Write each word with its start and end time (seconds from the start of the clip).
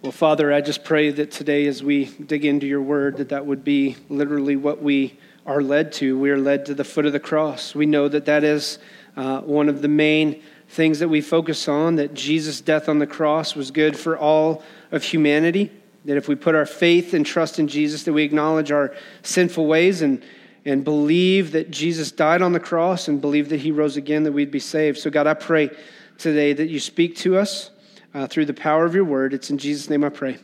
Well, 0.00 0.12
Father, 0.12 0.52
I 0.52 0.60
just 0.60 0.84
pray 0.84 1.10
that 1.10 1.32
today, 1.32 1.66
as 1.66 1.82
we 1.82 2.04
dig 2.04 2.44
into 2.44 2.68
your 2.68 2.80
word, 2.80 3.16
that 3.16 3.30
that 3.30 3.46
would 3.46 3.64
be 3.64 3.96
literally 4.08 4.54
what 4.54 4.80
we 4.80 5.18
are 5.44 5.60
led 5.60 5.90
to. 5.94 6.16
We 6.16 6.30
are 6.30 6.38
led 6.38 6.66
to 6.66 6.74
the 6.74 6.84
foot 6.84 7.04
of 7.04 7.12
the 7.12 7.18
cross. 7.18 7.74
We 7.74 7.84
know 7.84 8.06
that 8.06 8.24
that 8.26 8.44
is 8.44 8.78
uh, 9.16 9.40
one 9.40 9.68
of 9.68 9.82
the 9.82 9.88
main 9.88 10.40
things 10.68 11.00
that 11.00 11.08
we 11.08 11.20
focus 11.20 11.66
on, 11.66 11.96
that 11.96 12.14
Jesus' 12.14 12.60
death 12.60 12.88
on 12.88 13.00
the 13.00 13.08
cross 13.08 13.56
was 13.56 13.72
good 13.72 13.98
for 13.98 14.16
all 14.16 14.62
of 14.92 15.02
humanity. 15.02 15.72
That 16.04 16.16
if 16.16 16.28
we 16.28 16.36
put 16.36 16.54
our 16.54 16.66
faith 16.66 17.12
and 17.12 17.26
trust 17.26 17.58
in 17.58 17.66
Jesus, 17.66 18.04
that 18.04 18.12
we 18.12 18.22
acknowledge 18.22 18.70
our 18.70 18.94
sinful 19.22 19.66
ways 19.66 20.00
and, 20.00 20.22
and 20.64 20.84
believe 20.84 21.50
that 21.50 21.72
Jesus 21.72 22.12
died 22.12 22.40
on 22.40 22.52
the 22.52 22.60
cross 22.60 23.08
and 23.08 23.20
believe 23.20 23.48
that 23.48 23.58
he 23.58 23.72
rose 23.72 23.96
again, 23.96 24.22
that 24.22 24.32
we'd 24.32 24.52
be 24.52 24.60
saved. 24.60 24.98
So, 24.98 25.10
God, 25.10 25.26
I 25.26 25.34
pray 25.34 25.70
today 26.18 26.52
that 26.52 26.68
you 26.68 26.78
speak 26.78 27.16
to 27.16 27.36
us 27.36 27.70
uh, 28.14 28.26
through 28.26 28.46
the 28.46 28.54
power 28.54 28.84
of 28.84 28.94
your 28.94 29.04
word. 29.04 29.34
It's 29.34 29.50
in 29.50 29.58
Jesus' 29.58 29.90
name 29.90 30.04
I 30.04 30.08
pray. 30.08 30.38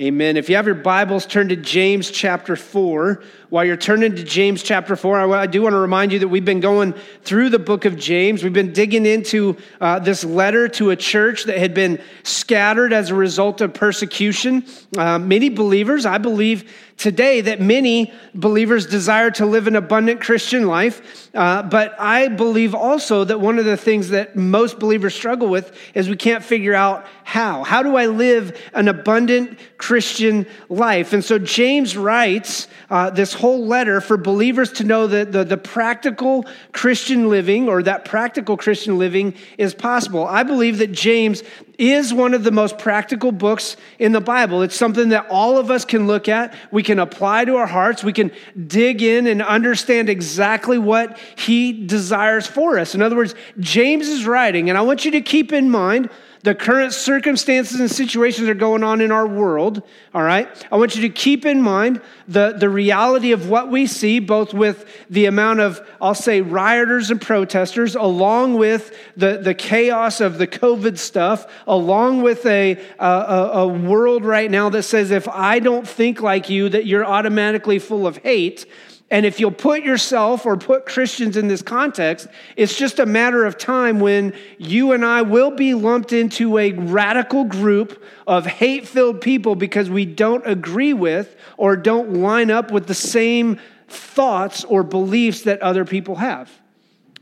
Amen. 0.00 0.36
If 0.36 0.48
you 0.48 0.54
have 0.54 0.66
your 0.66 0.76
Bibles, 0.76 1.26
turn 1.26 1.48
to 1.48 1.56
James 1.56 2.10
chapter 2.10 2.54
4. 2.54 3.22
While 3.50 3.64
you're 3.64 3.78
turning 3.78 4.14
to 4.14 4.24
James 4.24 4.62
chapter 4.62 4.94
4, 4.94 5.34
I, 5.34 5.46
do 5.46 5.62
want 5.62 5.72
to 5.72 5.78
remind 5.78 6.12
you 6.12 6.18
that 6.18 6.28
we've 6.28 6.44
been 6.44 6.60
going 6.60 6.92
through 7.24 7.48
the 7.48 7.58
book 7.58 7.86
of 7.86 7.96
James. 7.96 8.42
We've 8.42 8.52
been 8.52 8.74
digging 8.74 9.06
into 9.06 9.56
uh, 9.80 10.00
this 10.00 10.22
letter 10.22 10.68
to 10.68 10.90
a 10.90 10.96
church 10.96 11.44
that 11.44 11.56
had 11.56 11.72
been 11.72 11.98
scattered 12.24 12.92
as 12.92 13.08
a 13.08 13.14
result 13.14 13.62
of 13.62 13.72
persecution. 13.72 14.66
Uh, 14.98 15.18
many 15.18 15.48
believers, 15.48 16.04
I 16.04 16.18
believe, 16.18 16.70
today 16.98 17.40
that 17.40 17.60
many 17.60 18.12
believers 18.34 18.84
desire 18.84 19.30
to 19.30 19.46
live 19.46 19.66
an 19.66 19.76
abundant 19.76 20.20
Christian 20.20 20.66
life. 20.66 21.30
Uh, 21.34 21.62
but 21.62 21.94
I 21.98 22.28
believe 22.28 22.74
also 22.74 23.24
that 23.24 23.40
one 23.40 23.58
of 23.58 23.64
the 23.64 23.76
things 23.76 24.10
that 24.10 24.36
most 24.36 24.78
believers 24.78 25.14
struggle 25.14 25.48
with 25.48 25.74
is 25.94 26.08
we 26.08 26.16
can't 26.16 26.44
figure 26.44 26.74
out 26.74 27.06
how. 27.24 27.62
How 27.62 27.82
do 27.82 27.96
I 27.96 28.06
live 28.06 28.60
an 28.74 28.88
abundant 28.88 29.58
Christian 29.78 30.46
life? 30.68 31.12
And 31.12 31.24
so 31.24 31.38
James 31.38 31.96
writes 31.96 32.66
uh, 32.90 33.10
this 33.10 33.32
whole 33.38 33.66
letter 33.66 34.00
for 34.00 34.16
believers 34.16 34.72
to 34.72 34.84
know 34.84 35.06
that 35.06 35.32
the, 35.32 35.44
the 35.44 35.56
practical 35.56 36.44
Christian 36.72 37.28
living 37.28 37.68
or 37.68 37.82
that 37.84 38.04
practical 38.04 38.56
Christian 38.56 38.98
living 38.98 39.34
is 39.56 39.74
possible. 39.74 40.26
I 40.26 40.42
believe 40.42 40.78
that 40.78 40.92
James 40.92 41.42
is 41.78 42.12
one 42.12 42.34
of 42.34 42.42
the 42.42 42.50
most 42.50 42.76
practical 42.76 43.30
books 43.30 43.76
in 44.00 44.10
the 44.12 44.20
Bible. 44.20 44.62
It's 44.62 44.76
something 44.76 45.10
that 45.10 45.26
all 45.30 45.56
of 45.58 45.70
us 45.70 45.84
can 45.84 46.08
look 46.08 46.28
at. 46.28 46.52
We 46.72 46.82
can 46.82 46.98
apply 46.98 47.44
to 47.44 47.56
our 47.56 47.66
hearts. 47.66 48.02
We 48.02 48.12
can 48.12 48.32
dig 48.66 49.00
in 49.00 49.28
and 49.28 49.40
understand 49.40 50.10
exactly 50.10 50.76
what 50.76 51.18
he 51.36 51.86
desires 51.86 52.46
for 52.46 52.78
us. 52.78 52.96
In 52.96 53.02
other 53.02 53.16
words, 53.16 53.36
James 53.60 54.08
is 54.08 54.26
writing, 54.26 54.68
and 54.68 54.76
I 54.76 54.82
want 54.82 55.04
you 55.04 55.12
to 55.12 55.20
keep 55.20 55.52
in 55.52 55.70
mind 55.70 56.10
the 56.42 56.54
current 56.54 56.92
circumstances 56.92 57.80
and 57.80 57.90
situations 57.90 58.46
that 58.46 58.52
are 58.52 58.54
going 58.54 58.84
on 58.84 59.00
in 59.00 59.10
our 59.10 59.26
world, 59.26 59.82
all 60.14 60.22
right? 60.22 60.48
I 60.70 60.76
want 60.76 60.94
you 60.94 61.02
to 61.02 61.08
keep 61.08 61.44
in 61.44 61.60
mind 61.60 62.00
the, 62.26 62.52
the 62.52 62.68
reality 62.68 63.32
of 63.32 63.48
what 63.48 63.70
we 63.70 63.86
see, 63.86 64.20
both 64.20 64.54
with 64.54 64.86
the 65.10 65.26
amount 65.26 65.60
of, 65.60 65.86
I'll 66.00 66.14
say, 66.14 66.40
rioters 66.40 67.10
and 67.10 67.20
protesters, 67.20 67.96
along 67.96 68.54
with 68.54 68.96
the, 69.16 69.38
the 69.38 69.54
chaos 69.54 70.20
of 70.20 70.38
the 70.38 70.46
COVID 70.46 70.98
stuff, 70.98 71.46
along 71.68 72.22
with 72.22 72.44
a, 72.46 72.80
a, 72.98 73.06
a 73.06 73.68
world 73.68 74.24
right 74.24 74.50
now 74.50 74.70
that 74.70 74.82
says, 74.82 75.10
if 75.10 75.28
I 75.28 75.60
don't 75.60 75.86
think 75.86 76.20
like 76.20 76.48
you, 76.48 76.68
that 76.70 76.86
you're 76.86 77.04
automatically 77.04 77.78
full 77.78 78.06
of 78.06 78.16
hate. 78.16 78.66
And 79.10 79.24
if 79.24 79.40
you'll 79.40 79.50
put 79.50 79.82
yourself 79.82 80.44
or 80.44 80.56
put 80.56 80.84
Christians 80.84 81.36
in 81.36 81.48
this 81.48 81.62
context, 81.62 82.28
it's 82.56 82.76
just 82.76 82.98
a 82.98 83.06
matter 83.06 83.46
of 83.46 83.56
time 83.56 84.00
when 84.00 84.34
you 84.58 84.92
and 84.92 85.04
I 85.04 85.22
will 85.22 85.50
be 85.50 85.72
lumped 85.74 86.12
into 86.12 86.58
a 86.58 86.72
radical 86.72 87.44
group 87.44 88.02
of 88.26 88.44
hate 88.44 88.86
filled 88.86 89.20
people 89.20 89.54
because 89.54 89.88
we 89.88 90.04
don't 90.04 90.46
agree 90.46 90.92
with 90.92 91.36
or 91.56 91.76
don't 91.76 92.14
line 92.14 92.50
up 92.50 92.70
with 92.70 92.86
the 92.86 92.94
same 92.94 93.58
thoughts 93.88 94.64
or 94.64 94.82
beliefs 94.82 95.42
that 95.42 95.62
other 95.62 95.86
people 95.86 96.16
have. 96.16 96.50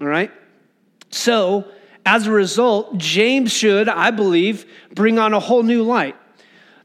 All 0.01 0.09
right? 0.09 0.33
So, 1.11 1.67
as 2.06 2.28
a 2.28 2.31
result, 2.31 2.97
James 2.97 3.53
should, 3.53 3.89
I 3.89 4.12
believe, 4.12 4.65
bring 4.94 5.19
on 5.19 5.34
a 5.34 5.41
whole 5.41 5.65
new 5.65 5.83
light. 5.83 6.15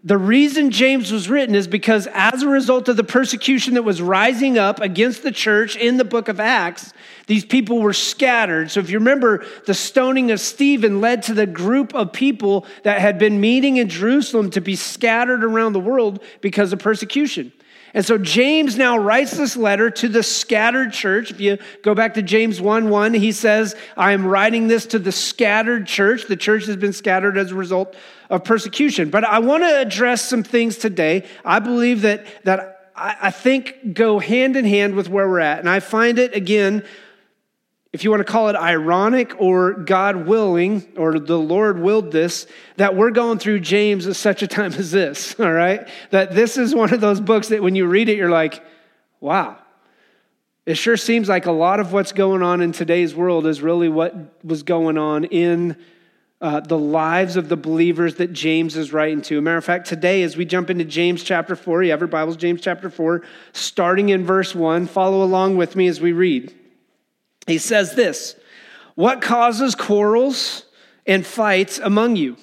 The 0.03 0.17
reason 0.17 0.71
James 0.71 1.11
was 1.11 1.29
written 1.29 1.53
is 1.53 1.67
because, 1.67 2.07
as 2.11 2.41
a 2.41 2.47
result 2.47 2.89
of 2.89 2.97
the 2.97 3.03
persecution 3.03 3.75
that 3.75 3.83
was 3.83 4.01
rising 4.01 4.57
up 4.57 4.81
against 4.81 5.21
the 5.21 5.31
church 5.31 5.75
in 5.75 5.97
the 5.97 6.03
book 6.03 6.27
of 6.27 6.39
Acts, 6.39 6.91
these 7.27 7.45
people 7.45 7.79
were 7.79 7.93
scattered. 7.93 8.71
So, 8.71 8.79
if 8.79 8.89
you 8.89 8.97
remember, 8.97 9.45
the 9.67 9.75
stoning 9.75 10.31
of 10.31 10.39
Stephen 10.39 11.01
led 11.01 11.21
to 11.23 11.35
the 11.35 11.45
group 11.45 11.93
of 11.93 12.11
people 12.11 12.65
that 12.81 12.99
had 12.99 13.19
been 13.19 13.39
meeting 13.39 13.77
in 13.77 13.89
Jerusalem 13.89 14.49
to 14.51 14.59
be 14.59 14.75
scattered 14.75 15.43
around 15.43 15.73
the 15.73 15.79
world 15.79 16.23
because 16.41 16.73
of 16.73 16.79
persecution. 16.79 17.53
And 17.93 18.05
so 18.05 18.17
James 18.17 18.77
now 18.77 18.97
writes 18.97 19.31
this 19.31 19.57
letter 19.57 19.89
to 19.89 20.07
the 20.07 20.23
scattered 20.23 20.93
church. 20.93 21.31
If 21.31 21.41
you 21.41 21.57
go 21.83 21.93
back 21.93 22.13
to 22.13 22.21
James 22.21 22.61
1 22.61 22.89
1, 22.89 23.13
he 23.13 23.31
says, 23.31 23.75
I 23.97 24.13
am 24.13 24.25
writing 24.25 24.67
this 24.67 24.85
to 24.87 24.99
the 24.99 25.11
scattered 25.11 25.87
church. 25.87 26.27
The 26.27 26.37
church 26.37 26.65
has 26.67 26.77
been 26.77 26.93
scattered 26.93 27.37
as 27.37 27.51
a 27.51 27.55
result 27.55 27.95
of 28.29 28.43
persecution. 28.45 29.09
But 29.09 29.25
I 29.25 29.39
want 29.39 29.63
to 29.63 29.79
address 29.81 30.21
some 30.21 30.43
things 30.43 30.77
today. 30.77 31.27
I 31.43 31.59
believe 31.59 32.01
that, 32.03 32.25
that 32.45 32.91
I, 32.95 33.17
I 33.23 33.31
think 33.31 33.93
go 33.93 34.19
hand 34.19 34.55
in 34.55 34.63
hand 34.63 34.95
with 34.95 35.09
where 35.09 35.27
we're 35.27 35.39
at. 35.39 35.59
And 35.59 35.69
I 35.69 35.81
find 35.81 36.17
it, 36.17 36.33
again, 36.33 36.85
if 37.93 38.05
you 38.05 38.09
want 38.09 38.25
to 38.25 38.31
call 38.31 38.47
it 38.47 38.55
ironic 38.55 39.35
or 39.39 39.73
God 39.73 40.25
willing 40.25 40.87
or 40.95 41.19
the 41.19 41.37
Lord 41.37 41.77
willed 41.77 42.11
this, 42.11 42.47
that 42.77 42.95
we're 42.95 43.11
going 43.11 43.37
through 43.37 43.59
James 43.59 44.07
at 44.07 44.15
such 44.15 44.41
a 44.41 44.47
time 44.47 44.73
as 44.73 44.91
this, 44.91 45.37
all 45.39 45.51
right? 45.51 45.87
That 46.11 46.33
this 46.33 46.57
is 46.57 46.73
one 46.73 46.93
of 46.93 47.01
those 47.01 47.19
books 47.19 47.49
that 47.49 47.61
when 47.61 47.75
you 47.75 47.87
read 47.87 48.07
it, 48.07 48.17
you're 48.17 48.29
like, 48.29 48.63
wow. 49.19 49.57
It 50.65 50.75
sure 50.75 50.95
seems 50.95 51.27
like 51.27 51.47
a 51.47 51.51
lot 51.51 51.79
of 51.79 51.91
what's 51.91 52.13
going 52.13 52.43
on 52.43 52.61
in 52.61 52.71
today's 52.71 53.13
world 53.13 53.45
is 53.45 53.61
really 53.61 53.89
what 53.89 54.15
was 54.43 54.63
going 54.63 54.97
on 54.97 55.25
in 55.25 55.75
uh, 56.39 56.59
the 56.61 56.77
lives 56.77 57.35
of 57.35 57.49
the 57.49 57.57
believers 57.57 58.15
that 58.15 58.31
James 58.31 58.77
is 58.77 58.93
writing 58.93 59.21
to. 59.23 59.41
matter 59.41 59.57
of 59.57 59.65
fact, 59.65 59.87
today, 59.87 60.23
as 60.23 60.37
we 60.37 60.45
jump 60.45 60.69
into 60.69 60.85
James 60.85 61.23
chapter 61.23 61.55
4, 61.55 61.83
you 61.83 61.91
have 61.91 61.99
your 61.99 62.07
Bibles, 62.07 62.37
James 62.37 62.61
chapter 62.61 62.89
4, 62.89 63.21
starting 63.53 64.09
in 64.09 64.23
verse 64.23 64.55
1, 64.55 64.87
follow 64.87 65.23
along 65.23 65.57
with 65.57 65.75
me 65.75 65.87
as 65.87 65.99
we 65.99 66.13
read. 66.13 66.55
He 67.47 67.57
says 67.57 67.95
this 67.95 68.35
What 68.95 69.21
causes 69.21 69.75
quarrels 69.75 70.65
and 71.05 71.25
fights 71.25 71.79
among 71.79 72.15
you? 72.15 72.37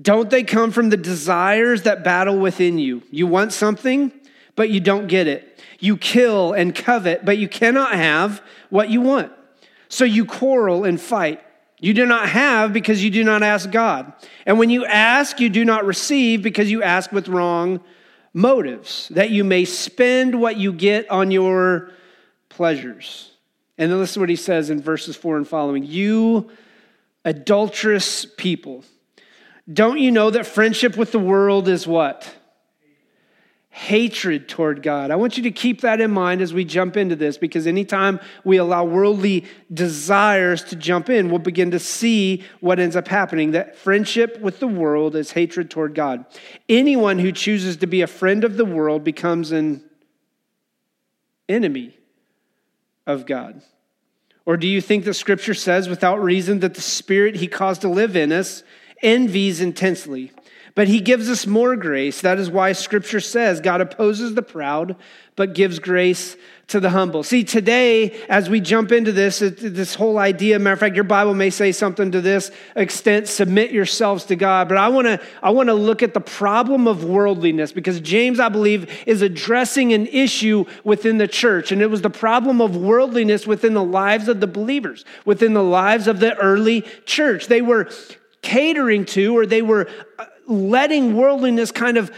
Don't 0.00 0.30
they 0.30 0.42
come 0.42 0.70
from 0.70 0.88
the 0.90 0.96
desires 0.96 1.82
that 1.82 2.02
battle 2.02 2.38
within 2.38 2.78
you? 2.78 3.02
You 3.10 3.26
want 3.26 3.52
something, 3.52 4.12
but 4.56 4.70
you 4.70 4.80
don't 4.80 5.08
get 5.08 5.26
it. 5.26 5.62
You 5.78 5.96
kill 5.96 6.52
and 6.52 6.74
covet, 6.74 7.24
but 7.24 7.38
you 7.38 7.48
cannot 7.48 7.92
have 7.92 8.42
what 8.70 8.88
you 8.88 9.00
want. 9.00 9.32
So 9.88 10.04
you 10.04 10.24
quarrel 10.24 10.84
and 10.84 11.00
fight. 11.00 11.42
You 11.80 11.94
do 11.94 12.06
not 12.06 12.28
have 12.28 12.72
because 12.72 13.02
you 13.02 13.10
do 13.10 13.24
not 13.24 13.42
ask 13.42 13.70
God. 13.70 14.12
And 14.46 14.58
when 14.58 14.70
you 14.70 14.84
ask, 14.84 15.40
you 15.40 15.48
do 15.48 15.64
not 15.64 15.84
receive 15.84 16.42
because 16.42 16.70
you 16.70 16.82
ask 16.82 17.10
with 17.10 17.28
wrong 17.28 17.80
motives, 18.32 19.08
that 19.08 19.30
you 19.30 19.44
may 19.44 19.64
spend 19.64 20.40
what 20.40 20.56
you 20.56 20.72
get 20.72 21.10
on 21.10 21.30
your 21.30 21.90
pleasures. 22.60 23.30
And 23.78 23.90
then 23.90 23.98
listen 23.98 24.16
to 24.16 24.20
what 24.20 24.28
he 24.28 24.36
says 24.36 24.68
in 24.68 24.82
verses 24.82 25.16
4 25.16 25.38
and 25.38 25.48
following. 25.48 25.82
You 25.82 26.50
adulterous 27.24 28.26
people, 28.26 28.84
don't 29.72 29.98
you 29.98 30.10
know 30.10 30.28
that 30.28 30.44
friendship 30.44 30.94
with 30.94 31.10
the 31.10 31.18
world 31.18 31.68
is 31.68 31.86
what? 31.86 32.30
Hatred 33.70 34.46
toward 34.46 34.82
God. 34.82 35.10
I 35.10 35.16
want 35.16 35.38
you 35.38 35.44
to 35.44 35.50
keep 35.50 35.80
that 35.80 36.02
in 36.02 36.10
mind 36.10 36.42
as 36.42 36.52
we 36.52 36.66
jump 36.66 36.98
into 36.98 37.16
this 37.16 37.38
because 37.38 37.66
anytime 37.66 38.20
we 38.44 38.58
allow 38.58 38.84
worldly 38.84 39.46
desires 39.72 40.62
to 40.64 40.76
jump 40.76 41.08
in, 41.08 41.30
we'll 41.30 41.38
begin 41.38 41.70
to 41.70 41.78
see 41.78 42.44
what 42.60 42.78
ends 42.78 42.94
up 42.94 43.08
happening. 43.08 43.52
That 43.52 43.74
friendship 43.74 44.38
with 44.38 44.60
the 44.60 44.68
world 44.68 45.16
is 45.16 45.32
hatred 45.32 45.70
toward 45.70 45.94
God. 45.94 46.26
Anyone 46.68 47.20
who 47.20 47.32
chooses 47.32 47.78
to 47.78 47.86
be 47.86 48.02
a 48.02 48.06
friend 48.06 48.44
of 48.44 48.58
the 48.58 48.66
world 48.66 49.02
becomes 49.02 49.50
an 49.50 49.82
enemy 51.48 51.96
of 53.12 53.26
God? 53.26 53.62
Or 54.46 54.56
do 54.56 54.66
you 54.66 54.80
think 54.80 55.04
the 55.04 55.14
scripture 55.14 55.54
says 55.54 55.88
without 55.88 56.22
reason 56.22 56.60
that 56.60 56.74
the 56.74 56.80
spirit 56.80 57.36
he 57.36 57.46
caused 57.46 57.82
to 57.82 57.88
live 57.88 58.16
in 58.16 58.32
us 58.32 58.62
envies 59.02 59.60
intensely? 59.60 60.32
But 60.74 60.88
he 60.88 61.00
gives 61.00 61.28
us 61.28 61.46
more 61.46 61.76
grace. 61.76 62.20
That 62.20 62.38
is 62.38 62.50
why 62.50 62.72
scripture 62.72 63.20
says 63.20 63.60
God 63.60 63.80
opposes 63.80 64.34
the 64.34 64.42
proud, 64.42 64.96
but 65.36 65.54
gives 65.54 65.78
grace 65.78 66.36
to 66.68 66.78
the 66.78 66.90
humble. 66.90 67.24
See, 67.24 67.42
today, 67.42 68.12
as 68.28 68.48
we 68.48 68.60
jump 68.60 68.92
into 68.92 69.10
this, 69.10 69.40
this 69.40 69.96
whole 69.96 70.18
idea, 70.18 70.58
matter 70.60 70.74
of 70.74 70.78
fact, 70.78 70.94
your 70.94 71.02
Bible 71.02 71.34
may 71.34 71.50
say 71.50 71.72
something 71.72 72.12
to 72.12 72.20
this 72.20 72.52
extent, 72.76 73.26
submit 73.26 73.72
yourselves 73.72 74.24
to 74.26 74.36
God. 74.36 74.68
But 74.68 74.78
I 74.78 74.88
want 74.88 75.08
to 75.08 75.20
I 75.42 75.50
want 75.50 75.68
to 75.68 75.74
look 75.74 76.02
at 76.02 76.14
the 76.14 76.20
problem 76.20 76.86
of 76.86 77.02
worldliness 77.02 77.72
because 77.72 78.00
James, 78.00 78.38
I 78.38 78.48
believe, 78.48 79.02
is 79.06 79.20
addressing 79.20 79.92
an 79.92 80.06
issue 80.06 80.64
within 80.84 81.18
the 81.18 81.28
church. 81.28 81.72
And 81.72 81.82
it 81.82 81.90
was 81.90 82.02
the 82.02 82.10
problem 82.10 82.60
of 82.60 82.76
worldliness 82.76 83.46
within 83.46 83.74
the 83.74 83.82
lives 83.82 84.28
of 84.28 84.40
the 84.40 84.46
believers, 84.46 85.04
within 85.24 85.54
the 85.54 85.64
lives 85.64 86.06
of 86.06 86.20
the 86.20 86.36
early 86.36 86.82
church. 87.04 87.48
They 87.48 87.62
were 87.62 87.88
catering 88.42 89.04
to 89.06 89.36
or 89.36 89.44
they 89.44 89.62
were 89.62 89.88
uh, 90.18 90.24
letting 90.50 91.16
worldliness 91.16 91.70
kind 91.72 91.96
of 91.96 92.10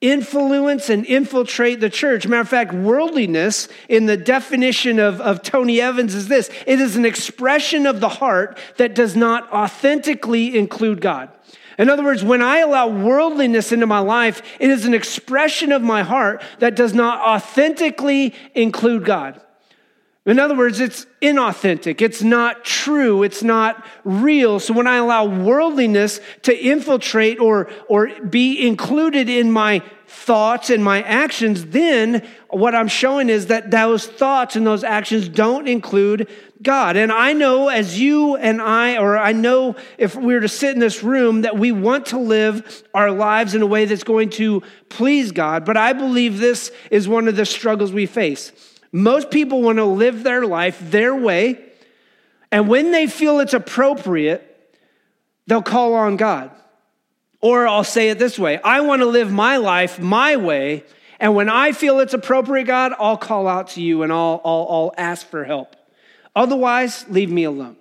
influence 0.00 0.90
and 0.90 1.06
infiltrate 1.06 1.80
the 1.80 1.88
church. 1.88 2.26
Matter 2.26 2.40
of 2.42 2.48
fact, 2.48 2.74
worldliness, 2.74 3.68
in 3.88 4.06
the 4.06 4.16
definition 4.16 4.98
of, 4.98 5.20
of 5.20 5.42
Tony 5.42 5.80
Evans, 5.80 6.14
is 6.14 6.28
this 6.28 6.50
it 6.66 6.80
is 6.80 6.96
an 6.96 7.06
expression 7.06 7.86
of 7.86 8.00
the 8.00 8.08
heart 8.08 8.58
that 8.76 8.94
does 8.94 9.16
not 9.16 9.50
authentically 9.52 10.58
include 10.58 11.00
God. 11.00 11.30
In 11.78 11.88
other 11.88 12.04
words, 12.04 12.22
when 12.22 12.42
I 12.42 12.58
allow 12.58 12.88
worldliness 12.88 13.72
into 13.72 13.86
my 13.86 14.00
life, 14.00 14.42
it 14.60 14.68
is 14.68 14.84
an 14.84 14.92
expression 14.92 15.72
of 15.72 15.82
my 15.82 16.02
heart 16.02 16.42
that 16.58 16.76
does 16.76 16.92
not 16.92 17.20
authentically 17.20 18.34
include 18.54 19.04
God. 19.04 19.40
In 20.24 20.38
other 20.38 20.56
words, 20.56 20.78
it's 20.78 21.04
inauthentic. 21.20 22.00
It's 22.00 22.22
not 22.22 22.64
true. 22.64 23.24
It's 23.24 23.42
not 23.42 23.84
real. 24.04 24.60
So 24.60 24.72
when 24.72 24.86
I 24.86 24.98
allow 24.98 25.24
worldliness 25.24 26.20
to 26.42 26.56
infiltrate 26.56 27.40
or, 27.40 27.68
or 27.88 28.08
be 28.20 28.64
included 28.64 29.28
in 29.28 29.50
my 29.50 29.82
thoughts 30.06 30.70
and 30.70 30.84
my 30.84 31.02
actions, 31.02 31.66
then 31.66 32.24
what 32.50 32.72
I'm 32.72 32.86
showing 32.86 33.30
is 33.30 33.46
that 33.46 33.72
those 33.72 34.06
thoughts 34.06 34.54
and 34.54 34.64
those 34.64 34.84
actions 34.84 35.28
don't 35.28 35.66
include 35.66 36.28
God. 36.62 36.96
And 36.96 37.10
I 37.10 37.32
know 37.32 37.66
as 37.66 37.98
you 37.98 38.36
and 38.36 38.62
I, 38.62 38.98
or 38.98 39.18
I 39.18 39.32
know 39.32 39.74
if 39.98 40.14
we 40.14 40.34
were 40.34 40.40
to 40.40 40.48
sit 40.48 40.74
in 40.74 40.78
this 40.78 41.02
room, 41.02 41.42
that 41.42 41.58
we 41.58 41.72
want 41.72 42.06
to 42.06 42.18
live 42.18 42.84
our 42.94 43.10
lives 43.10 43.56
in 43.56 43.62
a 43.62 43.66
way 43.66 43.86
that's 43.86 44.04
going 44.04 44.30
to 44.30 44.62
please 44.88 45.32
God. 45.32 45.64
But 45.64 45.76
I 45.76 45.92
believe 45.92 46.38
this 46.38 46.70
is 46.92 47.08
one 47.08 47.26
of 47.26 47.34
the 47.34 47.44
struggles 47.44 47.92
we 47.92 48.06
face 48.06 48.52
most 48.92 49.30
people 49.30 49.62
want 49.62 49.78
to 49.78 49.84
live 49.84 50.22
their 50.22 50.46
life 50.46 50.78
their 50.80 51.14
way, 51.14 51.58
and 52.50 52.68
when 52.68 52.92
they 52.92 53.06
feel 53.06 53.40
it's 53.40 53.54
appropriate, 53.54 54.76
they'll 55.46 55.62
call 55.62 55.94
on 55.94 56.16
God. 56.16 56.50
Or 57.40 57.66
I'll 57.66 57.82
say 57.82 58.10
it 58.10 58.18
this 58.18 58.38
way 58.38 58.60
I 58.62 58.82
want 58.82 59.00
to 59.00 59.06
live 59.06 59.32
my 59.32 59.56
life 59.56 59.98
my 59.98 60.36
way, 60.36 60.84
and 61.18 61.34
when 61.34 61.48
I 61.48 61.72
feel 61.72 62.00
it's 62.00 62.14
appropriate, 62.14 62.64
God, 62.64 62.92
I'll 62.98 63.16
call 63.16 63.48
out 63.48 63.68
to 63.70 63.82
you 63.82 64.02
and 64.02 64.12
I'll, 64.12 64.40
I'll, 64.44 64.66
I'll 64.68 64.94
ask 64.98 65.26
for 65.26 65.44
help. 65.44 65.76
Otherwise, 66.34 67.06
leave 67.08 67.30
me 67.30 67.44
alone. 67.44 67.76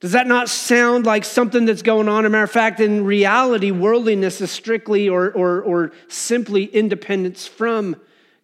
Does 0.00 0.12
that 0.12 0.26
not 0.26 0.48
sound 0.48 1.06
like 1.06 1.24
something 1.24 1.64
that's 1.64 1.82
going 1.82 2.08
on? 2.08 2.24
As 2.24 2.28
a 2.28 2.30
matter 2.30 2.42
of 2.42 2.50
fact, 2.50 2.80
in 2.80 3.04
reality, 3.04 3.70
worldliness 3.70 4.40
is 4.40 4.50
strictly 4.50 5.08
or, 5.08 5.30
or, 5.30 5.62
or 5.62 5.92
simply 6.08 6.64
independence 6.64 7.46
from 7.46 7.94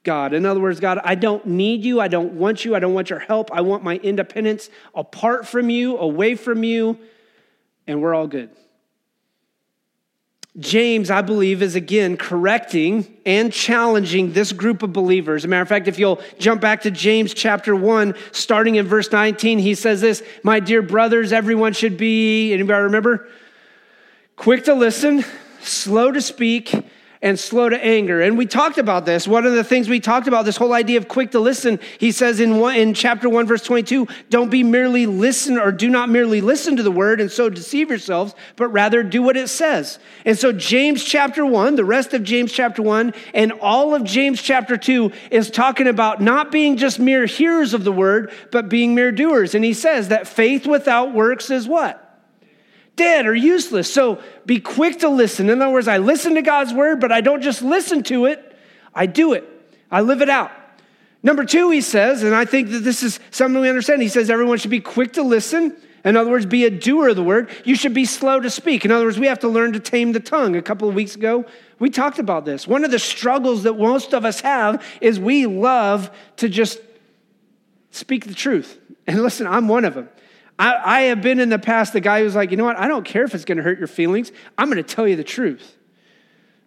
God. 0.05 0.33
In 0.33 0.47
other 0.47 0.61
words, 0.61 0.81
God, 0.81 1.01
I 1.05 1.15
don't 1.15 1.47
need 1.47 1.85
you. 1.85 2.01
I 2.01 2.09
don't 2.09 2.35
want 2.35 2.65
you. 2.65 2.75
I 2.75 2.79
don't 2.79 2.95
want 2.95 3.11
your 3.11 3.19
help. 3.19 3.51
I 3.53 3.61
want 3.61 3.83
my 3.83 3.97
independence 3.97 4.71
apart 4.95 5.47
from 5.47 5.71
you, 5.71 5.99
away 5.99 6.35
from 6.35 6.65
you, 6.65 6.99
and 7.87 8.01
we're 8.01 8.15
all 8.15 8.27
good. 8.27 8.51
James, 10.59 11.09
I 11.11 11.23
believe, 11.23 11.63
is 11.63 11.77
again 11.77 12.17
correcting 12.17 13.17
and 13.25 13.53
challenging 13.53 14.33
this 14.33 14.53
group 14.53 14.83
of 14.83 14.93
believers. 14.93 15.43
As 15.43 15.45
a 15.45 15.49
matter 15.49 15.63
of 15.63 15.69
fact, 15.69 15.87
if 15.87 15.99
you'll 15.99 16.21
jump 16.39 16.61
back 16.61 16.83
to 16.83 16.91
James 16.91 17.33
chapter 17.33 17.77
1, 17.77 18.15
starting 18.33 18.75
in 18.75 18.87
verse 18.87 19.13
19, 19.13 19.61
he 19.61 19.77
says 19.77 20.01
this 20.01 20.23
My 20.43 20.59
dear 20.59 20.83
brothers, 20.83 21.33
everyone 21.33 21.75
should 21.75 21.97
be, 21.97 22.53
anybody 22.53 22.83
remember? 22.83 23.29
Quick 24.35 24.65
to 24.65 24.75
listen, 24.75 25.25
slow 25.61 26.11
to 26.11 26.21
speak 26.21 26.75
and 27.21 27.39
slow 27.39 27.69
to 27.69 27.85
anger. 27.85 28.21
And 28.21 28.39
we 28.39 28.47
talked 28.47 28.79
about 28.79 29.05
this. 29.05 29.27
One 29.27 29.47
of 29.47 29.55
the 29.55 29.65
things 29.65 29.89
we 29.89 30.01
talked 30.01 30.29
about, 30.29 30.45
this 30.45 30.57
whole 30.57 30.73
idea 30.73 30.99
of 30.99 31.09
quick 31.09 31.33
to 31.33 31.41
listen, 31.41 31.81
he 31.99 32.13
says 32.13 32.41
in, 32.41 32.59
one, 32.59 32.77
in 32.77 32.95
chapter 32.95 33.29
1, 33.29 33.47
verse 33.47 33.63
22, 33.63 34.07
don't 34.31 34.51
be 34.51 34.63
merely 34.63 35.07
listen 35.07 35.59
or 35.59 35.73
do 35.73 35.89
not 35.89 36.09
merely 36.09 36.41
listen 36.41 36.77
to 36.77 36.83
the 36.83 36.91
word 36.91 37.21
and 37.21 37.31
so 37.31 37.49
deceive 37.49 37.89
yourselves, 37.89 38.35
but 38.57 38.69
rather 38.69 39.03
do 39.03 39.23
what 39.23 39.37
it 39.37 39.49
says. 39.49 39.99
And 40.25 40.39
so 40.39 40.53
James 40.53 41.03
chapter 41.03 41.45
1, 41.45 41.77
the 41.77 41.85
rest 41.85 42.15
of 42.15 42.23
James 42.23 42.53
chapter 42.53 42.83
1, 42.83 43.15
and 43.35 43.53
all 43.53 43.95
of 43.95 44.05
James 44.05 44.41
chapter 44.41 44.77
2 44.77 45.13
is 45.31 45.51
talking 45.51 45.89
about 45.89 46.21
not 46.21 46.53
being 46.53 46.77
just 46.77 46.99
mere 46.99 47.27
hearers 47.27 47.75
of 47.75 47.85
the 47.85 47.93
word, 47.93 48.33
but 48.53 48.69
being 48.69 48.95
mere 48.95 49.13
doers. 49.13 49.55
And 49.55 49.65
he 49.65 49.75
says 49.75 50.09
that 50.09 50.29
faith 50.29 50.67
without 50.67 51.13
works 51.13 51.51
is 51.51 51.67
what? 51.67 52.08
Dead 52.99 53.27
or 53.27 53.35
useless. 53.35 53.91
So 53.91 54.21
be 54.45 54.61
quick 54.61 54.99
to 54.99 55.09
listen. 55.09 55.49
In 55.49 55.63
other 55.63 55.73
words, 55.73 55.89
I 55.89 55.97
listen 55.97 56.35
to 56.35 56.43
God's 56.43 56.75
word, 56.75 57.01
but 57.01 57.11
I 57.11 57.23
don't 57.23 57.41
just 57.41 57.63
listen 57.63 58.03
to 58.05 58.27
it, 58.27 58.57
I 58.95 59.07
do 59.07 59.33
it, 59.33 59.49
I 59.91 60.03
live 60.03 60.21
it 60.21 60.29
out. 60.29 60.51
Number 61.23 61.45
two, 61.45 61.71
he 61.71 61.81
says, 61.81 62.23
and 62.23 62.35
I 62.35 62.45
think 62.45 62.71
that 62.71 62.81
this 62.81 63.03
is 63.03 63.19
something 63.31 63.61
we 63.61 63.69
understand, 63.69 64.03
he 64.03 64.09
says 64.09 64.29
everyone 64.29 64.59
should 64.59 64.71
be 64.71 64.81
quick 64.81 65.15
to 65.15 65.23
listen. 65.23 65.75
In 66.05 66.17
other 66.17 66.31
words, 66.31 66.47
be 66.47 66.65
a 66.65 66.71
doer 66.71 67.09
of 67.09 67.17
the 67.17 67.25
word. 67.25 67.51
You 67.65 67.75
should 67.75 67.93
be 67.93 68.05
slow 68.05 68.39
to 68.39 68.51
speak. 68.51 68.85
In 68.85 68.93
other 68.93 69.05
words, 69.05 69.19
we 69.19 69.27
have 69.27 69.41
to 69.41 69.49
learn 69.49 69.73
to 69.73 69.81
tame 69.81 70.13
the 70.13 70.21
tongue. 70.21 70.55
A 70.55 70.63
couple 70.63 70.89
of 70.89 70.95
weeks 70.95 71.17
ago, 71.17 71.45
we 71.81 71.91
talked 71.91 72.19
about 72.19 72.45
this. 72.45 72.69
One 72.69 72.85
of 72.85 72.91
the 72.91 73.01
struggles 73.01 73.65
that 73.65 73.75
most 73.75 74.15
of 74.15 74.25
us 74.25 74.41
have 74.41 74.85
is 75.01 75.19
we 75.19 75.47
love 75.47 76.11
to 76.37 76.49
just 76.49 76.79
speak 77.91 78.27
the 78.27 78.35
truth. 78.35 78.79
And 79.07 79.23
listen, 79.23 79.47
I'm 79.47 79.69
one 79.69 79.85
of 79.85 79.95
them. 79.95 80.09
I, 80.59 80.81
I 80.85 81.01
have 81.03 81.23
been 81.23 81.41
in 81.41 81.49
the 81.49 81.59
past 81.59 81.93
the 81.93 82.01
guy 82.01 82.23
who's 82.23 82.35
like, 82.35 82.51
you 82.51 82.57
know 82.57 82.65
what? 82.65 82.77
I 82.77 82.89
don't 82.89 83.05
care 83.05 83.25
if 83.25 83.35
it's 83.35 83.45
going 83.45 83.59
to 83.59 83.65
hurt 83.65 83.79
your 83.79 83.87
feelings. 83.87 84.33
I'm 84.57 84.69
going 84.69 84.83
to 84.83 84.95
tell 84.95 85.07
you 85.07 85.17
the 85.17 85.25
truth. 85.25 85.78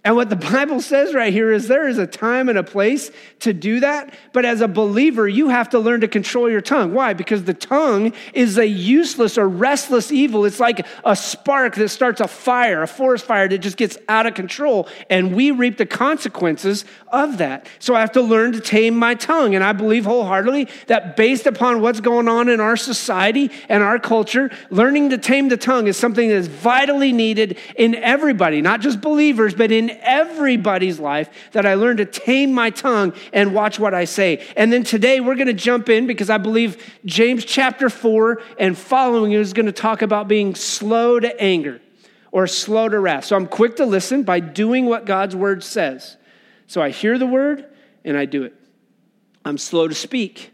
And 0.03 0.15
what 0.15 0.31
the 0.31 0.35
Bible 0.35 0.81
says 0.81 1.13
right 1.13 1.31
here 1.31 1.51
is 1.51 1.67
there 1.67 1.87
is 1.87 1.99
a 1.99 2.07
time 2.07 2.49
and 2.49 2.57
a 2.57 2.63
place 2.63 3.11
to 3.41 3.53
do 3.53 3.81
that. 3.81 4.11
But 4.33 4.45
as 4.45 4.59
a 4.61 4.67
believer, 4.67 5.27
you 5.27 5.49
have 5.49 5.69
to 5.69 5.79
learn 5.79 6.01
to 6.01 6.07
control 6.07 6.49
your 6.49 6.61
tongue. 6.61 6.95
Why? 6.95 7.13
Because 7.13 7.43
the 7.43 7.53
tongue 7.53 8.13
is 8.33 8.57
a 8.57 8.65
useless 8.65 9.37
or 9.37 9.47
restless 9.47 10.11
evil. 10.11 10.45
It's 10.45 10.59
like 10.59 10.87
a 11.05 11.15
spark 11.15 11.75
that 11.75 11.89
starts 11.89 12.19
a 12.19 12.27
fire, 12.27 12.81
a 12.81 12.87
forest 12.87 13.25
fire 13.25 13.47
that 13.47 13.59
just 13.59 13.77
gets 13.77 13.95
out 14.09 14.25
of 14.25 14.33
control. 14.33 14.87
And 15.07 15.35
we 15.35 15.51
reap 15.51 15.77
the 15.77 15.85
consequences 15.85 16.83
of 17.09 17.37
that. 17.37 17.67
So 17.77 17.93
I 17.93 17.99
have 17.99 18.13
to 18.13 18.23
learn 18.23 18.53
to 18.53 18.59
tame 18.59 18.97
my 18.97 19.13
tongue. 19.13 19.53
And 19.53 19.63
I 19.63 19.71
believe 19.71 20.05
wholeheartedly 20.05 20.67
that 20.87 21.15
based 21.15 21.45
upon 21.45 21.79
what's 21.79 21.99
going 21.99 22.27
on 22.27 22.49
in 22.49 22.59
our 22.59 22.75
society 22.75 23.51
and 23.69 23.83
our 23.83 23.99
culture, 23.99 24.49
learning 24.71 25.11
to 25.11 25.19
tame 25.19 25.49
the 25.49 25.57
tongue 25.57 25.85
is 25.85 25.95
something 25.95 26.27
that 26.29 26.35
is 26.35 26.47
vitally 26.47 27.13
needed 27.13 27.59
in 27.75 27.93
everybody, 27.93 28.63
not 28.63 28.81
just 28.81 28.99
believers, 28.99 29.53
but 29.53 29.71
in 29.71 29.90
everybody's 30.01 30.99
life 30.99 31.29
that 31.51 31.65
I 31.65 31.73
learn 31.75 31.97
to 31.97 32.05
tame 32.05 32.53
my 32.53 32.69
tongue 32.69 33.13
and 33.33 33.53
watch 33.53 33.79
what 33.79 33.93
I 33.93 34.05
say. 34.05 34.45
And 34.55 34.71
then 34.71 34.83
today 34.83 35.19
we're 35.19 35.35
going 35.35 35.47
to 35.47 35.53
jump 35.53 35.89
in 35.89 36.07
because 36.07 36.29
I 36.29 36.37
believe 36.37 36.83
James 37.05 37.45
chapter 37.45 37.89
4 37.89 38.41
and 38.59 38.77
following 38.77 39.33
is 39.33 39.53
going 39.53 39.65
to 39.65 39.71
talk 39.71 40.01
about 40.01 40.27
being 40.27 40.55
slow 40.55 41.19
to 41.19 41.41
anger 41.41 41.81
or 42.31 42.47
slow 42.47 42.87
to 42.89 42.99
wrath. 42.99 43.25
So 43.25 43.35
I'm 43.35 43.47
quick 43.47 43.75
to 43.77 43.85
listen 43.85 44.23
by 44.23 44.39
doing 44.39 44.85
what 44.85 45.05
God's 45.05 45.35
word 45.35 45.63
says. 45.63 46.17
So 46.67 46.81
I 46.81 46.89
hear 46.89 47.17
the 47.17 47.27
word 47.27 47.65
and 48.05 48.17
I 48.17 48.25
do 48.25 48.43
it. 48.43 48.55
I'm 49.43 49.57
slow 49.57 49.87
to 49.87 49.95
speak 49.95 50.51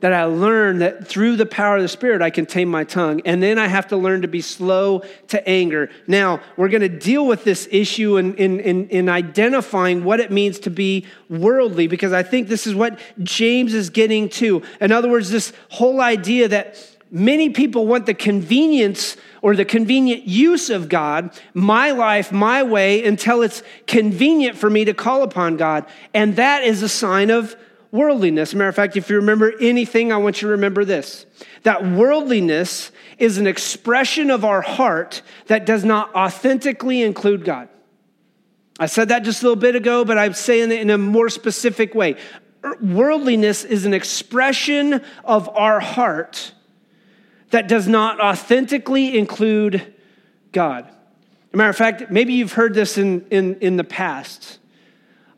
that 0.00 0.12
I 0.12 0.24
learn 0.24 0.80
that 0.80 1.08
through 1.08 1.36
the 1.36 1.46
power 1.46 1.76
of 1.76 1.82
the 1.82 1.88
Spirit, 1.88 2.20
I 2.20 2.28
can 2.28 2.44
tame 2.44 2.68
my 2.68 2.84
tongue. 2.84 3.22
And 3.24 3.42
then 3.42 3.58
I 3.58 3.66
have 3.66 3.88
to 3.88 3.96
learn 3.96 4.22
to 4.22 4.28
be 4.28 4.42
slow 4.42 5.02
to 5.28 5.48
anger. 5.48 5.88
Now, 6.06 6.40
we're 6.56 6.68
going 6.68 6.82
to 6.82 6.88
deal 6.88 7.26
with 7.26 7.44
this 7.44 7.66
issue 7.70 8.18
in, 8.18 8.34
in, 8.34 8.60
in, 8.60 8.88
in, 8.90 9.08
identifying 9.08 10.04
what 10.04 10.20
it 10.20 10.30
means 10.30 10.58
to 10.60 10.70
be 10.70 11.06
worldly, 11.30 11.86
because 11.86 12.12
I 12.12 12.22
think 12.22 12.48
this 12.48 12.66
is 12.66 12.74
what 12.74 12.98
James 13.22 13.72
is 13.72 13.88
getting 13.88 14.28
to. 14.30 14.62
In 14.82 14.92
other 14.92 15.08
words, 15.08 15.30
this 15.30 15.54
whole 15.70 16.02
idea 16.02 16.48
that 16.48 16.76
many 17.10 17.48
people 17.48 17.86
want 17.86 18.04
the 18.04 18.14
convenience 18.14 19.16
or 19.40 19.56
the 19.56 19.64
convenient 19.64 20.24
use 20.24 20.68
of 20.68 20.90
God, 20.90 21.30
my 21.54 21.92
life, 21.92 22.32
my 22.32 22.62
way, 22.62 23.02
until 23.04 23.40
it's 23.40 23.62
convenient 23.86 24.58
for 24.58 24.68
me 24.68 24.84
to 24.84 24.92
call 24.92 25.22
upon 25.22 25.56
God. 25.56 25.86
And 26.12 26.36
that 26.36 26.64
is 26.64 26.82
a 26.82 26.88
sign 26.88 27.30
of 27.30 27.56
worldliness. 27.90 28.54
matter 28.54 28.68
of 28.68 28.74
fact, 28.74 28.96
if 28.96 29.08
you 29.10 29.16
remember 29.16 29.52
anything, 29.60 30.12
I 30.12 30.16
want 30.16 30.42
you 30.42 30.48
to 30.48 30.52
remember 30.52 30.84
this 30.84 31.26
that 31.62 31.84
worldliness 31.84 32.92
is 33.18 33.38
an 33.38 33.46
expression 33.46 34.30
of 34.30 34.44
our 34.44 34.60
heart 34.60 35.22
that 35.46 35.66
does 35.66 35.84
not 35.84 36.14
authentically 36.14 37.02
include 37.02 37.44
God. 37.44 37.68
I 38.78 38.86
said 38.86 39.08
that 39.08 39.24
just 39.24 39.42
a 39.42 39.46
little 39.46 39.60
bit 39.60 39.74
ago, 39.74 40.04
but 40.04 40.18
I'm 40.18 40.34
saying 40.34 40.70
it 40.70 40.80
in 40.80 40.90
a 40.90 40.98
more 40.98 41.28
specific 41.28 41.94
way. 41.94 42.16
Er, 42.64 42.76
worldliness 42.80 43.64
is 43.64 43.86
an 43.86 43.94
expression 43.94 45.00
of 45.24 45.48
our 45.56 45.80
heart 45.80 46.52
that 47.50 47.68
does 47.68 47.88
not 47.88 48.20
authentically 48.20 49.16
include 49.16 49.94
God. 50.52 50.90
Matter 51.56 51.70
of 51.70 51.76
fact, 51.76 52.10
maybe 52.10 52.34
you've 52.34 52.52
heard 52.52 52.74
this 52.74 52.98
in, 52.98 53.26
in, 53.30 53.54
in 53.60 53.78
the 53.78 53.84
past. 53.84 54.58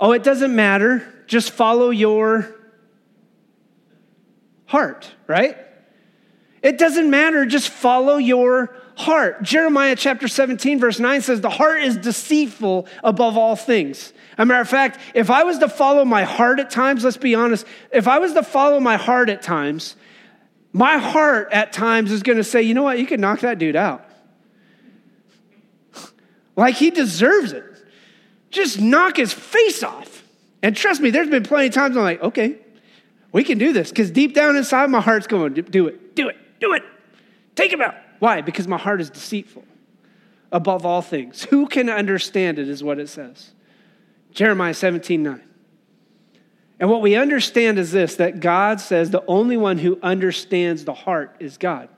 Oh, 0.00 0.10
it 0.10 0.24
doesn't 0.24 0.52
matter 0.52 1.06
just 1.28 1.52
follow 1.52 1.90
your 1.90 2.52
heart, 4.66 5.12
right? 5.26 5.56
It 6.62 6.78
doesn't 6.78 7.08
matter, 7.08 7.46
just 7.46 7.68
follow 7.68 8.16
your 8.16 8.74
heart. 8.96 9.42
Jeremiah 9.42 9.94
chapter 9.94 10.26
17, 10.26 10.80
verse 10.80 10.98
9 10.98 11.22
says, 11.22 11.40
The 11.40 11.50
heart 11.50 11.82
is 11.82 11.96
deceitful 11.96 12.88
above 13.04 13.38
all 13.38 13.54
things. 13.54 14.12
As 14.32 14.42
a 14.42 14.46
matter 14.46 14.60
of 14.60 14.68
fact, 14.68 14.98
if 15.14 15.30
I 15.30 15.44
was 15.44 15.58
to 15.58 15.68
follow 15.68 16.04
my 16.04 16.24
heart 16.24 16.58
at 16.58 16.70
times, 16.70 17.04
let's 17.04 17.16
be 17.16 17.34
honest, 17.34 17.64
if 17.92 18.08
I 18.08 18.18
was 18.18 18.32
to 18.32 18.42
follow 18.42 18.80
my 18.80 18.96
heart 18.96 19.28
at 19.28 19.42
times, 19.42 19.94
my 20.72 20.98
heart 20.98 21.48
at 21.52 21.72
times 21.72 22.10
is 22.10 22.22
going 22.22 22.38
to 22.38 22.44
say, 22.44 22.62
you 22.62 22.74
know 22.74 22.82
what, 22.82 22.98
you 22.98 23.06
can 23.06 23.20
knock 23.20 23.40
that 23.40 23.58
dude 23.58 23.76
out. 23.76 24.04
like 26.56 26.74
he 26.74 26.90
deserves 26.90 27.52
it. 27.52 27.64
Just 28.50 28.80
knock 28.80 29.16
his 29.16 29.32
face 29.32 29.82
off. 29.82 30.17
And 30.62 30.76
trust 30.76 31.00
me, 31.00 31.10
there's 31.10 31.30
been 31.30 31.44
plenty 31.44 31.68
of 31.68 31.74
times 31.74 31.96
I'm 31.96 32.02
like, 32.02 32.22
okay, 32.22 32.58
we 33.32 33.44
can 33.44 33.58
do 33.58 33.72
this. 33.72 33.90
Because 33.90 34.10
deep 34.10 34.34
down 34.34 34.56
inside, 34.56 34.90
my 34.90 35.00
heart's 35.00 35.26
going, 35.26 35.54
do 35.54 35.60
it, 35.60 35.70
do 35.70 36.28
it, 36.28 36.60
do 36.60 36.72
it. 36.74 36.82
Take 37.54 37.72
him 37.72 37.80
out. 37.80 37.94
Why? 38.18 38.40
Because 38.40 38.68
my 38.68 38.78
heart 38.78 39.00
is 39.00 39.10
deceitful 39.10 39.64
above 40.52 40.86
all 40.86 41.02
things. 41.02 41.44
Who 41.44 41.66
can 41.66 41.88
understand 41.90 42.58
it, 42.58 42.68
is 42.68 42.82
what 42.82 42.98
it 42.98 43.08
says. 43.08 43.52
Jeremiah 44.32 44.74
17 44.74 45.22
9. 45.22 45.42
And 46.80 46.88
what 46.88 47.02
we 47.02 47.16
understand 47.16 47.78
is 47.78 47.90
this 47.90 48.16
that 48.16 48.40
God 48.40 48.80
says 48.80 49.10
the 49.10 49.24
only 49.26 49.56
one 49.56 49.78
who 49.78 49.98
understands 50.02 50.84
the 50.84 50.94
heart 50.94 51.36
is 51.40 51.58
God. 51.58 51.88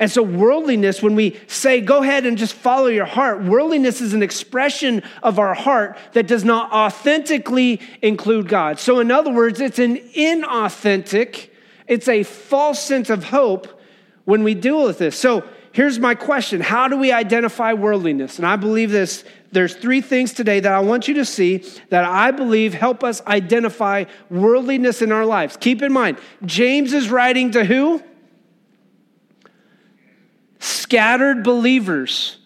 And 0.00 0.10
so, 0.10 0.22
worldliness, 0.22 1.02
when 1.02 1.14
we 1.14 1.38
say, 1.46 1.82
go 1.82 2.02
ahead 2.02 2.24
and 2.24 2.38
just 2.38 2.54
follow 2.54 2.86
your 2.86 3.04
heart, 3.04 3.44
worldliness 3.44 4.00
is 4.00 4.14
an 4.14 4.22
expression 4.22 5.02
of 5.22 5.38
our 5.38 5.52
heart 5.52 5.98
that 6.14 6.26
does 6.26 6.42
not 6.42 6.72
authentically 6.72 7.82
include 8.00 8.48
God. 8.48 8.78
So, 8.78 8.98
in 8.98 9.10
other 9.10 9.30
words, 9.30 9.60
it's 9.60 9.78
an 9.78 9.98
inauthentic, 9.98 11.50
it's 11.86 12.08
a 12.08 12.22
false 12.22 12.82
sense 12.82 13.10
of 13.10 13.24
hope 13.24 13.78
when 14.24 14.42
we 14.42 14.54
deal 14.54 14.84
with 14.84 14.96
this. 14.96 15.18
So, 15.18 15.44
here's 15.72 15.98
my 15.98 16.14
question 16.14 16.62
How 16.62 16.88
do 16.88 16.96
we 16.96 17.12
identify 17.12 17.74
worldliness? 17.74 18.38
And 18.38 18.46
I 18.46 18.56
believe 18.56 18.90
this 18.90 19.22
there's 19.52 19.74
three 19.74 20.00
things 20.00 20.32
today 20.32 20.60
that 20.60 20.72
I 20.72 20.80
want 20.80 21.08
you 21.08 21.14
to 21.14 21.26
see 21.26 21.62
that 21.90 22.04
I 22.06 22.30
believe 22.30 22.72
help 22.72 23.04
us 23.04 23.20
identify 23.26 24.04
worldliness 24.30 25.02
in 25.02 25.12
our 25.12 25.26
lives. 25.26 25.58
Keep 25.58 25.82
in 25.82 25.92
mind, 25.92 26.18
James 26.46 26.94
is 26.94 27.10
writing 27.10 27.50
to 27.50 27.64
who? 27.64 28.02
Scattered 30.60 31.42
believers 31.42 32.36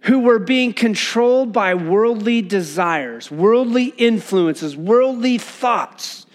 who 0.00 0.20
were 0.20 0.38
being 0.38 0.72
controlled 0.72 1.52
by 1.52 1.74
worldly 1.74 2.40
desires, 2.40 3.30
worldly 3.30 3.86
influences, 3.98 4.76
worldly 4.76 5.38
thoughts. 5.38 6.26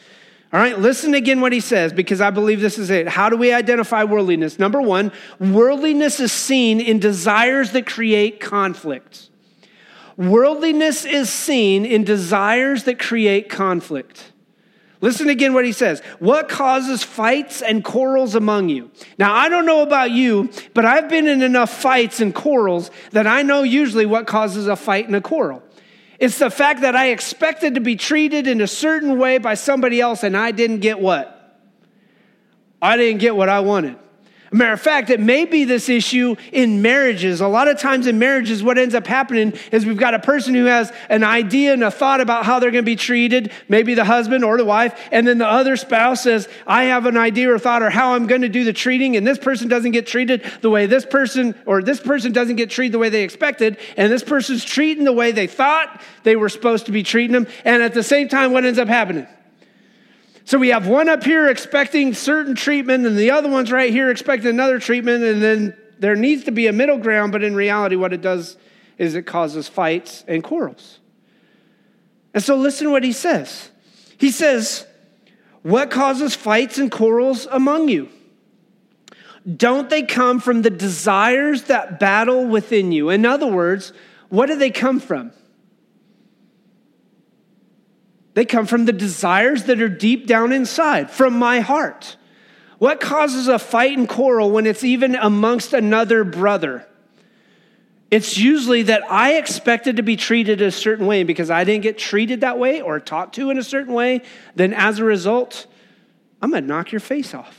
All 0.52 0.60
right, 0.60 0.78
listen 0.78 1.16
again 1.16 1.42
what 1.42 1.52
he 1.52 1.60
says 1.60 1.92
because 1.92 2.22
I 2.22 2.30
believe 2.30 2.62
this 2.62 2.78
is 2.78 2.92
it. 2.92 3.08
How 3.08 3.30
do 3.30 3.38
we 3.38 3.52
identify 3.52 4.04
worldliness? 4.04 4.60
Number 4.60 4.80
one, 4.80 5.12
worldliness 5.40 6.20
is 6.20 6.32
seen 6.32 6.80
in 6.80 7.00
desires 7.00 7.72
that 7.72 7.88
create 7.88 8.40
conflict. 8.40 9.30
Worldliness 10.16 11.06
is 11.06 11.32
seen 11.32 11.86
in 11.86 12.04
desires 12.04 12.84
that 12.84 13.00
create 13.00 13.50
conflict. 13.50 14.33
Listen 15.04 15.28
again 15.28 15.54
what 15.54 15.66
he 15.66 15.74
says. 15.74 16.02
What 16.20 16.48
causes 16.48 17.04
fights 17.04 17.62
and 17.62 17.84
quarrels 17.84 18.36
among 18.36 18.70
you? 18.70 18.90
Now, 19.18 19.36
I 19.36 19.50
don't 19.50 19.66
know 19.66 19.82
about 19.82 20.12
you, 20.12 20.50
but 20.74 20.86
I've 20.86 21.10
been 21.10 21.28
in 21.28 21.42
enough 21.42 21.70
fights 21.70 22.22
and 22.22 22.34
quarrels 22.34 22.90
that 23.12 23.28
I 23.28 23.42
know 23.42 23.64
usually 23.64 24.06
what 24.06 24.28
causes 24.28 24.66
a 24.66 24.78
fight 24.78 25.08
and 25.08 25.16
a 25.18 25.20
quarrel. 25.20 25.62
It's 26.20 26.40
the 26.40 26.50
fact 26.50 26.84
that 26.84 26.96
I 26.96 27.10
expected 27.10 27.76
to 27.76 27.82
be 27.82 27.98
treated 27.98 28.48
in 28.48 28.62
a 28.62 28.68
certain 28.68 29.20
way 29.20 29.40
by 29.40 29.56
somebody 29.56 30.00
else 30.00 30.24
and 30.24 30.38
I 30.38 30.52
didn't 30.52 30.80
get 30.80 31.02
what? 31.02 31.60
I 32.82 32.96
didn't 32.96 33.20
get 33.20 33.36
what 33.36 33.50
I 33.50 33.60
wanted. 33.60 33.98
Matter 34.54 34.74
of 34.74 34.82
fact, 34.82 35.10
it 35.10 35.20
may 35.20 35.46
be 35.46 35.64
this 35.64 35.90
issue 35.90 36.36
in 36.52 36.84
marriages. 36.84 37.42
A 37.42 37.48
lot 37.48 37.68
of 37.68 37.80
times 37.80 38.06
in 38.06 38.20
marriages, 38.20 38.62
what 38.62 38.78
ends 38.78 38.94
up 38.94 39.08
happening 39.08 39.54
is 39.72 39.84
we've 39.84 39.98
got 39.98 40.14
a 40.14 40.20
person 40.20 40.54
who 40.54 40.66
has 40.66 40.94
an 41.10 41.24
idea 41.24 41.74
and 41.74 41.84
a 41.84 41.90
thought 41.90 42.22
about 42.22 42.46
how 42.46 42.60
they're 42.60 42.70
going 42.70 42.84
to 42.84 42.86
be 42.86 42.96
treated, 42.96 43.52
maybe 43.68 43.96
the 43.96 44.06
husband 44.06 44.44
or 44.44 44.58
the 44.58 44.66
wife, 44.66 45.00
and 45.12 45.28
then 45.28 45.40
the 45.40 45.48
other 45.48 45.76
spouse 45.76 46.22
says, 46.22 46.48
I 46.68 46.84
have 46.84 47.08
an 47.08 47.18
idea 47.18 47.52
or 47.52 47.58
thought 47.58 47.82
or 47.82 47.90
how 47.90 48.14
I'm 48.14 48.28
going 48.28 48.42
to 48.44 48.50
do 48.50 48.64
the 48.64 48.74
treating, 48.74 49.18
and 49.18 49.26
this 49.26 49.40
person 49.40 49.70
doesn't 49.70 49.92
get 49.92 50.06
treated 50.06 50.44
the 50.62 50.70
way 50.70 50.86
this 50.86 51.06
person, 51.06 51.56
or 51.66 51.82
this 51.82 52.00
person 52.00 52.32
doesn't 52.32 52.58
get 52.58 52.70
treated 52.70 52.94
the 52.94 53.00
way 53.00 53.10
they 53.10 53.24
expected, 53.24 53.78
and 53.98 54.14
this 54.14 54.24
person's 54.24 54.64
treating 54.64 55.04
the 55.04 55.14
way 55.14 55.32
they 55.32 55.48
thought 55.48 56.00
they 56.22 56.36
were 56.36 56.50
supposed 56.50 56.86
to 56.86 56.92
be 56.92 57.02
treating 57.02 57.34
them, 57.34 57.48
and 57.66 57.82
at 57.82 57.96
the 57.96 58.04
same 58.04 58.28
time, 58.28 58.52
what 58.52 58.66
ends 58.66 58.78
up 58.78 58.88
happening? 58.88 59.26
So 60.46 60.58
we 60.58 60.70
have 60.70 60.88
one 60.88 61.08
up 61.08 61.24
here 61.24 61.48
expecting 61.48 62.14
certain 62.14 62.56
treatment, 62.56 63.06
and 63.06 63.18
the 63.18 63.32
other 63.32 63.50
one's 63.50 63.72
right 63.72 63.92
here 63.92 64.10
expecting 64.10 64.50
another 64.50 64.78
treatment, 64.80 65.24
and 65.24 65.42
then 65.42 65.76
there 66.00 66.16
needs 66.16 66.44
to 66.46 66.52
be 66.52 66.68
a 66.68 66.74
middle 66.74 66.98
ground, 66.98 67.32
but 67.32 67.44
in 67.44 67.56
reality, 67.56 67.96
what 67.96 68.12
it 68.12 68.22
does 68.22 68.58
is 68.98 69.16
it 69.16 69.24
causes 69.24 69.68
fights 69.68 70.24
and 70.28 70.44
quarrels. 70.44 71.00
And 72.34 72.44
so 72.44 72.56
listen 72.56 72.92
what 72.92 73.04
he 73.04 73.14
says. 73.14 73.72
He 74.18 74.32
says, 74.32 74.86
What 75.62 75.92
causes 75.92 76.36
fights 76.36 76.78
and 76.78 76.92
quarrels 76.92 77.48
among 77.50 77.88
you? 77.90 78.10
Don't 79.58 79.90
they 79.90 80.04
come 80.04 80.40
from 80.40 80.62
the 80.62 80.70
desires 80.70 81.64
that 81.64 82.00
battle 82.00 82.46
within 82.46 82.92
you? 82.92 83.10
In 83.10 83.26
other 83.26 83.48
words, 83.48 83.94
what 84.30 84.48
do 84.48 84.56
they 84.56 84.72
come 84.72 85.00
from? 85.00 85.32
They 88.34 88.46
come 88.46 88.66
from 88.66 88.86
the 88.86 88.94
desires 88.94 89.66
that 89.66 89.82
are 89.82 89.90
deep 89.90 90.26
down 90.26 90.52
inside, 90.52 91.12
from 91.12 91.38
my 91.38 91.60
heart. 91.60 92.18
What 92.80 93.00
causes 93.00 93.48
a 93.48 93.60
fight 93.60 93.98
and 93.98 94.10
quarrel 94.10 94.52
when 94.52 94.66
it's 94.66 94.84
even 94.84 95.16
amongst 95.16 95.74
another 95.74 96.24
brother? 96.24 96.88
It's 98.10 98.38
usually 98.38 98.84
that 98.84 99.10
I 99.10 99.36
expected 99.36 99.98
to 99.98 100.04
be 100.04 100.16
treated 100.16 100.62
a 100.62 100.72
certain 100.72 101.08
way 101.08 101.24
because 101.24 101.50
I 101.50 101.64
didn't 101.64 101.84
get 101.84 101.98
treated 101.98 102.42
that 102.42 102.60
way 102.60 102.82
or 102.82 103.00
talked 103.00 103.36
to 103.36 103.50
in 103.50 103.58
a 103.58 103.64
certain 103.64 103.94
way. 103.94 104.22
Then, 104.56 104.74
as 104.74 105.00
a 105.00 105.04
result, 105.04 105.66
I'm 106.42 106.52
to 106.52 106.62
knock 106.62 106.92
your 106.92 107.00
face 107.00 107.34
off. 107.34 107.58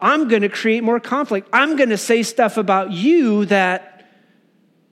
I'm 0.00 0.28
to 0.42 0.48
create 0.48 0.84
more 0.84 1.00
conflict. 1.00 1.48
I'm 1.52 1.76
to 1.90 1.98
say 1.98 2.22
stuff 2.22 2.56
about 2.56 2.92
you 2.92 3.46
that 3.46 4.06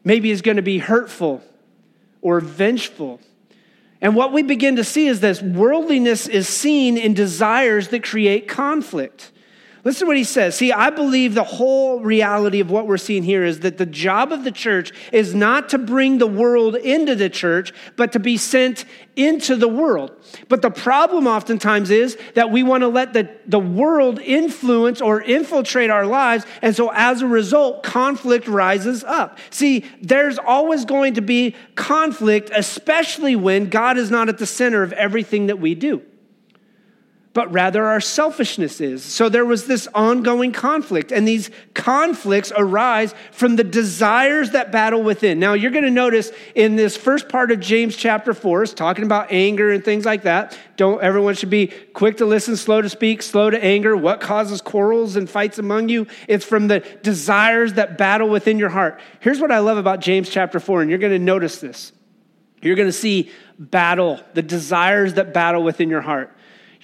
maybe 0.03 0.31
is 0.31 0.43
to 0.57 0.63
be 0.63 0.79
hurtful 0.79 1.43
or 2.21 2.41
vengeful 2.41 3.21
and 4.01 4.17
what 4.17 4.33
we 4.33 4.43
begin 4.43 4.77
to 4.77 4.85
see 4.85 5.07
is 5.07 5.21
this 5.21 5.41
worldliness 5.41 6.27
is 6.27 6.49
seen 6.49 6.97
in 6.97 7.15
desires 7.15 7.89
that 7.89 8.03
create 8.03 8.49
conflict. 8.49 9.31
Listen 9.85 10.07
to 10.07 10.09
what 10.09 10.17
he 10.17 10.25
says. 10.25 10.57
See, 10.57 10.73
I 10.73 10.89
believe 10.89 11.35
the 11.35 11.45
whole 11.45 12.01
reality 12.01 12.61
of 12.61 12.71
what 12.71 12.87
we're 12.87 12.97
seeing 12.97 13.23
here 13.23 13.45
is 13.45 13.61
that 13.61 13.77
the 13.77 13.85
job 13.85 14.33
of 14.33 14.43
the 14.43 14.51
church 14.51 14.93
is 15.13 15.35
not 15.35 15.69
to 15.69 15.79
bring 15.79 16.17
the 16.17 16.27
world 16.27 16.75
into 16.77 17.15
the 17.15 17.29
church, 17.29 17.71
but 17.95 18.11
to 18.13 18.19
be 18.19 18.39
sent 18.39 18.87
into 19.15 19.57
the 19.57 19.69
world. 19.69 20.13
But 20.49 20.63
the 20.63 20.71
problem 20.71 21.27
oftentimes 21.27 21.91
is 21.91 22.17
that 22.33 22.51
we 22.51 22.63
want 22.63 22.81
to 22.81 22.89
let 22.89 23.13
the, 23.13 23.29
the 23.47 23.59
world 23.59 24.21
influence 24.21 25.03
or 25.03 25.21
infiltrate 25.21 25.91
our 25.91 26.07
lives. 26.07 26.47
And 26.63 26.75
so 26.75 26.91
as 26.91 27.21
a 27.21 27.27
result, 27.27 27.83
conflict 27.83 28.49
rises 28.49 29.05
up. 29.05 29.39
See, 29.51 29.85
there's 30.01 30.39
always 30.39 30.87
going 30.87 31.15
to 31.15 31.21
be 31.21 31.55
conflict, 31.75 32.51
especially 32.55 33.37
when 33.37 33.69
God 33.69 33.99
is 33.99 34.11
not 34.11 34.31
at 34.31 34.39
the 34.39 34.47
center 34.47 34.83
of 34.83 34.95
everything 34.95 35.49
that 35.49 35.59
we 35.59 35.75
do 35.75 36.03
but 37.35 37.53
rather 37.53 37.85
our 37.85 38.01
selfishness 38.01 38.81
is. 38.81 39.05
So 39.05 39.29
there 39.29 39.45
was 39.45 39.67
this 39.67 39.89
ongoing 39.93 40.53
conflict, 40.53 41.11
and 41.11 41.27
these 41.27 41.51
conflicts 41.75 42.53
arise 42.57 43.13
from 43.33 43.57
the 43.57 43.65
desires 43.65 44.53
that 44.53 44.71
battle 44.71 45.03
within. 45.03 45.41
Now, 45.41 45.55
you're 45.55 45.73
going 45.73 45.85
to 45.85 45.91
notice 45.91 46.31
in 46.55 46.77
this 46.77 46.97
first 46.97 47.29
part 47.29 47.51
of 47.51 47.59
James 47.59 47.97
chapter 47.97 48.35
4, 48.35 48.63
it's 48.63 48.73
talking 48.73 49.05
about 49.05 49.33
anger 49.33 49.73
and 49.73 49.85
things 49.85 50.05
like 50.05 50.23
that. 50.23 50.57
Don't 50.77 51.03
everyone 51.03 51.35
should 51.35 51.51
be 51.51 51.67
quick 51.67 52.19
to 52.19 52.25
listen, 52.25 52.57
slow 52.57 52.81
to 52.81 52.89
speak, 52.89 53.21
slow 53.21 53.51
to 53.51 53.63
anger. 53.63 53.97
What 53.97 54.21
causes 54.21 54.61
quarrels 54.61 55.17
and 55.17 55.29
fights 55.29 55.59
among 55.59 55.89
you? 55.89 56.07
It's 56.29 56.45
from 56.45 56.69
the 56.69 56.81
desires 57.03 57.75
that 57.75 57.99
battle 57.99 58.29
within 58.29 58.61
your 58.61 58.69
heart. 58.69 59.01
Here's 59.19 59.41
what 59.41 59.51
I 59.51 59.59
love 59.59 59.77
about 59.77 59.99
James 59.99 60.31
chapter 60.31 60.61
4, 60.61 60.83
and 60.83 60.91
you're 60.91 61.01
going 61.01 61.13
to 61.13 61.19
notice 61.19 61.59
this. 61.59 61.91
You're 62.63 62.77
going 62.77 62.89
to 62.89 62.93
see 62.93 63.31
battle, 63.59 64.21
the 64.35 64.41
desires 64.41 65.15
that 65.15 65.35
battle 65.35 65.65
within 65.65 65.91
your 65.91 66.01
heart 66.01 66.34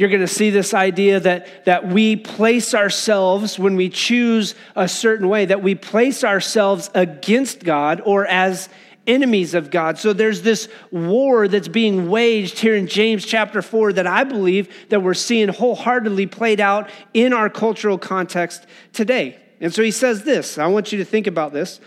you're 0.00 0.08
going 0.08 0.22
to 0.22 0.26
see 0.26 0.48
this 0.48 0.72
idea 0.72 1.20
that, 1.20 1.66
that 1.66 1.86
we 1.86 2.16
place 2.16 2.72
ourselves, 2.72 3.58
when 3.58 3.76
we 3.76 3.90
choose 3.90 4.54
a 4.74 4.88
certain 4.88 5.28
way, 5.28 5.44
that 5.44 5.62
we 5.62 5.74
place 5.74 6.24
ourselves 6.24 6.90
against 6.94 7.64
God 7.64 8.00
or 8.06 8.24
as 8.26 8.70
enemies 9.06 9.52
of 9.52 9.70
God. 9.70 9.98
So 9.98 10.14
there's 10.14 10.40
this 10.40 10.70
war 10.90 11.48
that's 11.48 11.68
being 11.68 12.08
waged 12.08 12.60
here 12.60 12.74
in 12.74 12.86
James 12.86 13.26
chapter 13.26 13.60
4 13.60 13.92
that 13.92 14.06
I 14.06 14.24
believe 14.24 14.74
that 14.88 15.02
we're 15.02 15.12
seeing 15.12 15.48
wholeheartedly 15.48 16.28
played 16.28 16.60
out 16.60 16.88
in 17.12 17.34
our 17.34 17.50
cultural 17.50 17.98
context 17.98 18.66
today. 18.94 19.38
And 19.60 19.70
so 19.74 19.82
he 19.82 19.90
says 19.90 20.24
this. 20.24 20.56
I 20.56 20.66
want 20.68 20.92
you 20.92 20.98
to 21.00 21.04
think 21.04 21.26
about 21.26 21.52
this. 21.52 21.78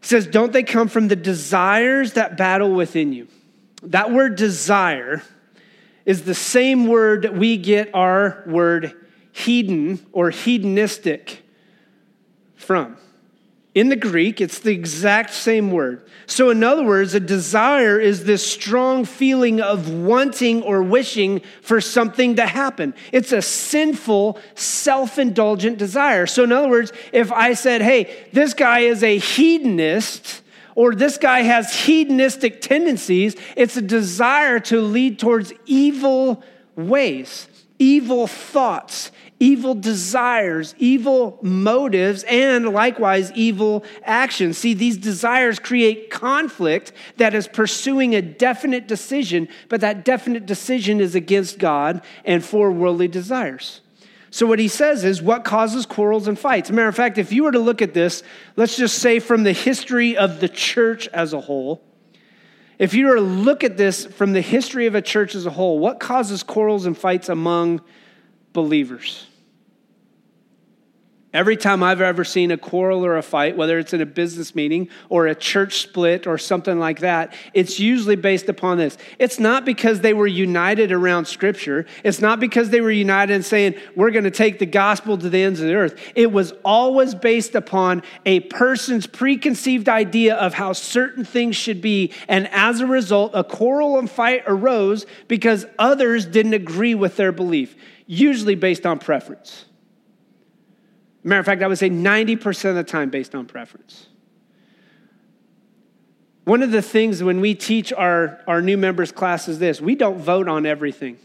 He 0.00 0.06
says, 0.06 0.28
Don't 0.28 0.52
they 0.52 0.62
come 0.62 0.86
from 0.86 1.08
the 1.08 1.16
desires 1.16 2.12
that 2.12 2.36
battle 2.36 2.70
within 2.72 3.12
you? 3.12 3.26
That 3.82 4.12
word 4.12 4.36
desire 4.36 5.24
is 6.06 6.22
the 6.22 6.34
same 6.34 6.86
word 6.86 7.36
we 7.36 7.58
get 7.58 7.94
our 7.94 8.42
word 8.46 8.94
hedon 9.34 10.00
or 10.12 10.30
hedonistic 10.30 11.42
from. 12.54 12.96
In 13.74 13.90
the 13.90 13.96
Greek, 13.96 14.40
it's 14.40 14.60
the 14.60 14.72
exact 14.72 15.34
same 15.34 15.70
word. 15.70 16.08
So, 16.24 16.48
in 16.48 16.64
other 16.64 16.82
words, 16.82 17.12
a 17.12 17.20
desire 17.20 18.00
is 18.00 18.24
this 18.24 18.50
strong 18.50 19.04
feeling 19.04 19.60
of 19.60 19.90
wanting 19.90 20.62
or 20.62 20.82
wishing 20.82 21.42
for 21.60 21.82
something 21.82 22.36
to 22.36 22.46
happen. 22.46 22.94
It's 23.12 23.32
a 23.32 23.42
sinful, 23.42 24.38
self 24.54 25.18
indulgent 25.18 25.76
desire. 25.76 26.24
So, 26.24 26.44
in 26.44 26.52
other 26.52 26.70
words, 26.70 26.90
if 27.12 27.30
I 27.30 27.52
said, 27.52 27.82
hey, 27.82 28.28
this 28.32 28.54
guy 28.54 28.78
is 28.78 29.02
a 29.02 29.18
hedonist, 29.18 30.40
or 30.76 30.94
this 30.94 31.16
guy 31.16 31.40
has 31.40 31.74
hedonistic 31.74 32.60
tendencies, 32.60 33.34
it's 33.56 33.76
a 33.76 33.82
desire 33.82 34.60
to 34.60 34.80
lead 34.80 35.18
towards 35.18 35.52
evil 35.64 36.44
ways, 36.76 37.48
evil 37.78 38.26
thoughts, 38.26 39.10
evil 39.40 39.74
desires, 39.74 40.74
evil 40.78 41.38
motives, 41.42 42.24
and 42.24 42.68
likewise 42.68 43.32
evil 43.32 43.84
actions. 44.04 44.58
See, 44.58 44.74
these 44.74 44.96
desires 44.96 45.58
create 45.58 46.10
conflict 46.10 46.92
that 47.16 47.34
is 47.34 47.48
pursuing 47.48 48.14
a 48.14 48.22
definite 48.22 48.86
decision, 48.86 49.48
but 49.68 49.80
that 49.80 50.04
definite 50.04 50.46
decision 50.46 51.00
is 51.00 51.14
against 51.14 51.58
God 51.58 52.02
and 52.24 52.44
for 52.44 52.70
worldly 52.70 53.08
desires. 53.08 53.80
So, 54.36 54.44
what 54.44 54.58
he 54.58 54.68
says 54.68 55.02
is 55.02 55.22
what 55.22 55.44
causes 55.44 55.86
quarrels 55.86 56.28
and 56.28 56.38
fights. 56.38 56.70
matter 56.70 56.88
of 56.88 56.94
fact, 56.94 57.16
if 57.16 57.32
you 57.32 57.44
were 57.44 57.52
to 57.52 57.58
look 57.58 57.80
at 57.80 57.94
this, 57.94 58.22
let's 58.54 58.76
just 58.76 58.98
say 58.98 59.18
from 59.18 59.44
the 59.44 59.52
history 59.54 60.14
of 60.14 60.40
the 60.40 60.48
church 60.50 61.08
as 61.08 61.32
a 61.32 61.40
whole, 61.40 61.82
if 62.78 62.92
you 62.92 63.06
were 63.06 63.14
to 63.14 63.22
look 63.22 63.64
at 63.64 63.78
this 63.78 64.04
from 64.04 64.34
the 64.34 64.42
history 64.42 64.84
of 64.84 64.94
a 64.94 65.00
church 65.00 65.34
as 65.34 65.46
a 65.46 65.50
whole, 65.50 65.78
what 65.78 66.00
causes 66.00 66.42
quarrels 66.42 66.84
and 66.84 66.98
fights 66.98 67.30
among 67.30 67.80
believers? 68.52 69.26
Every 71.34 71.56
time 71.58 71.82
I've 71.82 72.00
ever 72.00 72.24
seen 72.24 72.50
a 72.50 72.56
quarrel 72.56 73.04
or 73.04 73.18
a 73.18 73.22
fight, 73.22 73.58
whether 73.58 73.78
it's 73.78 73.92
in 73.92 74.00
a 74.00 74.06
business 74.06 74.54
meeting 74.54 74.88
or 75.10 75.26
a 75.26 75.34
church 75.34 75.82
split 75.82 76.26
or 76.26 76.38
something 76.38 76.78
like 76.78 77.00
that, 77.00 77.34
it's 77.52 77.78
usually 77.78 78.16
based 78.16 78.48
upon 78.48 78.78
this. 78.78 78.96
It's 79.18 79.38
not 79.38 79.64
because 79.64 80.00
they 80.00 80.14
were 80.14 80.28
united 80.28 80.92
around 80.92 81.26
Scripture. 81.26 81.84
It's 82.04 82.20
not 82.20 82.40
because 82.40 82.70
they 82.70 82.80
were 82.80 82.90
united 82.92 83.34
in 83.34 83.42
saying, 83.42 83.74
we're 83.94 84.12
going 84.12 84.24
to 84.24 84.30
take 84.30 84.58
the 84.58 84.66
gospel 84.66 85.18
to 85.18 85.28
the 85.28 85.42
ends 85.42 85.60
of 85.60 85.66
the 85.66 85.74
earth. 85.74 86.00
It 86.14 86.32
was 86.32 86.52
always 86.64 87.14
based 87.14 87.54
upon 87.54 88.02
a 88.24 88.40
person's 88.40 89.06
preconceived 89.06 89.90
idea 89.90 90.36
of 90.36 90.54
how 90.54 90.72
certain 90.72 91.24
things 91.24 91.54
should 91.54 91.82
be. 91.82 92.12
And 92.28 92.48
as 92.48 92.80
a 92.80 92.86
result, 92.86 93.32
a 93.34 93.44
quarrel 93.44 93.98
and 93.98 94.08
fight 94.08 94.44
arose 94.46 95.04
because 95.28 95.66
others 95.78 96.24
didn't 96.24 96.54
agree 96.54 96.94
with 96.94 97.16
their 97.16 97.32
belief, 97.32 97.76
usually 98.06 98.54
based 98.54 98.86
on 98.86 99.00
preference. 99.00 99.66
Matter 101.26 101.40
of 101.40 101.46
fact, 101.46 101.60
I 101.60 101.66
would 101.66 101.76
say 101.76 101.90
90% 101.90 102.70
of 102.70 102.76
the 102.76 102.84
time 102.84 103.10
based 103.10 103.34
on 103.34 103.46
preference. 103.46 104.06
One 106.44 106.62
of 106.62 106.70
the 106.70 106.80
things 106.80 107.20
when 107.20 107.40
we 107.40 107.56
teach 107.56 107.92
our, 107.92 108.40
our 108.46 108.62
new 108.62 108.76
members 108.76 109.10
class 109.10 109.48
is 109.48 109.58
this 109.58 109.80
we 109.80 109.96
don't 109.96 110.18
vote 110.18 110.46
on 110.46 110.66
everything. 110.66 111.18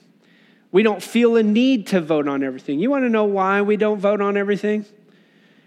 We 0.72 0.81
don't 0.81 1.03
feel 1.03 1.36
a 1.36 1.43
need 1.43 1.86
to 1.88 2.01
vote 2.01 2.27
on 2.27 2.41
everything. 2.41 2.79
You 2.79 2.89
want 2.89 3.03
to 3.03 3.10
know 3.10 3.25
why 3.25 3.62
we 3.62 3.77
don't 3.77 4.00
vote 4.00 4.22
on 4.22 4.38
everything? 4.38 4.86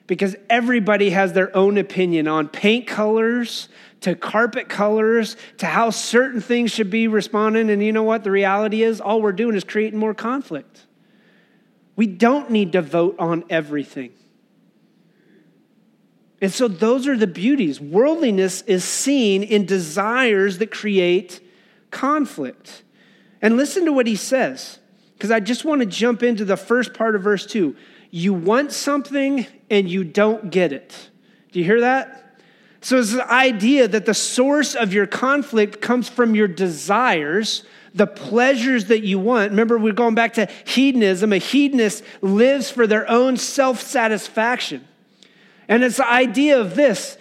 Because 0.09 0.35
everybody 0.51 1.11
has 1.11 1.33
their 1.33 1.57
own 1.57 1.79
opinion 1.79 2.27
on 2.27 2.49
paint 2.49 2.89
colors, 2.89 3.69
to 4.01 4.17
carpet 4.17 4.69
colors, 4.69 5.37
to 5.59 5.67
how 5.67 5.91
certain 5.91 6.41
things 6.41 6.73
should 6.73 6.91
be 6.91 7.07
responding. 7.07 7.71
And 7.71 7.81
you 7.85 7.93
know 7.93 8.03
what? 8.03 8.25
The 8.25 8.33
reality 8.33 8.83
is, 8.83 9.01
all 9.01 9.23
we're 9.23 9.33
doing 9.33 9.55
is 9.55 9.63
creating 9.63 10.01
more 10.01 10.15
conflict. 10.15 10.87
We 11.95 12.09
don't 12.09 12.51
need 12.51 12.73
to 12.73 12.83
vote 12.83 13.15
on 13.21 13.45
everything. 13.49 14.11
And 16.45 16.53
so 16.53 16.69
those 16.69 17.09
are 17.09 17.17
the 17.17 17.27
beauties. 17.27 17.81
Worldliness 17.81 18.61
is 18.67 18.85
seen 18.85 19.43
in 19.43 19.65
desires 19.65 20.59
that 20.59 20.71
create 20.71 21.41
conflict. 21.91 22.83
And 23.41 23.57
listen 23.57 23.87
to 23.87 23.95
what 23.95 24.07
he 24.07 24.15
says, 24.15 24.79
because 25.15 25.31
I 25.31 25.41
just 25.41 25.65
want 25.65 25.81
to 25.81 25.87
jump 25.87 26.23
into 26.23 26.45
the 26.45 26.59
first 26.59 26.93
part 26.93 27.17
of 27.17 27.23
verse 27.23 27.47
2. 27.47 27.75
You 28.11 28.35
want 28.35 28.73
something 28.73 29.47
and 29.71 29.89
you 29.89 30.05
don't 30.05 30.51
get 30.51 30.71
it. 30.71 31.09
Do 31.51 31.61
you 31.61 31.65
hear 31.65 31.81
that? 31.81 32.39
So 32.83 32.99
it's 32.99 33.15
the 33.15 33.33
idea 33.33 33.89
that 33.89 34.05
the 34.05 34.13
source 34.13 34.75
of 34.75 34.93
your 34.93 35.07
conflict 35.07 35.81
comes 35.81 36.11
from 36.11 36.35
your 36.35 36.49
desires, 36.49 37.65
the 37.95 38.07
pleasures 38.07 38.85
that 38.89 39.03
you 39.03 39.19
want. 39.19 39.53
Remember, 39.53 39.79
we're 39.79 39.95
going 39.95 40.15
back 40.15 40.35
to 40.35 40.47
hedonism. 40.67 41.33
A 41.33 41.39
hedonist 41.39 42.05
lives 42.21 42.71
for 42.71 42.87
their 42.87 43.11
own 43.11 43.39
self 43.39 43.81
satisfaction. 43.81 44.87
And 45.69 45.83
it's 45.83 45.97
the 45.97 46.09
idea 46.09 46.61
of 46.61 46.75
this 46.75 47.19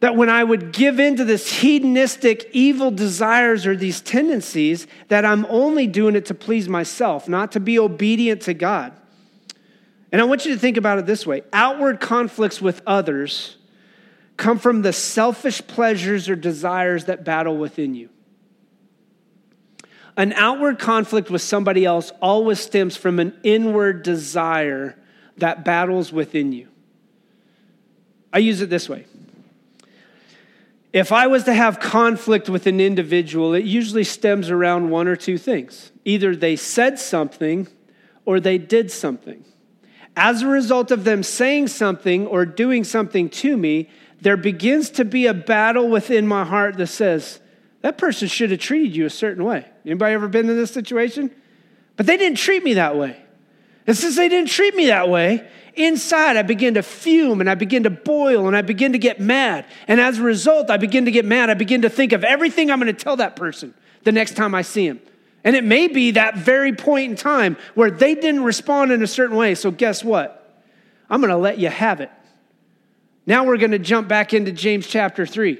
that 0.00 0.16
when 0.16 0.30
I 0.30 0.42
would 0.42 0.72
give 0.72 0.98
into 0.98 1.24
this 1.24 1.60
hedonistic 1.60 2.48
evil 2.52 2.90
desires 2.90 3.66
or 3.66 3.76
these 3.76 4.00
tendencies, 4.00 4.86
that 5.08 5.26
I'm 5.26 5.44
only 5.50 5.86
doing 5.86 6.16
it 6.16 6.26
to 6.26 6.34
please 6.34 6.68
myself, 6.70 7.28
not 7.28 7.52
to 7.52 7.60
be 7.60 7.78
obedient 7.78 8.42
to 8.42 8.54
God. 8.54 8.94
And 10.10 10.20
I 10.20 10.24
want 10.24 10.46
you 10.46 10.54
to 10.54 10.58
think 10.58 10.76
about 10.76 10.98
it 10.98 11.06
this 11.06 11.26
way 11.26 11.42
outward 11.52 12.00
conflicts 12.00 12.60
with 12.60 12.82
others 12.86 13.56
come 14.36 14.58
from 14.58 14.80
the 14.80 14.92
selfish 14.92 15.64
pleasures 15.66 16.28
or 16.28 16.34
desires 16.34 17.04
that 17.04 17.24
battle 17.24 17.58
within 17.58 17.94
you. 17.94 18.08
An 20.16 20.32
outward 20.32 20.78
conflict 20.78 21.30
with 21.30 21.42
somebody 21.42 21.84
else 21.84 22.10
always 22.22 22.58
stems 22.58 22.96
from 22.96 23.20
an 23.20 23.38
inward 23.42 24.02
desire 24.02 24.98
that 25.36 25.64
battles 25.64 26.10
within 26.10 26.52
you. 26.52 26.68
I 28.32 28.38
use 28.38 28.60
it 28.60 28.70
this 28.70 28.88
way. 28.88 29.06
If 30.92 31.12
I 31.12 31.28
was 31.28 31.44
to 31.44 31.54
have 31.54 31.78
conflict 31.78 32.48
with 32.48 32.66
an 32.66 32.80
individual, 32.80 33.54
it 33.54 33.64
usually 33.64 34.04
stems 34.04 34.50
around 34.50 34.90
one 34.90 35.06
or 35.06 35.14
two 35.16 35.38
things. 35.38 35.92
Either 36.04 36.34
they 36.34 36.56
said 36.56 36.98
something 36.98 37.68
or 38.24 38.40
they 38.40 38.58
did 38.58 38.90
something. 38.90 39.44
As 40.16 40.42
a 40.42 40.48
result 40.48 40.90
of 40.90 41.04
them 41.04 41.22
saying 41.22 41.68
something 41.68 42.26
or 42.26 42.44
doing 42.44 42.82
something 42.82 43.28
to 43.30 43.56
me, 43.56 43.88
there 44.20 44.36
begins 44.36 44.90
to 44.90 45.04
be 45.04 45.26
a 45.26 45.34
battle 45.34 45.88
within 45.88 46.26
my 46.26 46.44
heart 46.44 46.76
that 46.76 46.88
says, 46.88 47.40
that 47.82 47.96
person 47.96 48.28
should 48.28 48.50
have 48.50 48.60
treated 48.60 48.94
you 48.94 49.06
a 49.06 49.10
certain 49.10 49.44
way. 49.44 49.64
Anybody 49.86 50.14
ever 50.14 50.28
been 50.28 50.50
in 50.50 50.56
this 50.56 50.72
situation? 50.72 51.30
But 51.96 52.06
they 52.06 52.16
didn't 52.16 52.38
treat 52.38 52.62
me 52.64 52.74
that 52.74 52.96
way. 52.96 53.16
And 53.86 53.96
since 53.96 54.16
they 54.16 54.28
didn't 54.28 54.50
treat 54.50 54.74
me 54.74 54.88
that 54.88 55.08
way, 55.08 55.48
inside 55.74 56.36
I 56.36 56.42
begin 56.42 56.74
to 56.74 56.82
fume 56.82 57.40
and 57.40 57.50
I 57.50 57.54
begin 57.54 57.82
to 57.84 57.90
boil 57.90 58.46
and 58.46 58.56
I 58.56 58.62
begin 58.62 58.92
to 58.92 58.98
get 58.98 59.20
mad. 59.20 59.66
And 59.88 60.00
as 60.00 60.18
a 60.18 60.22
result, 60.22 60.70
I 60.70 60.76
begin 60.76 61.04
to 61.04 61.10
get 61.10 61.24
mad. 61.24 61.50
I 61.50 61.54
begin 61.54 61.82
to 61.82 61.90
think 61.90 62.12
of 62.12 62.24
everything 62.24 62.70
I'm 62.70 62.80
going 62.80 62.94
to 62.94 63.04
tell 63.04 63.16
that 63.16 63.36
person 63.36 63.74
the 64.04 64.12
next 64.12 64.36
time 64.36 64.54
I 64.54 64.62
see 64.62 64.86
him. 64.86 65.00
And 65.44 65.56
it 65.56 65.64
may 65.64 65.88
be 65.88 66.12
that 66.12 66.36
very 66.36 66.74
point 66.74 67.10
in 67.10 67.16
time 67.16 67.56
where 67.74 67.90
they 67.90 68.14
didn't 68.14 68.44
respond 68.44 68.92
in 68.92 69.02
a 69.02 69.06
certain 69.06 69.36
way. 69.36 69.54
So, 69.54 69.70
guess 69.70 70.04
what? 70.04 70.36
I'm 71.08 71.20
going 71.20 71.30
to 71.30 71.36
let 71.36 71.58
you 71.58 71.68
have 71.68 72.00
it. 72.00 72.10
Now 73.26 73.44
we're 73.44 73.56
going 73.56 73.70
to 73.70 73.78
jump 73.78 74.08
back 74.08 74.34
into 74.34 74.52
James 74.52 74.86
chapter 74.86 75.26
3, 75.26 75.58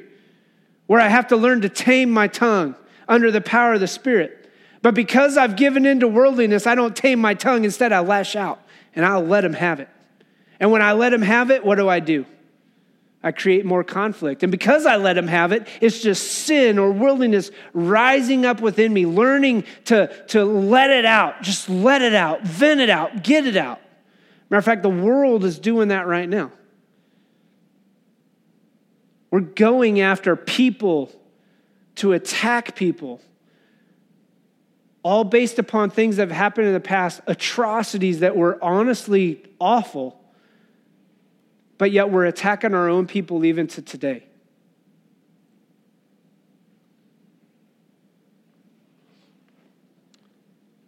where 0.86 1.00
I 1.00 1.08
have 1.08 1.28
to 1.28 1.36
learn 1.36 1.62
to 1.62 1.68
tame 1.68 2.10
my 2.10 2.28
tongue 2.28 2.74
under 3.08 3.30
the 3.30 3.40
power 3.40 3.74
of 3.74 3.80
the 3.80 3.86
Spirit. 3.86 4.50
But 4.82 4.94
because 4.94 5.36
I've 5.36 5.56
given 5.56 5.84
in 5.84 6.00
to 6.00 6.08
worldliness, 6.08 6.66
I 6.66 6.74
don't 6.74 6.96
tame 6.96 7.18
my 7.20 7.34
tongue. 7.34 7.64
Instead, 7.64 7.92
I 7.92 8.00
lash 8.00 8.34
out 8.34 8.60
and 8.94 9.04
I'll 9.04 9.24
let 9.24 9.44
him 9.44 9.52
have 9.54 9.80
it. 9.80 9.88
And 10.60 10.70
when 10.70 10.82
I 10.82 10.92
let 10.92 11.12
him 11.12 11.22
have 11.22 11.50
it, 11.50 11.64
what 11.64 11.76
do 11.76 11.88
I 11.88 12.00
do? 12.00 12.26
I 13.22 13.32
create 13.32 13.66
more 13.66 13.84
conflict. 13.84 14.42
And 14.42 14.50
because 14.50 14.86
I 14.86 14.96
let 14.96 15.18
him 15.18 15.26
have 15.26 15.52
it, 15.52 15.66
it's 15.80 16.00
just 16.00 16.26
sin 16.26 16.78
or 16.78 16.90
worldliness 16.92 17.50
rising 17.72 18.46
up 18.46 18.60
within 18.60 18.92
me, 18.92 19.04
learning 19.04 19.64
to, 19.86 20.08
to 20.28 20.44
let 20.44 20.90
it 20.90 21.04
out. 21.04 21.42
Just 21.42 21.68
let 21.68 22.00
it 22.02 22.14
out, 22.14 22.42
vent 22.42 22.80
it 22.80 22.88
out, 22.88 23.22
get 23.22 23.46
it 23.46 23.56
out. 23.56 23.80
Matter 24.48 24.58
of 24.58 24.64
fact, 24.64 24.82
the 24.82 24.88
world 24.88 25.44
is 25.44 25.58
doing 25.58 25.88
that 25.88 26.06
right 26.06 26.28
now. 26.28 26.50
We're 29.30 29.40
going 29.40 30.00
after 30.00 30.34
people 30.34 31.12
to 31.96 32.12
attack 32.14 32.74
people 32.74 33.20
all 35.02 35.24
based 35.24 35.58
upon 35.58 35.90
things 35.90 36.16
that 36.16 36.28
have 36.28 36.36
happened 36.36 36.66
in 36.66 36.74
the 36.74 36.80
past, 36.80 37.20
atrocities 37.26 38.20
that 38.20 38.36
were 38.36 38.62
honestly 38.62 39.42
awful, 39.60 40.19
but 41.80 41.92
yet 41.92 42.10
we're 42.10 42.26
attacking 42.26 42.74
our 42.74 42.90
own 42.90 43.06
people 43.06 43.42
even 43.42 43.66
to 43.66 43.80
today. 43.80 44.22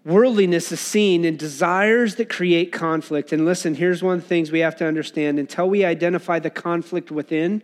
Worldliness 0.05 0.71
is 0.71 0.81
seen 0.81 1.25
in 1.25 1.39
desires 1.39 2.17
that 2.17 2.29
create 2.29 2.73
conflict. 2.73 3.33
And 3.33 3.47
listen, 3.47 3.75
here's 3.75 4.03
one 4.03 4.17
of 4.17 4.21
the 4.21 4.29
things 4.29 4.53
we 4.53 4.61
have 4.61 4.77
to 4.77 4.87
understand 4.87 5.39
until 5.39 5.67
we 5.71 5.83
identify 5.83 6.39
the 6.39 6.51
conflict 6.51 7.11
within, 7.11 7.63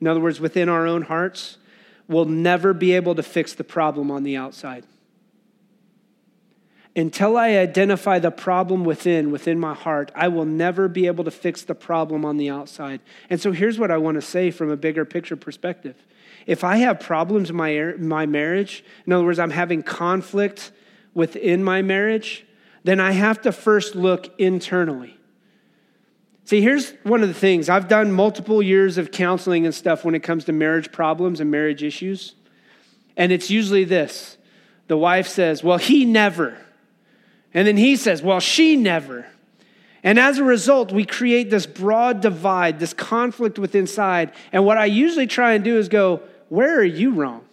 in 0.00 0.06
other 0.06 0.20
words, 0.20 0.38
within 0.38 0.68
our 0.68 0.86
own 0.86 1.02
hearts, 1.02 1.56
we'll 2.06 2.24
never 2.24 2.72
be 2.72 2.92
able 2.92 3.16
to 3.16 3.22
fix 3.24 3.52
the 3.52 3.64
problem 3.64 4.12
on 4.12 4.22
the 4.22 4.36
outside. 4.36 4.84
Until 6.96 7.36
I 7.36 7.50
identify 7.50 8.18
the 8.18 8.32
problem 8.32 8.84
within, 8.84 9.30
within 9.30 9.60
my 9.60 9.74
heart, 9.74 10.10
I 10.14 10.28
will 10.28 10.44
never 10.44 10.88
be 10.88 11.06
able 11.06 11.24
to 11.24 11.30
fix 11.30 11.62
the 11.62 11.74
problem 11.74 12.24
on 12.24 12.36
the 12.36 12.50
outside. 12.50 13.00
And 13.28 13.40
so 13.40 13.52
here's 13.52 13.78
what 13.78 13.92
I 13.92 13.96
want 13.96 14.16
to 14.16 14.22
say 14.22 14.50
from 14.50 14.70
a 14.70 14.76
bigger 14.76 15.04
picture 15.04 15.36
perspective. 15.36 15.96
If 16.46 16.64
I 16.64 16.78
have 16.78 16.98
problems 16.98 17.50
in 17.50 17.56
my, 17.56 17.94
my 17.98 18.26
marriage, 18.26 18.84
in 19.06 19.12
other 19.12 19.24
words, 19.24 19.38
I'm 19.38 19.50
having 19.50 19.84
conflict 19.84 20.72
within 21.14 21.62
my 21.62 21.80
marriage, 21.80 22.44
then 22.82 22.98
I 22.98 23.12
have 23.12 23.40
to 23.42 23.52
first 23.52 23.94
look 23.94 24.28
internally. 24.38 25.16
See, 26.44 26.60
here's 26.60 26.90
one 27.04 27.22
of 27.22 27.28
the 27.28 27.34
things 27.34 27.68
I've 27.68 27.86
done 27.86 28.10
multiple 28.10 28.60
years 28.60 28.98
of 28.98 29.12
counseling 29.12 29.64
and 29.64 29.72
stuff 29.72 30.04
when 30.04 30.16
it 30.16 30.24
comes 30.24 30.46
to 30.46 30.52
marriage 30.52 30.90
problems 30.90 31.38
and 31.38 31.50
marriage 31.50 31.84
issues. 31.84 32.34
And 33.16 33.30
it's 33.30 33.50
usually 33.50 33.84
this 33.84 34.36
the 34.88 34.96
wife 34.96 35.28
says, 35.28 35.62
Well, 35.62 35.78
he 35.78 36.04
never. 36.04 36.58
And 37.52 37.66
then 37.66 37.76
he 37.76 37.96
says, 37.96 38.22
Well, 38.22 38.40
she 38.40 38.76
never. 38.76 39.26
And 40.02 40.18
as 40.18 40.38
a 40.38 40.44
result, 40.44 40.92
we 40.92 41.04
create 41.04 41.50
this 41.50 41.66
broad 41.66 42.20
divide, 42.20 42.78
this 42.78 42.94
conflict 42.94 43.58
with 43.58 43.74
inside. 43.74 44.32
And 44.50 44.64
what 44.64 44.78
I 44.78 44.86
usually 44.86 45.26
try 45.26 45.52
and 45.52 45.62
do 45.62 45.78
is 45.78 45.88
go, 45.88 46.22
Where 46.48 46.78
are 46.78 46.84
you 46.84 47.12
wrong? 47.12 47.44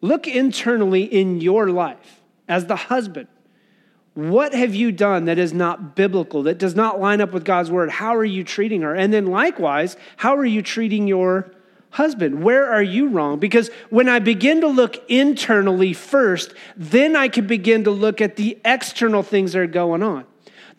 Look 0.00 0.28
internally 0.28 1.04
in 1.04 1.40
your 1.40 1.70
life 1.70 2.20
as 2.48 2.66
the 2.66 2.76
husband. 2.76 3.28
What 4.14 4.54
have 4.54 4.74
you 4.74 4.92
done 4.92 5.24
that 5.24 5.38
is 5.38 5.52
not 5.52 5.96
biblical, 5.96 6.44
that 6.44 6.58
does 6.58 6.76
not 6.76 7.00
line 7.00 7.20
up 7.20 7.32
with 7.32 7.44
God's 7.44 7.70
word? 7.70 7.90
How 7.90 8.14
are 8.14 8.24
you 8.24 8.44
treating 8.44 8.82
her? 8.82 8.94
And 8.94 9.12
then 9.12 9.26
likewise, 9.26 9.96
how 10.16 10.36
are 10.36 10.44
you 10.44 10.62
treating 10.62 11.08
your 11.08 11.50
husband? 11.94 12.42
Where 12.42 12.68
are 12.68 12.82
you 12.82 13.06
wrong? 13.06 13.38
Because 13.38 13.70
when 13.88 14.08
I 14.08 14.18
begin 14.18 14.60
to 14.62 14.66
look 14.66 15.08
internally 15.08 15.92
first, 15.92 16.52
then 16.76 17.14
I 17.14 17.28
can 17.28 17.46
begin 17.46 17.84
to 17.84 17.92
look 17.92 18.20
at 18.20 18.34
the 18.34 18.58
external 18.64 19.22
things 19.22 19.52
that 19.52 19.60
are 19.60 19.66
going 19.68 20.02
on. 20.02 20.26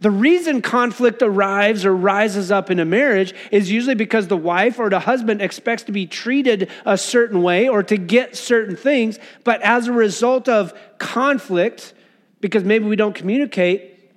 The 0.02 0.12
reason 0.12 0.62
conflict 0.62 1.22
arrives 1.22 1.86
or 1.86 1.96
rises 1.96 2.52
up 2.52 2.70
in 2.70 2.82
a 2.82 2.86
marriage 2.86 3.34
is 3.50 3.72
usually 3.72 3.96
because 3.96 4.28
the 4.28 4.36
wife 4.36 4.78
or 4.78 4.90
the 4.90 5.00
husband 5.00 5.42
expects 5.42 5.84
to 5.84 5.94
be 5.94 6.06
treated 6.06 6.70
a 6.86 6.98
certain 6.98 7.42
way 7.42 7.70
or 7.70 7.82
to 7.84 7.96
get 7.96 8.36
certain 8.36 8.76
things, 8.76 9.18
but 9.46 9.62
as 9.62 9.88
a 9.88 9.94
result 9.94 10.50
of 10.50 10.74
conflict, 10.98 11.94
because 12.42 12.66
maybe 12.66 12.84
we 12.84 12.98
don't 12.98 13.16
communicate, 13.16 14.12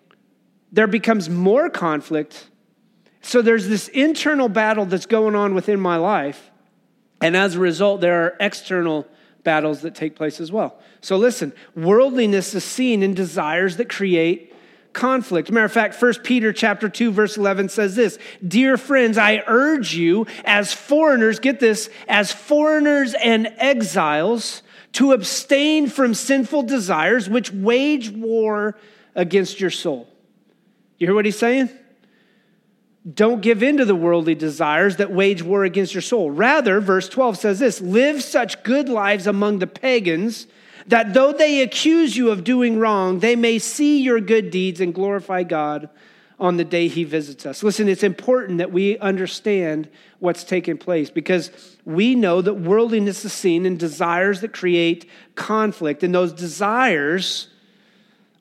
there 0.72 0.88
becomes 0.88 1.30
more 1.30 1.70
conflict. 1.70 2.48
So 3.22 3.40
there's 3.40 3.68
this 3.68 3.87
internal 3.87 4.48
battle 4.48 4.84
that's 4.84 5.06
going 5.06 5.37
on 5.37 5.54
within 5.54 5.78
my 5.78 5.96
life 5.96 6.50
and 7.20 7.37
as 7.37 7.54
a 7.54 7.59
result, 7.59 8.00
there 8.00 8.24
are 8.24 8.37
external 8.40 9.07
battles 9.44 9.83
that 9.83 9.94
take 9.94 10.14
place 10.14 10.40
as 10.40 10.52
well. 10.52 10.78
So 11.00 11.16
listen, 11.16 11.52
worldliness 11.74 12.54
is 12.54 12.64
seen 12.64 13.02
in 13.02 13.14
desires 13.14 13.76
that 13.76 13.88
create 13.88 14.54
conflict. 14.92 15.50
Matter 15.50 15.66
of 15.66 15.72
fact, 15.72 16.00
1 16.00 16.14
Peter 16.24 16.52
chapter 16.52 16.88
2 16.88 17.12
verse 17.12 17.37
11 17.37 17.68
says 17.68 17.94
this, 17.94 18.18
"Dear 18.46 18.76
friends, 18.76 19.16
I 19.16 19.42
urge 19.46 19.94
you 19.94 20.26
as 20.44 20.72
foreigners, 20.72 21.38
get 21.38 21.61
this, 21.61 21.88
as 22.09 22.33
foreigners 22.33 23.14
and 23.14 23.52
exiles 23.59 24.62
to 24.92 25.12
abstain 25.12 25.87
from 25.87 26.14
sinful 26.14 26.62
desires 26.64 27.28
which 27.28 27.52
wage 27.52 28.11
war 28.11 28.76
against 29.14 29.61
your 29.61 29.70
soul." 29.70 30.09
You 30.98 31.07
hear 31.07 31.14
what 31.14 31.26
he's 31.26 31.38
saying? 31.38 31.70
Don't 33.14 33.40
give 33.40 33.62
in 33.62 33.77
to 33.79 33.85
the 33.85 33.94
worldly 33.94 34.35
desires 34.35 34.97
that 34.97 35.11
wage 35.11 35.42
war 35.42 35.64
against 35.64 35.94
your 35.94 36.03
soul. 36.03 36.31
Rather, 36.31 36.81
verse 36.81 37.09
12 37.09 37.38
says 37.38 37.59
this 37.59 37.81
live 37.81 38.23
such 38.23 38.62
good 38.62 38.88
lives 38.88 39.27
among 39.27 39.61
the 39.61 39.66
pagans 39.66 40.47
that 40.88 41.14
though 41.14 41.33
they 41.33 41.61
accuse 41.61 42.16
you 42.16 42.31
of 42.31 42.44
doing 42.44 42.79
wrong, 42.79 43.21
they 43.21 43.37
may 43.37 43.59
see 43.59 44.01
your 44.01 44.21
good 44.21 44.51
deeds 44.51 44.81
and 44.81 44.94
glorify 44.94 45.42
God 45.42 45.88
on 46.40 46.57
the 46.57 46.64
day 46.64 46.88
he 46.88 47.05
visits 47.05 47.44
us. 47.44 47.62
Listen, 47.62 47.88
it's 47.88 48.03
important 48.03 48.59
that 48.59 48.73
we 48.73 48.97
understand 48.99 49.88
what's 50.18 50.44
taking 50.44 50.79
place 50.79 51.11
because 51.11 51.77
we 51.85 52.14
know 52.14 52.40
that 52.40 52.55
worldliness 52.55 53.25
is 53.25 53.33
seen 53.33 53.66
in 53.66 53.77
desires 53.77 54.40
that 54.40 54.53
create 54.53 55.09
conflict, 55.35 56.03
and 56.03 56.14
those 56.14 56.33
desires 56.33 57.49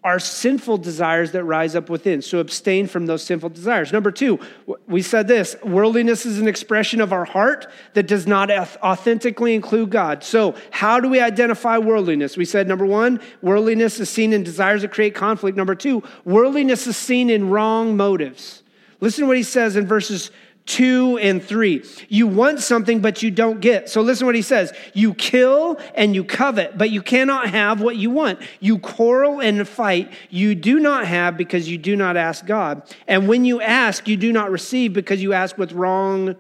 are 0.08 0.20
sinful 0.20 0.78
desires 0.78 1.34
that 1.34 1.44
rise 1.44 1.76
up 1.76 1.90
within. 1.90 2.22
So 2.22 2.40
abstain 2.40 2.88
from 2.88 3.08
those 3.08 3.24
sinful 3.24 3.50
desires. 3.50 3.92
Number 3.92 4.10
two, 4.10 4.40
we 4.88 5.02
said 5.02 5.28
this 5.28 5.58
worldliness 5.66 6.26
is 6.26 6.40
an 6.40 6.48
expression 6.48 7.02
of 7.02 7.12
our 7.12 7.26
heart 7.26 7.68
that 7.94 8.08
does 8.08 8.26
not 8.26 8.50
authentically 8.50 9.54
include 9.54 9.90
God. 9.90 10.24
So, 10.24 10.56
how 10.72 11.02
do 11.02 11.10
we 11.10 11.20
identify 11.20 11.78
worldliness? 11.78 12.38
We 12.38 12.46
said 12.46 12.70
number 12.70 12.86
one, 12.86 13.20
worldliness 13.42 14.00
is 14.00 14.10
seen 14.10 14.32
in 14.32 14.44
desires 14.44 14.84
that 14.84 14.94
create 14.94 15.14
conflict. 15.14 15.58
Number 15.58 15.76
two, 15.76 16.02
worldliness 16.24 16.88
is 16.88 16.96
seen 16.96 17.30
in 17.30 17.50
wrong 17.50 17.98
motives. 17.98 18.64
Listen 19.02 19.24
to 19.24 19.28
what 19.28 19.36
he 19.36 19.44
says 19.44 19.76
in 19.76 19.86
verses 19.86 20.32
2 20.68 21.18
and 21.18 21.44
3. 21.44 21.84
You 22.10 22.28
want 22.28 22.60
something, 22.60 23.00
but 23.00 23.24
you 23.24 23.32
don't 23.32 23.60
get. 23.60 23.90
So 23.90 24.02
listen 24.02 24.26
what 24.26 24.36
he 24.36 24.42
says. 24.42 24.74
You 24.94 25.14
kill 25.14 25.80
and 25.96 26.14
you 26.14 26.24
covet, 26.24 26.78
but 26.78 26.92
you 26.92 27.02
cannot 27.02 27.50
have 27.50 27.82
what 27.82 27.96
you 27.96 28.12
want. 28.12 28.40
You 28.60 28.78
quarrel 28.78 29.42
and 29.42 29.68
fight. 29.68 30.12
You 30.30 30.54
do 30.54 30.80
not 30.80 31.08
have 31.08 31.38
because 31.38 31.70
you 31.70 31.78
do 31.78 31.96
not 31.96 32.18
ask 32.18 32.46
God. 32.46 32.84
And 33.08 33.28
when 33.28 33.46
you 33.46 33.62
ask, 33.62 34.08
you 34.08 34.18
do 34.18 34.32
not 34.32 34.52
receive 34.52 34.94
because 34.94 35.24
you 35.24 35.34
ask 35.34 35.58
with 35.58 35.72
wrong 35.72 36.36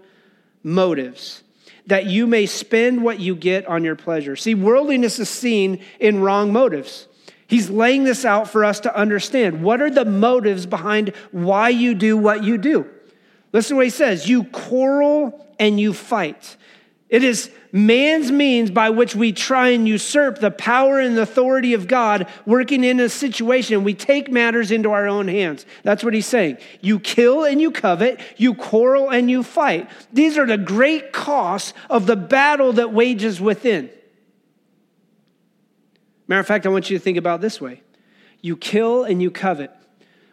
motives, 0.61 1.43
that 1.85 2.05
you 2.05 2.27
may 2.27 2.45
spend 2.45 3.01
what 3.01 3.19
you 3.19 3.33
get 3.33 3.65
on 3.65 3.83
your 3.85 3.95
pleasure. 3.95 4.35
See, 4.35 4.55
worldliness 4.55 5.19
is 5.19 5.29
seen 5.29 5.81
in 5.99 6.19
wrong 6.19 6.51
motives. 6.51 7.07
He's 7.47 7.69
laying 7.69 8.03
this 8.03 8.25
out 8.25 8.49
for 8.49 8.65
us 8.65 8.81
to 8.81 8.93
understand. 8.93 9.63
What 9.63 9.81
are 9.81 9.89
the 9.89 10.03
motives 10.03 10.65
behind 10.65 11.13
why 11.31 11.69
you 11.69 11.93
do 11.95 12.17
what 12.17 12.43
you 12.43 12.57
do? 12.57 12.89
Listen 13.53 13.69
to 13.69 13.75
what 13.77 13.85
he 13.85 13.89
says 13.91 14.27
you 14.27 14.43
quarrel 14.45 15.47
and 15.59 15.79
you 15.79 15.93
fight. 15.93 16.57
It 17.09 17.23
is 17.23 17.49
man's 17.71 18.31
means 18.31 18.69
by 18.69 18.89
which 18.89 19.15
we 19.15 19.31
try 19.31 19.69
and 19.69 19.87
usurp 19.87 20.39
the 20.39 20.51
power 20.51 20.99
and 20.99 21.17
authority 21.17 21.73
of 21.73 21.87
God 21.87 22.27
working 22.45 22.83
in 22.83 22.99
a 22.99 23.07
situation. 23.07 23.85
We 23.85 23.93
take 23.93 24.29
matters 24.29 24.71
into 24.71 24.91
our 24.91 25.07
own 25.07 25.29
hands. 25.29 25.65
That's 25.83 26.03
what 26.03 26.13
he's 26.13 26.25
saying. 26.25 26.57
You 26.81 26.99
kill 26.99 27.45
and 27.45 27.61
you 27.61 27.71
covet, 27.71 28.19
you 28.35 28.55
quarrel 28.55 29.09
and 29.09 29.31
you 29.31 29.43
fight. 29.43 29.89
These 30.11 30.37
are 30.37 30.45
the 30.45 30.57
great 30.57 31.13
costs 31.13 31.73
of 31.89 32.07
the 32.07 32.17
battle 32.17 32.73
that 32.73 32.91
wages 32.91 33.39
within. 33.39 33.89
Matter 36.27 36.41
of 36.41 36.47
fact, 36.47 36.65
I 36.65 36.69
want 36.69 36.89
you 36.89 36.97
to 36.97 37.03
think 37.03 37.17
about 37.17 37.39
this 37.39 37.61
way 37.61 37.83
you 38.41 38.57
kill 38.57 39.03
and 39.03 39.21
you 39.21 39.31
covet. 39.31 39.71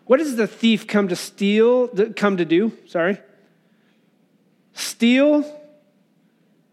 What 0.07 0.19
does 0.19 0.37
the 0.37 0.47
thief 0.47 0.87
come 0.87 1.09
to 1.09 1.17
steal, 1.17 1.89
come 2.15 2.37
to 2.37 2.45
do? 2.45 2.73
Sorry. 2.87 3.19
Steal, 4.75 5.45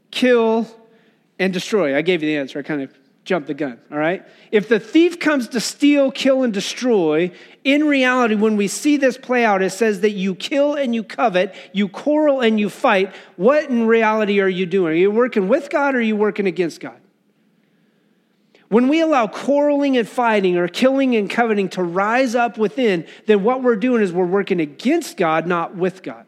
kill, 0.10 0.68
and 1.40 1.54
destroy. 1.54 1.96
I 1.96 2.02
gave 2.02 2.22
you 2.22 2.30
the 2.30 2.38
answer. 2.38 2.60
I 2.60 2.62
kind 2.62 2.82
of 2.82 2.94
jumped 3.24 3.48
the 3.48 3.54
gun, 3.54 3.80
all 3.92 3.98
right? 3.98 4.26
If 4.52 4.68
the 4.68 4.80
thief 4.80 5.20
comes 5.20 5.48
to 5.50 5.60
steal, 5.60 6.12
kill, 6.12 6.44
and 6.44 6.54
destroy, 6.54 7.32
in 7.64 7.88
reality, 7.88 8.36
when 8.36 8.58
we 8.58 8.68
see 8.68 8.98
this 8.98 9.18
play 9.18 9.46
out, 9.46 9.62
it 9.62 9.70
says 9.70 10.02
that 10.02 10.12
you 10.12 10.36
kill 10.36 10.74
and 10.74 10.96
you 10.96 11.04
covet, 11.04 11.56
you 11.72 11.88
quarrel 11.88 12.42
and 12.42 12.60
you 12.60 12.70
fight. 12.70 13.14
What 13.36 13.70
in 13.70 13.86
reality 13.86 14.40
are 14.42 14.50
you 14.50 14.66
doing? 14.66 14.94
Are 14.94 14.98
you 14.98 15.12
working 15.12 15.48
with 15.48 15.70
God 15.70 15.96
or 15.96 16.00
are 16.00 16.02
you 16.02 16.16
working 16.16 16.48
against 16.48 16.80
God? 16.80 17.01
When 18.72 18.88
we 18.88 19.02
allow 19.02 19.28
quarreling 19.28 19.98
and 19.98 20.08
fighting 20.08 20.56
or 20.56 20.70
killing 20.70 21.14
and 21.18 21.30
coveting 21.30 21.68
to 21.72 21.84
rise 21.84 22.36
up 22.36 22.58
within, 22.58 23.06
then 23.26 23.44
what 23.44 23.62
we're 23.62 23.76
doing 23.76 24.02
is 24.02 24.14
we're 24.14 24.26
working 24.26 24.62
against 24.62 25.18
God, 25.18 25.46
not 25.46 25.76
with 25.76 26.02
God. 26.02 26.26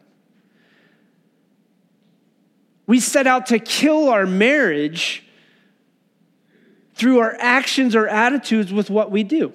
We 2.86 3.00
set 3.00 3.26
out 3.26 3.46
to 3.46 3.58
kill 3.58 4.10
our 4.10 4.26
marriage 4.26 5.24
through 6.94 7.20
our 7.20 7.34
actions 7.38 7.96
or 7.96 8.06
attitudes 8.08 8.74
with 8.74 8.90
what 8.90 9.10
we 9.10 9.22
do. 9.22 9.54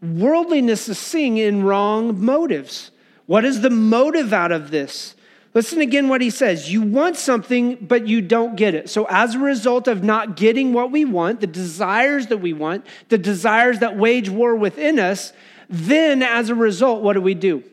Worldliness 0.00 0.88
is 0.88 0.98
seeing 0.98 1.36
in 1.36 1.62
wrong 1.62 2.24
motives. 2.24 2.90
What 3.26 3.44
is 3.44 3.60
the 3.60 3.68
motive 3.68 4.32
out 4.32 4.50
of 4.50 4.70
this? 4.70 5.14
Listen 5.56 5.80
again 5.80 6.10
what 6.10 6.20
he 6.20 6.28
says. 6.28 6.70
You 6.70 6.82
want 6.82 7.16
something, 7.16 7.76
but 7.76 8.06
you 8.06 8.20
don't 8.20 8.56
get 8.56 8.74
it. 8.74 8.90
So, 8.90 9.06
as 9.08 9.34
a 9.34 9.38
result 9.38 9.88
of 9.88 10.04
not 10.04 10.36
getting 10.36 10.74
what 10.74 10.90
we 10.90 11.06
want, 11.06 11.40
the 11.40 11.46
desires 11.46 12.26
that 12.26 12.36
we 12.42 12.52
want, 12.52 12.84
the 13.08 13.16
desires 13.16 13.78
that 13.78 13.96
wage 13.96 14.28
war 14.28 14.54
within 14.54 14.98
us, 14.98 15.32
then 15.70 16.22
as 16.22 16.50
a 16.50 16.54
result, 16.54 17.02
what 17.02 17.14
do 17.14 17.22
we 17.22 17.32
do? 17.32 17.64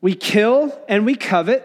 We 0.00 0.16
kill 0.16 0.76
and 0.88 1.06
we 1.06 1.14
covet. 1.14 1.62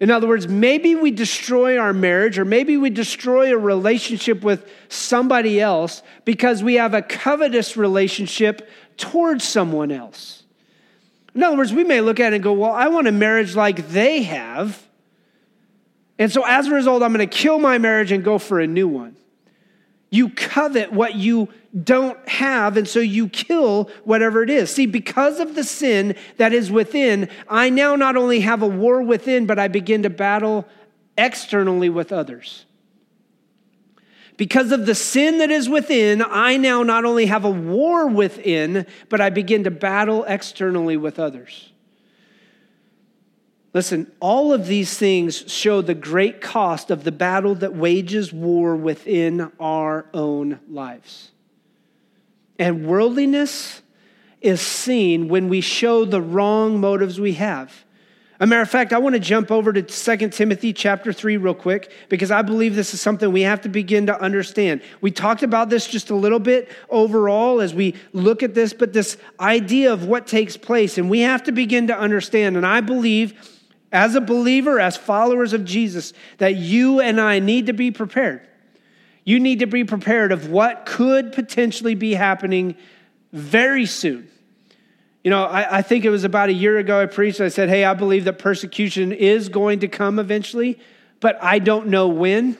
In 0.00 0.10
other 0.10 0.26
words, 0.26 0.48
maybe 0.48 0.94
we 0.94 1.10
destroy 1.10 1.76
our 1.76 1.92
marriage 1.92 2.38
or 2.38 2.46
maybe 2.46 2.78
we 2.78 2.88
destroy 2.88 3.52
a 3.52 3.58
relationship 3.58 4.42
with 4.42 4.66
somebody 4.88 5.60
else 5.60 6.02
because 6.24 6.62
we 6.62 6.76
have 6.76 6.94
a 6.94 7.02
covetous 7.02 7.76
relationship 7.76 8.66
towards 8.96 9.44
someone 9.44 9.92
else. 9.92 10.43
In 11.34 11.42
other 11.42 11.56
words, 11.56 11.72
we 11.72 11.84
may 11.84 12.00
look 12.00 12.20
at 12.20 12.32
it 12.32 12.36
and 12.36 12.44
go, 12.44 12.52
Well, 12.52 12.72
I 12.72 12.88
want 12.88 13.08
a 13.08 13.12
marriage 13.12 13.56
like 13.56 13.88
they 13.88 14.22
have. 14.22 14.82
And 16.18 16.30
so 16.30 16.44
as 16.46 16.68
a 16.68 16.70
result, 16.70 17.02
I'm 17.02 17.12
going 17.12 17.28
to 17.28 17.36
kill 17.36 17.58
my 17.58 17.78
marriage 17.78 18.12
and 18.12 18.22
go 18.22 18.38
for 18.38 18.60
a 18.60 18.66
new 18.66 18.86
one. 18.86 19.16
You 20.10 20.28
covet 20.28 20.92
what 20.92 21.16
you 21.16 21.48
don't 21.82 22.28
have, 22.28 22.76
and 22.76 22.86
so 22.86 23.00
you 23.00 23.28
kill 23.28 23.90
whatever 24.04 24.44
it 24.44 24.50
is. 24.50 24.70
See, 24.70 24.86
because 24.86 25.40
of 25.40 25.56
the 25.56 25.64
sin 25.64 26.14
that 26.36 26.52
is 26.52 26.70
within, 26.70 27.28
I 27.48 27.68
now 27.68 27.96
not 27.96 28.16
only 28.16 28.38
have 28.40 28.62
a 28.62 28.66
war 28.68 29.02
within, 29.02 29.44
but 29.46 29.58
I 29.58 29.66
begin 29.66 30.04
to 30.04 30.10
battle 30.10 30.68
externally 31.18 31.88
with 31.88 32.12
others. 32.12 32.64
Because 34.36 34.72
of 34.72 34.86
the 34.86 34.94
sin 34.94 35.38
that 35.38 35.50
is 35.50 35.68
within, 35.68 36.22
I 36.22 36.56
now 36.56 36.82
not 36.82 37.04
only 37.04 37.26
have 37.26 37.44
a 37.44 37.50
war 37.50 38.08
within, 38.08 38.86
but 39.08 39.20
I 39.20 39.30
begin 39.30 39.64
to 39.64 39.70
battle 39.70 40.24
externally 40.24 40.96
with 40.96 41.18
others. 41.18 41.70
Listen, 43.72 44.10
all 44.20 44.52
of 44.52 44.66
these 44.66 44.96
things 44.96 45.50
show 45.52 45.82
the 45.82 45.94
great 45.94 46.40
cost 46.40 46.90
of 46.90 47.04
the 47.04 47.12
battle 47.12 47.56
that 47.56 47.74
wages 47.74 48.32
war 48.32 48.76
within 48.76 49.50
our 49.58 50.06
own 50.14 50.60
lives. 50.68 51.32
And 52.58 52.86
worldliness 52.86 53.82
is 54.40 54.60
seen 54.60 55.28
when 55.28 55.48
we 55.48 55.60
show 55.60 56.04
the 56.04 56.22
wrong 56.22 56.80
motives 56.80 57.18
we 57.18 57.32
have. 57.32 57.84
A 58.40 58.46
matter 58.46 58.62
of 58.62 58.70
fact, 58.70 58.92
I 58.92 58.98
want 58.98 59.14
to 59.14 59.20
jump 59.20 59.52
over 59.52 59.72
to 59.72 59.82
2 59.82 60.28
Timothy 60.30 60.72
chapter 60.72 61.12
3 61.12 61.36
real 61.36 61.54
quick 61.54 61.92
because 62.08 62.32
I 62.32 62.42
believe 62.42 62.74
this 62.74 62.92
is 62.92 63.00
something 63.00 63.30
we 63.30 63.42
have 63.42 63.60
to 63.60 63.68
begin 63.68 64.06
to 64.06 64.20
understand. 64.20 64.82
We 65.00 65.12
talked 65.12 65.44
about 65.44 65.70
this 65.70 65.86
just 65.86 66.10
a 66.10 66.16
little 66.16 66.40
bit 66.40 66.68
overall 66.90 67.60
as 67.60 67.72
we 67.72 67.94
look 68.12 68.42
at 68.42 68.54
this, 68.54 68.72
but 68.72 68.92
this 68.92 69.16
idea 69.38 69.92
of 69.92 70.06
what 70.06 70.26
takes 70.26 70.56
place, 70.56 70.98
and 70.98 71.08
we 71.08 71.20
have 71.20 71.44
to 71.44 71.52
begin 71.52 71.86
to 71.86 71.96
understand. 71.96 72.56
And 72.56 72.66
I 72.66 72.80
believe 72.80 73.34
as 73.92 74.16
a 74.16 74.20
believer, 74.20 74.80
as 74.80 74.96
followers 74.96 75.52
of 75.52 75.64
Jesus, 75.64 76.12
that 76.38 76.56
you 76.56 77.00
and 77.00 77.20
I 77.20 77.38
need 77.38 77.66
to 77.66 77.72
be 77.72 77.92
prepared. 77.92 78.48
You 79.22 79.38
need 79.38 79.60
to 79.60 79.66
be 79.66 79.84
prepared 79.84 80.32
of 80.32 80.50
what 80.50 80.86
could 80.86 81.32
potentially 81.32 81.94
be 81.94 82.14
happening 82.14 82.74
very 83.32 83.86
soon. 83.86 84.28
You 85.24 85.30
know, 85.30 85.44
I, 85.44 85.78
I, 85.78 85.82
think 85.82 86.04
it 86.04 86.10
was 86.10 86.24
about 86.24 86.50
a 86.50 86.52
year 86.52 86.76
ago 86.78 87.00
I 87.00 87.06
preached. 87.06 87.40
I 87.40 87.48
said, 87.48 87.70
Hey, 87.70 87.84
I 87.84 87.94
believe 87.94 88.24
that 88.24 88.38
persecution 88.38 89.10
is 89.10 89.48
going 89.48 89.80
to 89.80 89.88
come 89.88 90.18
eventually, 90.18 90.78
but 91.18 91.42
I 91.42 91.58
don't 91.58 91.88
know 91.88 92.08
when. 92.08 92.58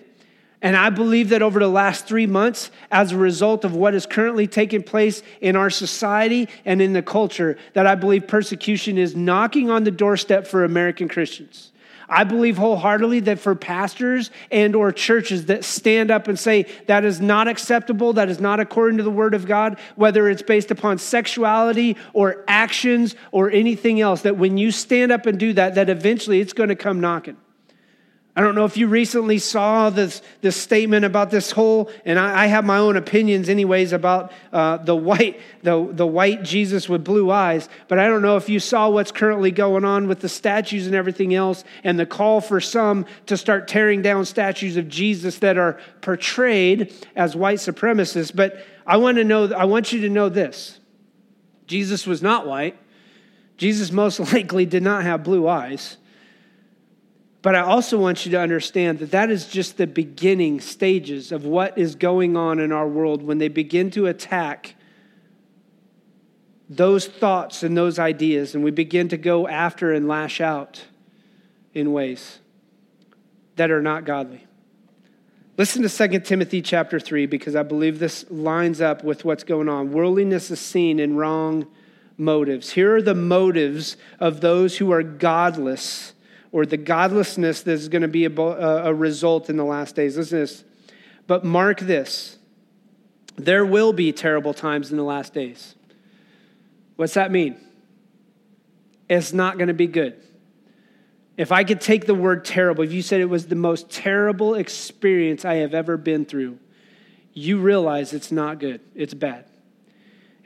And 0.63 0.75
I 0.75 0.89
believe 0.89 1.29
that 1.29 1.43
over 1.43 1.61
the 1.61 1.69
last 1.69 2.07
three 2.07 2.25
months, 2.25 2.71
as 2.91 3.13
a 3.13 3.19
result 3.19 3.67
of 3.67 3.75
what 3.75 3.95
is 3.95 4.07
currently 4.07 4.47
taking 4.47 4.83
place 4.83 5.23
in 5.43 5.57
our 5.57 5.69
society 5.69 6.49
and 6.65 6.81
in 6.81 6.95
the 6.95 7.03
culture, 7.03 7.59
that 7.75 7.87
I 7.87 7.97
believe 7.97 8.27
persecution 8.27 8.97
is 8.97 9.15
knocking 9.15 9.69
on 9.71 9.85
the 9.85 9.91
doorstep 9.91 10.47
for 10.47 10.65
American 10.65 11.07
Christians. 11.07 11.71
I 12.09 12.25
believe 12.25 12.57
wholeheartedly 12.57 13.21
that 13.21 13.39
for 13.39 13.55
pastors 13.55 14.31
and 14.51 14.75
or 14.75 14.93
churches 14.93 15.47
that 15.47 15.65
stand 15.65 16.11
up 16.11 16.29
and 16.29 16.39
say 16.39 16.67
that 16.87 17.05
is 17.05 17.21
not 17.21 17.49
acceptable, 17.49 18.13
that 18.15 18.29
is 18.29 18.41
not 18.41 18.61
according 18.61 18.99
to 18.99 19.03
the 19.03 19.11
word 19.11 19.35
of 19.35 19.47
God, 19.47 19.79
whether 19.97 20.29
it's 20.29 20.43
based 20.43 20.71
upon 20.71 20.99
sexuality 20.99 21.97
or 22.13 22.45
actions 22.49 23.15
or 23.33 23.51
anything 23.51 24.01
else, 24.01 24.23
that 24.23 24.37
when 24.37 24.59
you 24.59 24.71
stand 24.71 25.13
up 25.13 25.27
and 25.27 25.39
do 25.39 25.53
that, 25.53 25.75
that 25.75 25.89
eventually 25.89 26.41
it's 26.41 26.53
going 26.53 26.69
to 26.69 26.77
come 26.77 27.01
knocking. 27.01 27.37
I 28.37 28.41
don't 28.41 28.57
know 28.57 28.65
if 28.65 28.77
you 28.77 28.89
recently 28.89 29.39
saw 29.39 29.91
this, 29.91 30.21
this 30.41 30.57
statement 30.57 31.05
about 31.05 31.31
this 31.31 31.53
whole, 31.53 31.89
and 32.05 32.19
I, 32.19 32.45
I 32.45 32.47
have 32.47 32.65
my 32.65 32.79
own 32.79 32.97
opinions, 32.97 33.49
anyways, 33.49 33.93
about 33.93 34.33
uh, 34.53 34.79
the 34.79 34.97
white 34.97 35.41
the, 35.63 35.89
the 35.93 36.07
white 36.07 36.43
Jesus 36.43 36.89
with 36.89 37.05
blue 37.05 37.31
eyes. 37.31 37.69
But 37.87 38.01
I 38.01 38.09
don't 38.09 38.23
know 38.23 38.37
if 38.37 38.49
you 38.49 38.59
saw 38.59 38.89
what's 38.91 39.13
currently 39.13 39.53
going 39.53 39.85
on 39.85 40.09
with 40.09 40.19
the 40.19 40.29
statues 40.29 40.87
and 40.87 40.97
everything 40.97 41.33
else, 41.33 41.63
and 41.85 41.97
the 41.99 42.07
call 42.07 42.41
for 42.41 42.61
some 42.61 43.07
to 43.27 43.37
start 43.37 43.69
tearing 43.69 44.03
down 44.03 44.25
statues 44.25 44.77
of 44.77 44.89
Jesus 44.89 45.39
that 45.39 45.57
are 45.57 45.79
portrayed 46.01 46.93
as 47.15 47.37
white 47.37 47.59
supremacists. 47.59 48.35
But 48.35 48.67
I 48.85 48.97
want 48.97 49.19
to 49.19 49.25
know, 49.25 49.53
I 49.53 49.67
want 49.67 49.93
you 49.93 50.01
to 50.01 50.09
know 50.09 50.29
this: 50.29 50.81
Jesus 51.69 52.05
was 52.05 52.21
not 52.21 52.49
white. 52.49 52.77
Jesus 53.59 53.93
most 53.93 54.19
likely 54.33 54.67
did 54.67 54.83
not 54.83 55.05
have 55.05 55.23
blue 55.23 55.47
eyes. 55.47 55.99
But 57.45 57.55
I 57.55 57.61
also 57.61 57.99
want 57.99 58.25
you 58.25 58.33
to 58.33 58.41
understand 58.41 59.01
that 59.01 59.11
that 59.11 59.31
is 59.31 59.47
just 59.47 59.77
the 59.77 59.87
beginning 59.87 60.63
stages 60.63 61.31
of 61.31 61.45
what 61.45 61.77
is 61.77 61.95
going 61.95 62.39
on 62.39 62.59
in 62.59 62.73
our 62.73 62.89
world 62.89 63.23
when 63.23 63.37
they 63.37 63.49
begin 63.49 63.91
to 63.91 64.07
attack 64.07 64.77
those 66.71 67.07
thoughts 67.07 67.63
and 67.63 67.77
those 67.77 67.99
ideas, 67.99 68.55
and 68.55 68.65
we 68.65 68.71
begin 68.71 69.11
to 69.11 69.19
go 69.19 69.47
after 69.47 69.93
and 69.93 70.09
lash 70.09 70.41
out 70.41 70.87
in 71.75 71.93
ways 71.93 72.39
that 73.57 73.71
are 73.71 73.83
not 73.83 74.07
godly. 74.07 74.47
Listen 75.59 75.83
to 75.83 76.09
2 76.09 76.21
Timothy 76.21 76.63
chapter 76.63 76.99
3 76.99 77.27
because 77.27 77.55
I 77.55 77.63
believe 77.63 77.99
this 77.99 78.25
lines 78.31 78.81
up 78.81 79.05
with 79.05 79.27
what's 79.27 79.45
going 79.45 79.69
on. 79.69 79.93
Worldliness 79.93 80.51
is 80.51 80.61
seen 80.61 80.99
in 80.99 81.15
wrong 81.15 81.67
motives. 82.17 82.71
Here 82.71 82.97
are 82.97 83.03
the 83.03 83.15
motives 83.15 83.99
of 84.19 84.41
those 84.41 84.79
who 84.79 84.91
are 84.93 85.03
godless 85.03 86.14
or 86.55 86.65
the 86.65 86.77
godlessness 86.77 87.63
that 87.63 87.73
is 87.73 87.89
going 87.89 88.03
to 88.03 88.07
be 88.07 88.27
a, 88.27 88.31
a 88.31 88.95
result 88.95 89.51
in 89.51 89.57
the 89.57 89.65
last 89.65 89.97
days. 89.97 90.17
Listen 90.17 90.39
to 90.39 90.43
this. 90.43 90.65
But 91.27 91.45
mark 91.45 91.81
this 91.81 92.39
there 93.37 93.67
will 93.67 93.93
be 93.93 94.13
terrible 94.13 94.55
times 94.55 94.93
in 94.93 94.97
the 94.97 95.03
last 95.03 95.35
days. 95.35 95.75
What's 96.95 97.15
that 97.15 97.33
mean? 97.33 97.57
It's 99.09 99.33
not 99.33 99.59
going 99.59 99.67
to 99.67 99.75
be 99.75 99.89
good. 99.89 100.15
If 101.37 101.51
I 101.51 101.65
could 101.65 101.81
take 101.81 102.07
the 102.07 102.15
word 102.15 102.45
terrible, 102.45 102.85
if 102.85 102.93
you 102.93 103.03
said 103.03 103.21
it 103.21 103.29
was 103.29 103.49
the 103.49 103.57
most 103.57 103.91
terrible 103.91 104.55
experience 104.55 105.45
I 105.45 105.55
have 105.55 105.75
ever 105.75 105.97
been 105.97 106.25
through, 106.25 106.61
you 107.33 107.59
realize 107.59 108.13
it's 108.13 108.31
not 108.31 108.61
good, 108.61 108.81
it's 108.95 109.13
bad. 109.15 109.47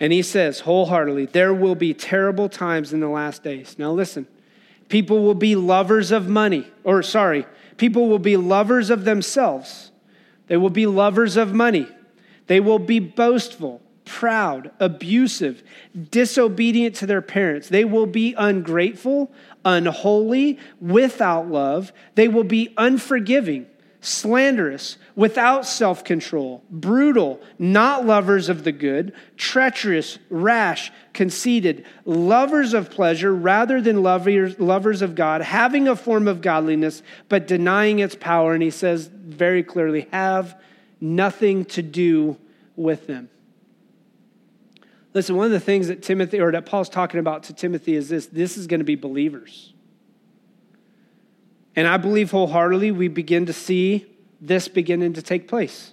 And 0.01 0.11
he 0.11 0.23
says 0.23 0.61
wholeheartedly, 0.61 1.27
there 1.27 1.53
will 1.53 1.75
be 1.75 1.92
terrible 1.92 2.49
times 2.49 2.94
in 2.94 3.01
the 3.01 3.09
last 3.09 3.42
days. 3.42 3.77
Now, 3.79 3.92
listen, 3.92 4.27
People 4.88 5.22
will 5.22 5.35
be 5.35 5.55
lovers 5.55 6.11
of 6.11 6.29
money, 6.29 6.66
or 6.85 7.03
sorry, 7.03 7.46
people 7.77 8.09
will 8.09 8.18
be 8.18 8.37
lovers 8.37 8.90
of 8.90 9.05
themselves. 9.05 9.90
They 10.46 10.57
will 10.57 10.70
be 10.70 10.87
lovers 10.87 11.37
of 11.37 11.53
money. 11.53 11.88
They 12.46 12.61
will 12.61 12.79
be 12.79 12.98
boastful, 12.98 13.83
proud, 14.07 14.70
abusive, 14.81 15.62
disobedient 16.11 16.94
to 16.96 17.07
their 17.07 17.20
parents. 17.20 17.68
They 17.68 17.85
will 17.85 18.07
be 18.07 18.35
ungrateful, 18.38 19.31
unholy, 19.64 20.59
without 20.81 21.48
love. 21.48 21.92
They 22.14 22.29
will 22.29 22.44
be 22.44 22.72
unforgiving 22.79 23.66
slanderous, 24.01 24.97
without 25.17 25.67
self 25.67 26.05
control, 26.05 26.63
brutal, 26.71 27.41
not 27.59 28.07
lovers 28.07 28.49
of 28.49 28.65
the 28.65 28.73
good, 28.73 29.13
treacherous, 29.37 30.19
rash, 30.31 30.93
conceited, 31.13 31.85
lovers 32.05 32.75
of 32.75 32.91
pleasure 32.91 33.35
rather 33.35 33.81
than 33.81 34.03
lovers 34.03 35.03
of 35.03 35.15
God, 35.15 35.43
having 35.43 35.89
a 35.89 35.97
form 35.97 36.29
of 36.29 36.41
godliness, 36.41 37.03
but 37.29 37.47
denying 37.47 37.99
its 37.99 38.15
power. 38.15 38.55
And 38.55 38.63
he 38.63 38.71
says 38.71 39.09
very 39.09 39.63
clearly, 39.63 40.07
have 40.13 40.61
nothing 41.01 41.65
to 41.67 41.83
do 41.83 42.37
with 42.77 43.07
them. 43.07 43.29
Listen, 45.15 45.37
one 45.37 45.47
of 45.47 45.53
the 45.53 45.61
things 45.61 45.89
that 45.89 46.03
Timothy 46.03 46.39
or 46.39 46.53
that 46.53 46.67
Paul's 46.67 46.89
talking 46.89 47.19
about 47.19 47.45
to 47.45 47.53
Timothy 47.53 47.95
is 47.95 48.09
this 48.09 48.27
this 48.27 48.57
is 48.57 48.67
going 48.67 48.81
to 48.81 48.85
be 48.85 48.95
believers. 48.95 49.73
And 51.79 51.87
I 51.87 51.97
believe 51.97 52.33
wholeheartedly 52.33 52.91
we 52.91 53.07
begin 53.07 53.47
to 53.47 53.53
see 53.53 54.05
this 54.41 54.67
beginning 54.67 55.12
to 55.12 55.23
take 55.23 55.47
place. 55.47 55.93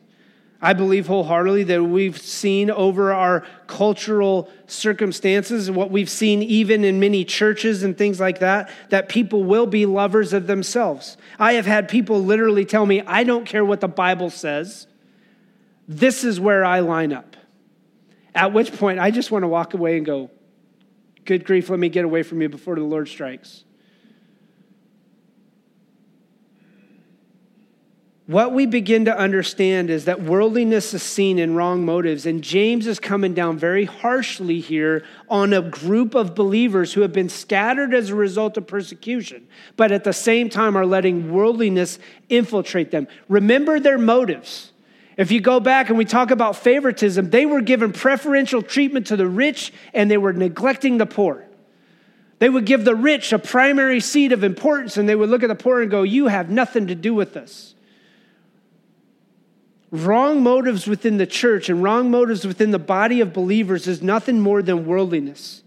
I 0.60 0.74
believe 0.74 1.06
wholeheartedly 1.06 1.65
that 1.65 1.84
we've 1.84 2.17
seen 2.17 2.71
over 2.71 3.13
our 3.13 3.45
cultural 3.67 4.50
circumstances, 4.65 5.69
what 5.69 5.91
we've 5.91 6.10
seen 6.10 6.41
even 6.41 6.84
in 6.84 7.00
many 7.00 7.24
churches 7.24 7.84
and 7.84 7.95
things 7.95 8.19
like 8.19 8.39
that, 8.39 8.71
that 8.89 9.10
people 9.10 9.43
will 9.43 9.67
be 9.67 9.86
lovers 9.86 10.34
of 10.34 10.48
themselves. 10.48 11.17
I 11.38 11.54
have 11.54 11.67
had 11.67 11.88
people 11.88 12.19
literally 12.19 12.65
tell 12.65 12.88
me, 12.88 13.02
I 13.02 13.24
don't 13.24 13.45
care 13.45 13.63
what 13.63 13.80
the 13.80 13.88
Bible 13.88 14.32
says, 14.32 14.88
this 15.88 16.24
is 16.24 16.39
where 16.39 16.65
I 16.65 16.80
line 16.80 17.13
up. 17.13 17.38
At 18.34 18.54
which 18.54 18.74
point, 18.76 18.98
I 18.98 19.12
just 19.12 19.30
want 19.30 19.43
to 19.43 19.48
walk 19.48 19.76
away 19.76 19.98
and 19.98 20.06
go, 20.06 20.32
Good 21.26 21.45
grief, 21.45 21.69
let 21.69 21.78
me 21.78 21.89
get 21.89 22.06
away 22.06 22.24
from 22.24 22.41
you 22.41 22.50
before 22.50 22.74
the 22.74 22.82
Lord 22.82 23.08
strikes. 23.08 23.65
What 28.27 28.53
we 28.53 28.65
begin 28.65 29.05
to 29.05 29.15
understand 29.15 29.91
is 29.91 30.05
that 30.05 30.23
worldliness 30.23 30.95
is 30.95 31.03
seen 31.03 31.38
in 31.38 31.53
wrong 31.53 31.85
motives. 31.85 32.25
And 32.25 32.43
James 32.43 32.88
is 32.88 32.99
coming 32.99 33.35
down 33.35 33.59
very 33.59 33.85
harshly 33.85 34.59
here 34.59 35.05
on 35.29 35.53
a 35.53 35.61
group 35.61 36.15
of 36.15 36.33
believers 36.33 36.91
who 36.93 37.01
have 37.01 37.13
been 37.13 37.29
scattered 37.29 37.93
as 37.93 38.09
a 38.09 38.15
result 38.15 38.57
of 38.57 38.65
persecution, 38.65 39.47
but 39.77 39.91
at 39.91 40.03
the 40.03 40.13
same 40.13 40.49
time 40.49 40.75
are 40.75 40.88
letting 40.88 41.31
worldliness 41.31 41.99
infiltrate 42.27 42.89
them. 42.89 43.07
Remember 43.29 43.79
their 43.79 43.99
motives. 43.99 44.71
If 45.17 45.31
you 45.31 45.39
go 45.39 45.59
back 45.59 45.89
and 45.89 45.97
we 45.97 46.03
talk 46.03 46.31
about 46.31 46.55
favoritism, 46.55 47.29
they 47.29 47.45
were 47.45 47.61
given 47.61 47.93
preferential 47.93 48.63
treatment 48.63 49.07
to 49.07 49.17
the 49.17 49.27
rich 49.27 49.71
and 49.93 50.09
they 50.09 50.17
were 50.17 50.33
neglecting 50.33 50.97
the 50.97 51.05
poor. 51.05 51.45
They 52.39 52.49
would 52.49 52.65
give 52.65 52.85
the 52.85 52.95
rich 52.95 53.31
a 53.33 53.39
primary 53.39 53.99
seat 53.99 54.31
of 54.31 54.43
importance 54.43 54.97
and 54.97 55.07
they 55.07 55.15
would 55.15 55.29
look 55.29 55.43
at 55.43 55.47
the 55.47 55.55
poor 55.55 55.81
and 55.81 55.91
go, 55.91 56.01
You 56.01 56.25
have 56.25 56.49
nothing 56.49 56.88
to 56.88 56.95
do 56.95 57.13
with 57.13 57.33
this. 57.33 57.74
Wrong 59.91 60.41
motives 60.41 60.88
within 60.88 61.17
the 61.17 61.28
church 61.28 61.69
and 61.69 61.84
wrong 61.84 62.10
motives 62.10 62.45
within 62.45 62.71
the 62.71 62.80
body 62.80 63.21
of 63.21 63.34
believers 63.34 63.88
is 63.88 64.02
nothing 64.02 64.41
more 64.41 64.62
than 64.62 64.86
worldliness. 64.86 65.62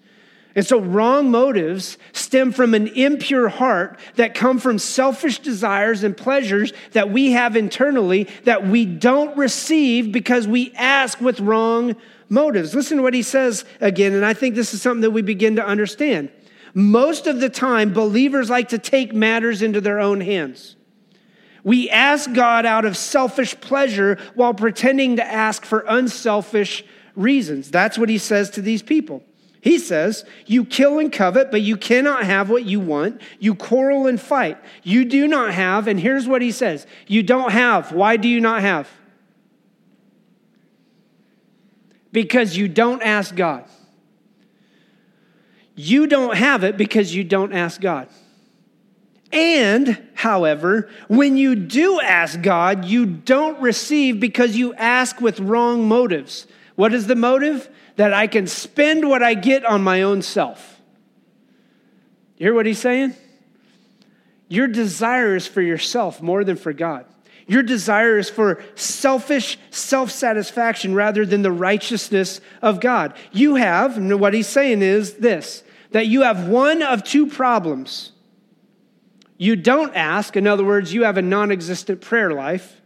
And 0.54 0.66
so, 0.66 0.81
wrong 0.81 1.31
motives 1.31 1.98
stem 2.12 2.50
from 2.50 2.74
an 2.74 2.88
impure 2.88 3.48
heart 3.48 4.00
that 4.16 4.35
come 4.35 4.59
from 4.59 4.81
selfish 4.81 5.38
desires 5.38 6.02
and 6.02 6.16
pleasures 6.16 6.72
that 6.92 7.11
we 7.11 7.31
have 7.31 7.57
internally 7.57 8.24
that 8.42 8.66
we 8.66 8.85
don't 8.85 9.37
receive 9.37 10.11
because 10.11 10.48
we 10.48 10.72
ask 10.74 11.20
with 11.20 11.38
wrong 11.38 11.94
motives. 12.28 12.74
Listen 12.74 12.96
to 12.96 13.04
what 13.04 13.14
he 13.14 13.22
says 13.22 13.64
again, 13.81 14.14
and 14.14 14.24
I 14.24 14.35
think 14.35 14.57
this 14.57 14.74
is 14.74 14.83
something 14.83 15.02
that 15.02 15.12
we 15.12 15.22
begin 15.22 15.54
to 15.57 15.64
understand. 15.64 16.28
Most 16.74 17.28
of 17.28 17.38
the 17.38 17.48
time, 17.48 17.92
believers 17.92 18.50
like 18.50 18.70
to 18.70 18.78
take 18.78 19.14
matters 19.14 19.62
into 19.62 19.81
their 19.81 20.00
own 20.00 20.20
hands. 20.20 20.74
We 21.64 21.90
ask 21.90 22.32
God 22.32 22.64
out 22.64 22.84
of 22.84 22.96
selfish 22.96 23.58
pleasure 23.60 24.18
while 24.34 24.54
pretending 24.54 25.16
to 25.16 25.24
ask 25.24 25.64
for 25.64 25.84
unselfish 25.88 26.84
reasons. 27.16 27.70
That's 27.70 27.98
what 27.98 28.08
he 28.08 28.18
says 28.18 28.50
to 28.50 28.62
these 28.62 28.82
people. 28.82 29.22
He 29.60 29.78
says, 29.78 30.24
You 30.46 30.64
kill 30.64 30.98
and 30.98 31.12
covet, 31.12 31.50
but 31.50 31.62
you 31.62 31.76
cannot 31.76 32.24
have 32.24 32.48
what 32.48 32.64
you 32.64 32.80
want. 32.80 33.20
You 33.40 33.54
quarrel 33.54 34.06
and 34.06 34.20
fight. 34.20 34.56
You 34.82 35.04
do 35.04 35.26
not 35.26 35.52
have, 35.52 35.88
and 35.88 35.98
here's 35.98 36.28
what 36.28 36.42
he 36.42 36.52
says 36.52 36.86
You 37.06 37.22
don't 37.22 37.52
have. 37.52 37.92
Why 37.92 38.16
do 38.16 38.28
you 38.28 38.40
not 38.40 38.62
have? 38.62 38.88
Because 42.12 42.56
you 42.56 42.68
don't 42.68 43.02
ask 43.02 43.34
God. 43.34 43.64
You 45.74 46.06
don't 46.06 46.36
have 46.36 46.64
it 46.64 46.76
because 46.76 47.14
you 47.14 47.22
don't 47.22 47.52
ask 47.52 47.80
God. 47.80 48.08
And, 49.30 50.02
however, 50.14 50.88
when 51.08 51.36
you 51.36 51.54
do 51.54 52.00
ask 52.00 52.40
God, 52.40 52.86
you 52.86 53.04
don't 53.04 53.60
receive 53.60 54.20
because 54.20 54.56
you 54.56 54.72
ask 54.74 55.20
with 55.20 55.38
wrong 55.38 55.86
motives. 55.86 56.46
What 56.76 56.94
is 56.94 57.06
the 57.06 57.16
motive? 57.16 57.68
That 57.96 58.14
I 58.14 58.26
can 58.26 58.46
spend 58.46 59.08
what 59.08 59.22
I 59.22 59.34
get 59.34 59.64
on 59.64 59.82
my 59.82 60.02
own 60.02 60.22
self. 60.22 60.80
You 62.38 62.46
hear 62.46 62.54
what 62.54 62.66
he's 62.66 62.78
saying? 62.78 63.14
Your 64.48 64.68
desire 64.68 65.36
is 65.36 65.46
for 65.46 65.60
yourself 65.60 66.22
more 66.22 66.44
than 66.44 66.56
for 66.56 66.72
God. 66.72 67.04
Your 67.46 67.62
desire 67.62 68.18
is 68.18 68.30
for 68.30 68.62
selfish 68.74 69.58
self 69.70 70.10
satisfaction 70.10 70.94
rather 70.94 71.26
than 71.26 71.42
the 71.42 71.52
righteousness 71.52 72.40
of 72.62 72.80
God. 72.80 73.14
You 73.32 73.56
have, 73.56 73.98
what 73.98 74.34
he's 74.34 74.46
saying 74.46 74.82
is 74.82 75.14
this 75.14 75.64
that 75.90 76.06
you 76.06 76.22
have 76.22 76.48
one 76.48 76.82
of 76.82 77.02
two 77.02 77.26
problems. 77.26 78.12
You 79.38 79.57
don't 79.57 79.94
ask, 79.94 80.37
in 80.37 80.46
other 80.46 80.64
words, 80.64 80.92
you 80.92 81.05
have 81.05 81.16
a 81.16 81.22
non 81.22 81.51
existent 81.51 82.01
prayer 82.01 82.33
life 82.33 82.79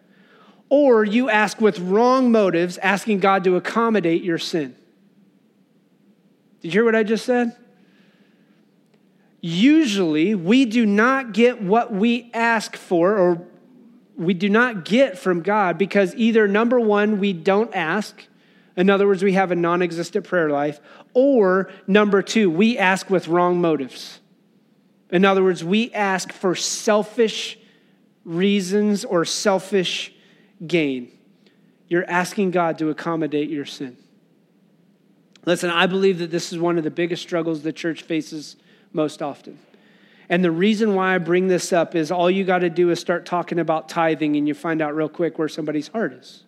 or 0.73 1.05
you 1.05 1.29
ask 1.29 1.61
with 1.61 1.79
wrong 1.81 2.33
motives, 2.33 2.79
asking 2.79 3.19
God 3.19 3.45
to 3.45 3.57
accommodate 3.57 4.23
your 4.23 4.38
sin. 4.38 4.75
Did 6.62 6.69
you 6.69 6.73
hear 6.73 6.85
what 6.87 6.97
I 6.97 7.03
just 7.03 7.27
said? 7.27 7.55
Usually, 9.43 10.35
we 10.35 10.65
do 10.65 10.87
not 10.87 11.35
get 11.35 11.61
what 11.61 11.93
we 11.93 12.31
ask 12.33 12.75
for, 12.75 13.19
or 13.19 13.47
we 14.17 14.33
do 14.33 14.49
not 14.49 14.87
get 14.87 15.19
from 15.19 15.43
God 15.43 15.77
because 15.77 16.15
either 16.15 16.49
number 16.49 16.81
one, 16.81 17.19
we 17.19 17.35
don't 17.35 17.75
ask. 17.75 18.27
In 18.75 18.88
other 18.88 19.07
words, 19.07 19.23
we 19.23 19.35
have 19.35 19.51
a 19.51 19.57
non 19.57 19.83
existent 19.83 20.25
prayer 20.25 20.49
life. 20.49 20.81
Or 21.12 21.71
number 21.87 22.23
two, 22.23 22.51
we 22.51 22.79
ask 22.79 23.11
with 23.11 23.29
wrong 23.29 23.61
motives. 23.61 24.21
In 25.12 25.27
other 25.27 25.44
words, 25.44 25.62
we 25.62 25.92
ask 25.92 26.33
for 26.33 26.55
selfish 26.55 27.59
reasons 28.25 29.05
or 29.05 29.25
selfish 29.25 30.12
gain. 30.66 31.12
You're 31.87 32.09
asking 32.09 32.53
God 32.53 32.79
to 32.79 32.88
accommodate 32.88 33.51
your 33.51 33.66
sin. 33.66 33.98
Listen, 35.44 35.68
I 35.70 35.87
believe 35.87 36.18
that 36.18 36.31
this 36.31 36.53
is 36.53 36.59
one 36.59 36.79
of 36.79 36.85
the 36.85 36.90
biggest 36.90 37.22
struggles 37.22 37.62
the 37.62 37.72
church 37.72 38.03
faces 38.03 38.57
most 38.92 39.20
often. 39.20 39.59
And 40.29 40.42
the 40.42 40.51
reason 40.51 40.94
why 40.94 41.14
I 41.14 41.18
bring 41.18 41.48
this 41.48 41.72
up 41.72 41.94
is 41.94 42.11
all 42.11 42.31
you 42.31 42.44
got 42.44 42.61
to 42.61 42.70
do 42.70 42.90
is 42.90 42.98
start 42.98 43.27
talking 43.27 43.59
about 43.59 43.90
tithing 43.90 44.37
and 44.37 44.48
you 44.48 44.55
find 44.55 44.81
out 44.81 44.96
real 44.96 45.09
quick 45.09 45.38
where 45.38 45.48
somebody's 45.48 45.88
heart 45.88 46.14
is. 46.14 46.44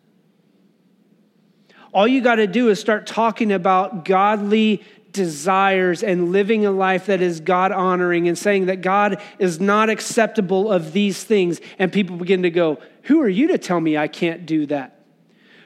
All 1.93 2.09
you 2.09 2.23
got 2.23 2.37
to 2.37 2.47
do 2.47 2.71
is 2.71 2.81
start 2.81 3.07
talking 3.07 3.53
about 3.53 4.05
godly 4.05 4.83
desires 5.15 6.03
and 6.03 6.31
living 6.31 6.67
a 6.67 6.71
life 6.71 7.07
that 7.07 7.23
is 7.23 7.41
God 7.41 7.73
honoring 7.73 8.29
and 8.29 8.37
saying 8.37 8.67
that 8.67 8.83
God 8.83 9.23
is 9.39 9.59
not 9.59 9.89
acceptable 9.89 10.71
of 10.71 10.93
these 10.93 11.25
things. 11.25 11.61
And 11.79 11.91
people 11.91 12.17
begin 12.17 12.43
to 12.43 12.51
go, 12.51 12.79
Who 13.05 13.23
are 13.23 13.29
you 13.29 13.49
to 13.49 13.57
tell 13.57 13.81
me 13.81 13.97
I 13.97 14.09
can't 14.09 14.45
do 14.45 14.67
that? 14.67 15.01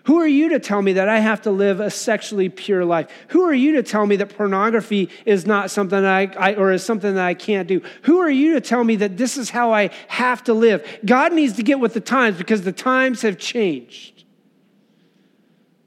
Who 0.04 0.20
are 0.20 0.26
you 0.26 0.50
to 0.50 0.58
tell 0.58 0.80
me 0.80 0.94
that 0.94 1.08
I 1.08 1.18
have 1.18 1.42
to 1.42 1.50
live 1.50 1.80
a 1.80 1.90
sexually 1.90 2.48
pure 2.48 2.82
life? 2.82 3.10
Who 3.28 3.42
are 3.42 3.52
you 3.52 3.72
to 3.72 3.82
tell 3.82 4.06
me 4.06 4.16
that 4.16 4.34
pornography 4.34 5.10
is 5.26 5.44
not 5.44 5.70
something 5.70 6.02
I, 6.02 6.32
I, 6.34 6.54
or 6.54 6.72
is 6.72 6.82
something 6.82 7.14
that 7.14 7.26
I 7.26 7.34
can't 7.34 7.68
do? 7.68 7.82
Who 8.02 8.18
are 8.18 8.30
you 8.30 8.54
to 8.54 8.60
tell 8.62 8.84
me 8.84 8.96
that 8.96 9.18
this 9.18 9.36
is 9.36 9.50
how 9.50 9.72
I 9.74 9.90
have 10.06 10.42
to 10.44 10.54
live? 10.54 11.00
God 11.04 11.34
needs 11.34 11.56
to 11.56 11.62
get 11.62 11.78
with 11.78 11.92
the 11.92 12.00
times 12.00 12.38
because 12.38 12.62
the 12.62 12.72
times 12.72 13.20
have 13.20 13.36
changed. 13.36 14.24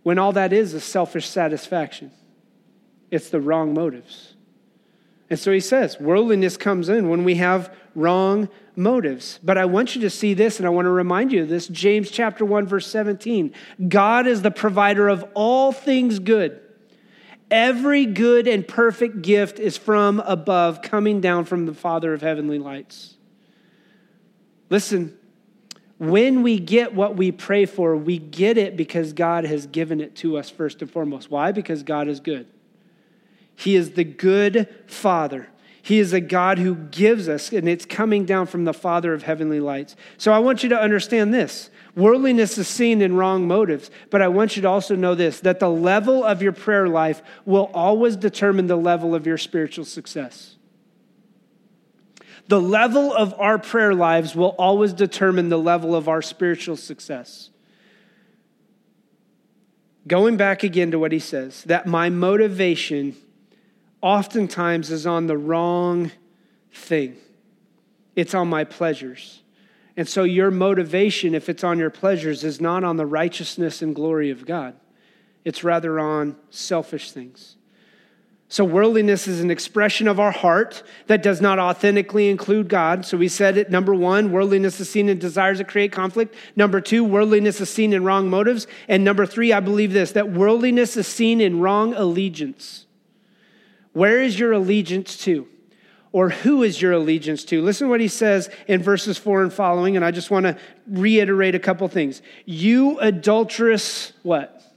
When 0.03 0.19
all 0.19 0.33
that 0.33 0.53
is 0.53 0.75
is 0.75 0.83
selfish 0.83 1.27
satisfaction. 1.27 2.11
It's 3.11 3.29
the 3.29 3.41
wrong 3.41 3.73
motives. 3.73 4.33
And 5.29 5.39
so 5.39 5.51
he 5.51 5.59
says, 5.59 5.99
worldliness 5.99 6.57
comes 6.57 6.89
in 6.89 7.09
when 7.09 7.23
we 7.23 7.35
have 7.35 7.73
wrong 7.95 8.49
motives. 8.75 9.39
But 9.43 9.57
I 9.57 9.65
want 9.65 9.95
you 9.95 10.01
to 10.01 10.09
see 10.09 10.33
this, 10.33 10.57
and 10.57 10.65
I 10.65 10.69
want 10.69 10.85
to 10.85 10.91
remind 10.91 11.31
you 11.31 11.43
of 11.43 11.49
this 11.49 11.67
James 11.67 12.11
chapter 12.11 12.43
1, 12.43 12.67
verse 12.67 12.87
17. 12.87 13.53
God 13.87 14.27
is 14.27 14.41
the 14.41 14.51
provider 14.51 15.07
of 15.07 15.23
all 15.33 15.71
things 15.71 16.19
good. 16.19 16.59
Every 17.49 18.05
good 18.05 18.47
and 18.47 18.67
perfect 18.67 19.21
gift 19.21 19.59
is 19.59 19.77
from 19.77 20.21
above, 20.21 20.81
coming 20.81 21.21
down 21.21 21.45
from 21.45 21.65
the 21.65 21.73
Father 21.73 22.13
of 22.13 22.21
heavenly 22.21 22.59
lights. 22.59 23.15
Listen, 24.69 25.17
when 25.97 26.43
we 26.43 26.59
get 26.59 26.93
what 26.93 27.15
we 27.15 27.31
pray 27.31 27.65
for, 27.65 27.95
we 27.95 28.17
get 28.17 28.57
it 28.57 28.75
because 28.75 29.13
God 29.13 29.43
has 29.45 29.67
given 29.67 30.01
it 30.01 30.15
to 30.17 30.37
us 30.37 30.49
first 30.49 30.81
and 30.81 30.89
foremost. 30.89 31.29
Why? 31.29 31.51
Because 31.51 31.83
God 31.83 32.07
is 32.07 32.19
good. 32.19 32.47
He 33.55 33.75
is 33.75 33.91
the 33.91 34.03
good 34.03 34.67
Father. 34.87 35.47
He 35.83 35.99
is 35.99 36.13
a 36.13 36.21
God 36.21 36.59
who 36.59 36.75
gives 36.75 37.27
us, 37.27 37.51
and 37.51 37.67
it's 37.67 37.85
coming 37.85 38.25
down 38.25 38.45
from 38.45 38.65
the 38.65 38.73
Father 38.73 39.13
of 39.13 39.23
heavenly 39.23 39.59
lights. 39.59 39.95
So 40.17 40.31
I 40.31 40.39
want 40.39 40.61
you 40.61 40.69
to 40.69 40.79
understand 40.79 41.33
this. 41.33 41.69
Worldliness 41.95 42.57
is 42.57 42.67
seen 42.67 43.01
in 43.01 43.15
wrong 43.15 43.47
motives, 43.47 43.89
but 44.11 44.21
I 44.21 44.27
want 44.27 44.55
you 44.55 44.61
to 44.61 44.69
also 44.69 44.95
know 44.95 45.15
this 45.15 45.39
that 45.41 45.59
the 45.59 45.69
level 45.69 46.23
of 46.23 46.41
your 46.41 46.51
prayer 46.51 46.87
life 46.87 47.21
will 47.45 47.69
always 47.73 48.15
determine 48.15 48.67
the 48.67 48.77
level 48.77 49.15
of 49.15 49.25
your 49.25 49.37
spiritual 49.37 49.85
success. 49.85 50.55
The 52.47 52.61
level 52.61 53.13
of 53.13 53.33
our 53.39 53.57
prayer 53.57 53.93
lives 53.93 54.35
will 54.35 54.55
always 54.57 54.93
determine 54.93 55.49
the 55.49 55.59
level 55.59 55.95
of 55.95 56.07
our 56.07 56.21
spiritual 56.21 56.75
success. 56.75 57.49
Going 60.07 60.37
back 60.37 60.63
again 60.63 60.91
to 60.91 60.99
what 60.99 61.11
he 61.11 61.19
says, 61.19 61.63
that 61.63 61.87
my 61.87 62.09
motivation 62.09 63.15
oftentimes 64.01 64.91
is 64.91 65.05
on 65.05 65.27
the 65.27 65.37
wrong 65.37 66.11
thing. 66.73 67.17
It's 68.15 68.33
on 68.33 68.47
my 68.47 68.63
pleasures. 68.63 69.41
And 69.97 70.07
so 70.07 70.23
your 70.23 70.51
motivation, 70.51 71.35
if 71.35 71.49
it's 71.49 71.63
on 71.63 71.77
your 71.79 71.89
pleasures, 71.89 72.43
is 72.43 72.59
not 72.59 72.83
on 72.83 72.97
the 72.97 73.05
righteousness 73.05 73.81
and 73.81 73.93
glory 73.93 74.29
of 74.29 74.45
God. 74.45 74.75
It's 75.43 75.63
rather 75.63 75.99
on 75.99 76.35
selfish 76.49 77.11
things. 77.11 77.57
So, 78.47 78.65
worldliness 78.65 79.29
is 79.29 79.39
an 79.39 79.49
expression 79.49 80.09
of 80.09 80.19
our 80.19 80.31
heart 80.31 80.83
that 81.07 81.23
does 81.23 81.39
not 81.39 81.57
authentically 81.57 82.29
include 82.29 82.67
God. 82.67 83.05
So, 83.05 83.15
we 83.15 83.29
said 83.29 83.55
it 83.55 83.71
number 83.71 83.95
one, 83.95 84.29
worldliness 84.33 84.77
is 84.81 84.89
seen 84.89 85.07
in 85.07 85.19
desires 85.19 85.59
that 85.59 85.69
create 85.69 85.93
conflict. 85.93 86.35
Number 86.57 86.81
two, 86.81 87.05
worldliness 87.05 87.61
is 87.61 87.69
seen 87.69 87.93
in 87.93 88.03
wrong 88.03 88.29
motives. 88.29 88.67
And 88.89 89.05
number 89.05 89.25
three, 89.25 89.53
I 89.53 89.61
believe 89.61 89.93
this 89.93 90.11
that 90.11 90.31
worldliness 90.31 90.97
is 90.97 91.07
seen 91.07 91.39
in 91.39 91.61
wrong 91.61 91.93
allegiance. 91.93 92.87
Where 93.93 94.21
is 94.21 94.39
your 94.39 94.53
allegiance 94.53 95.17
to? 95.25 95.47
Or 96.13 96.29
who 96.29 96.63
is 96.63 96.81
your 96.81 96.91
allegiance 96.91 97.45
to? 97.45 97.61
Listen 97.61 97.87
to 97.87 97.91
what 97.91 98.01
he 98.01 98.09
says 98.09 98.49
in 98.67 98.83
verses 98.83 99.17
four 99.17 99.43
and 99.43 99.51
following, 99.51 99.95
and 99.95 100.03
I 100.03 100.11
just 100.11 100.29
want 100.29 100.45
to 100.45 100.57
reiterate 100.87 101.55
a 101.55 101.59
couple 101.59 101.87
things. 101.87 102.21
You 102.45 102.99
adulterous, 102.99 104.13
what? 104.23 104.57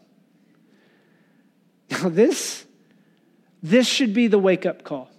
Now, 1.90 2.08
this, 2.08 2.64
this 3.62 3.86
should 3.86 4.14
be 4.14 4.26
the 4.26 4.38
wake 4.38 4.66
up 4.66 4.82
call. 4.82 5.10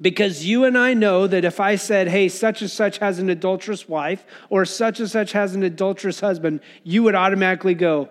Because 0.00 0.44
you 0.44 0.64
and 0.64 0.78
I 0.78 0.94
know 0.94 1.26
that 1.26 1.44
if 1.44 1.58
I 1.58 1.74
said, 1.74 2.08
hey, 2.08 2.28
such 2.28 2.62
and 2.62 2.70
such 2.70 2.98
has 2.98 3.18
an 3.18 3.28
adulterous 3.28 3.88
wife, 3.88 4.24
or 4.48 4.64
such 4.64 5.00
and 5.00 5.10
such 5.10 5.32
has 5.32 5.54
an 5.54 5.64
adulterous 5.64 6.20
husband, 6.20 6.60
you 6.84 7.02
would 7.02 7.16
automatically 7.16 7.74
go, 7.74 8.08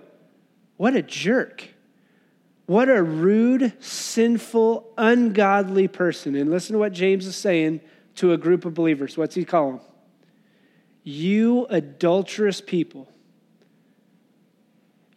what 0.75 0.95
a 0.95 1.01
jerk. 1.01 1.69
What 2.67 2.89
a 2.89 3.01
rude, 3.01 3.73
sinful, 3.81 4.93
ungodly 4.97 5.87
person. 5.87 6.35
And 6.35 6.51
listen 6.51 6.73
to 6.73 6.79
what 6.79 6.91
James 6.91 7.25
is 7.25 7.35
saying 7.35 7.79
to 8.15 8.33
a 8.33 8.37
group 8.37 8.65
of 8.65 8.73
believers. 8.73 9.17
What's 9.17 9.35
he 9.35 9.45
call 9.45 9.71
them? 9.71 9.79
You 11.03 11.65
adulterous 11.69 12.59
people. 12.59 13.07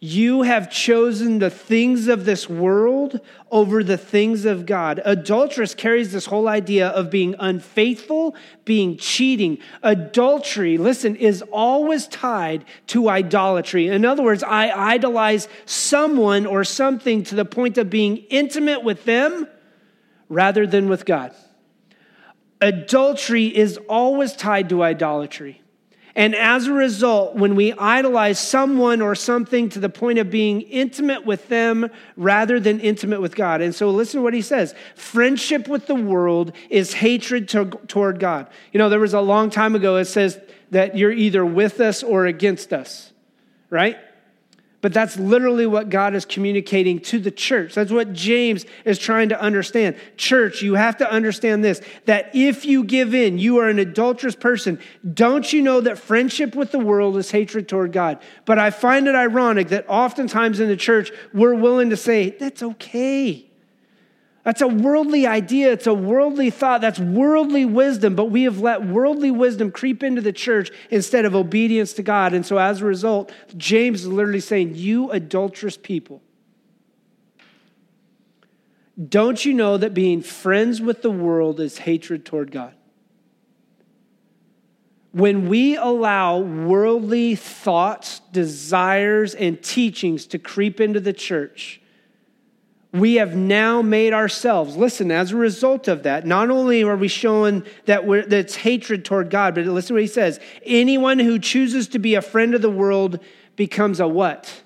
You 0.03 0.41
have 0.41 0.71
chosen 0.71 1.37
the 1.37 1.51
things 1.51 2.07
of 2.07 2.25
this 2.25 2.49
world 2.49 3.19
over 3.51 3.83
the 3.83 3.99
things 3.99 4.45
of 4.45 4.65
God. 4.65 4.99
Adulteress 5.05 5.75
carries 5.75 6.11
this 6.11 6.25
whole 6.25 6.47
idea 6.47 6.87
of 6.87 7.11
being 7.11 7.35
unfaithful, 7.37 8.35
being 8.65 8.97
cheating. 8.97 9.59
Adultery, 9.83 10.79
listen, 10.79 11.15
is 11.15 11.43
always 11.51 12.07
tied 12.07 12.65
to 12.87 13.09
idolatry. 13.09 13.89
In 13.89 14.03
other 14.03 14.23
words, 14.23 14.41
I 14.41 14.71
idolize 14.71 15.47
someone 15.65 16.47
or 16.47 16.63
something 16.63 17.21
to 17.25 17.35
the 17.35 17.45
point 17.45 17.77
of 17.77 17.91
being 17.91 18.17
intimate 18.31 18.83
with 18.83 19.05
them 19.05 19.47
rather 20.29 20.65
than 20.65 20.89
with 20.89 21.05
God. 21.05 21.31
Adultery 22.59 23.55
is 23.55 23.77
always 23.87 24.33
tied 24.33 24.69
to 24.69 24.81
idolatry. 24.81 25.61
And 26.15 26.35
as 26.35 26.67
a 26.67 26.73
result, 26.73 27.35
when 27.35 27.55
we 27.55 27.73
idolize 27.73 28.39
someone 28.39 29.01
or 29.01 29.15
something 29.15 29.69
to 29.69 29.79
the 29.79 29.89
point 29.89 30.19
of 30.19 30.29
being 30.29 30.61
intimate 30.61 31.25
with 31.25 31.47
them 31.47 31.89
rather 32.17 32.59
than 32.59 32.79
intimate 32.79 33.21
with 33.21 33.35
God. 33.35 33.61
And 33.61 33.73
so 33.73 33.89
listen 33.89 34.19
to 34.19 34.23
what 34.23 34.33
he 34.33 34.41
says 34.41 34.75
friendship 34.95 35.67
with 35.67 35.87
the 35.87 35.95
world 35.95 36.53
is 36.69 36.93
hatred 36.93 37.47
to, 37.49 37.65
toward 37.87 38.19
God. 38.19 38.47
You 38.73 38.79
know, 38.79 38.89
there 38.89 38.99
was 38.99 39.13
a 39.13 39.21
long 39.21 39.49
time 39.49 39.75
ago, 39.75 39.95
it 39.97 40.05
says 40.05 40.39
that 40.71 40.97
you're 40.97 41.11
either 41.11 41.45
with 41.45 41.79
us 41.79 42.03
or 42.03 42.25
against 42.25 42.73
us, 42.73 43.11
right? 43.69 43.97
But 44.81 44.93
that's 44.93 45.17
literally 45.17 45.67
what 45.67 45.89
God 45.89 46.15
is 46.15 46.25
communicating 46.25 46.99
to 47.01 47.19
the 47.19 47.29
church. 47.29 47.75
That's 47.75 47.91
what 47.91 48.13
James 48.13 48.65
is 48.83 48.97
trying 48.97 49.29
to 49.29 49.39
understand. 49.39 49.95
Church, 50.17 50.63
you 50.63 50.73
have 50.73 50.97
to 50.97 51.09
understand 51.09 51.63
this 51.63 51.81
that 52.05 52.31
if 52.33 52.65
you 52.65 52.83
give 52.83 53.13
in, 53.13 53.37
you 53.37 53.59
are 53.59 53.69
an 53.69 53.77
adulterous 53.77 54.35
person. 54.35 54.79
Don't 55.13 55.53
you 55.53 55.61
know 55.61 55.81
that 55.81 55.99
friendship 55.99 56.55
with 56.55 56.71
the 56.71 56.79
world 56.79 57.15
is 57.17 57.29
hatred 57.29 57.69
toward 57.69 57.91
God? 57.91 58.21
But 58.45 58.57
I 58.57 58.71
find 58.71 59.07
it 59.07 59.15
ironic 59.15 59.69
that 59.69 59.85
oftentimes 59.87 60.59
in 60.59 60.67
the 60.67 60.77
church, 60.77 61.11
we're 61.31 61.55
willing 61.55 61.91
to 61.91 61.97
say, 61.97 62.31
that's 62.31 62.63
okay. 62.63 63.50
That's 64.43 64.61
a 64.61 64.67
worldly 64.67 65.27
idea. 65.27 65.71
It's 65.71 65.85
a 65.85 65.93
worldly 65.93 66.49
thought. 66.49 66.81
That's 66.81 66.99
worldly 66.99 67.65
wisdom. 67.65 68.15
But 68.15 68.25
we 68.25 68.43
have 68.43 68.59
let 68.59 68.85
worldly 68.85 69.29
wisdom 69.29 69.71
creep 69.71 70.01
into 70.03 70.21
the 70.21 70.33
church 70.33 70.71
instead 70.89 71.25
of 71.25 71.35
obedience 71.35 71.93
to 71.93 72.03
God. 72.03 72.33
And 72.33 72.45
so 72.45 72.57
as 72.57 72.81
a 72.81 72.85
result, 72.85 73.31
James 73.55 74.01
is 74.01 74.07
literally 74.07 74.39
saying, 74.39 74.75
You 74.75 75.11
adulterous 75.11 75.77
people. 75.77 76.21
Don't 79.09 79.43
you 79.45 79.53
know 79.53 79.77
that 79.77 79.93
being 79.93 80.21
friends 80.21 80.81
with 80.81 81.01
the 81.01 81.11
world 81.11 81.59
is 81.59 81.79
hatred 81.79 82.25
toward 82.25 82.51
God? 82.51 82.73
When 85.11 85.49
we 85.49 85.75
allow 85.75 86.39
worldly 86.39 87.35
thoughts, 87.35 88.21
desires, 88.31 89.35
and 89.35 89.61
teachings 89.61 90.25
to 90.27 90.39
creep 90.39 90.79
into 90.79 90.99
the 90.99 91.13
church, 91.13 91.80
we 92.93 93.15
have 93.15 93.35
now 93.35 93.81
made 93.81 94.13
ourselves, 94.13 94.75
listen, 94.75 95.11
as 95.11 95.31
a 95.31 95.37
result 95.37 95.87
of 95.87 96.03
that, 96.03 96.25
not 96.25 96.49
only 96.49 96.83
are 96.83 96.97
we 96.97 97.07
showing 97.07 97.63
that, 97.85 98.05
we're, 98.05 98.23
that 98.23 98.39
it's 98.39 98.55
hatred 98.55 99.05
toward 99.05 99.29
God, 99.29 99.55
but 99.55 99.65
listen 99.65 99.95
what 99.95 100.01
he 100.01 100.07
says. 100.07 100.39
Anyone 100.65 101.17
who 101.19 101.39
chooses 101.39 101.87
to 101.89 101.99
be 101.99 102.15
a 102.15 102.21
friend 102.21 102.53
of 102.53 102.61
the 102.61 102.69
world 102.69 103.19
becomes 103.55 104.01
a 104.01 104.07
what? 104.07 104.63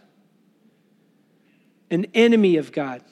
An 1.91 2.07
enemy 2.15 2.57
of 2.57 2.71
God. 2.71 3.03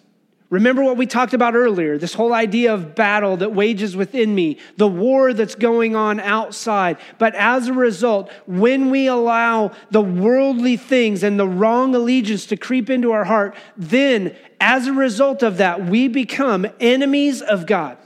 Remember 0.49 0.83
what 0.83 0.97
we 0.97 1.07
talked 1.07 1.33
about 1.33 1.55
earlier 1.55 1.97
this 1.97 2.13
whole 2.13 2.33
idea 2.33 2.73
of 2.73 2.93
battle 2.93 3.37
that 3.37 3.53
wages 3.53 3.95
within 3.95 4.35
me, 4.35 4.59
the 4.77 4.87
war 4.87 5.33
that's 5.33 5.55
going 5.55 5.95
on 5.95 6.19
outside. 6.19 6.97
But 7.17 7.33
as 7.33 7.67
a 7.67 7.73
result, 7.73 8.31
when 8.45 8.91
we 8.91 9.07
allow 9.07 9.71
the 9.89 10.01
worldly 10.01 10.77
things 10.77 11.23
and 11.23 11.39
the 11.39 11.47
wrong 11.47 11.95
allegiance 11.95 12.45
to 12.47 12.57
creep 12.57 12.89
into 12.89 13.11
our 13.11 13.23
heart, 13.23 13.55
then 13.75 14.35
as 14.59 14.85
a 14.85 14.93
result 14.93 15.41
of 15.43 15.57
that, 15.57 15.85
we 15.85 16.07
become 16.07 16.67
enemies 16.79 17.41
of 17.41 17.65
God. 17.65 17.97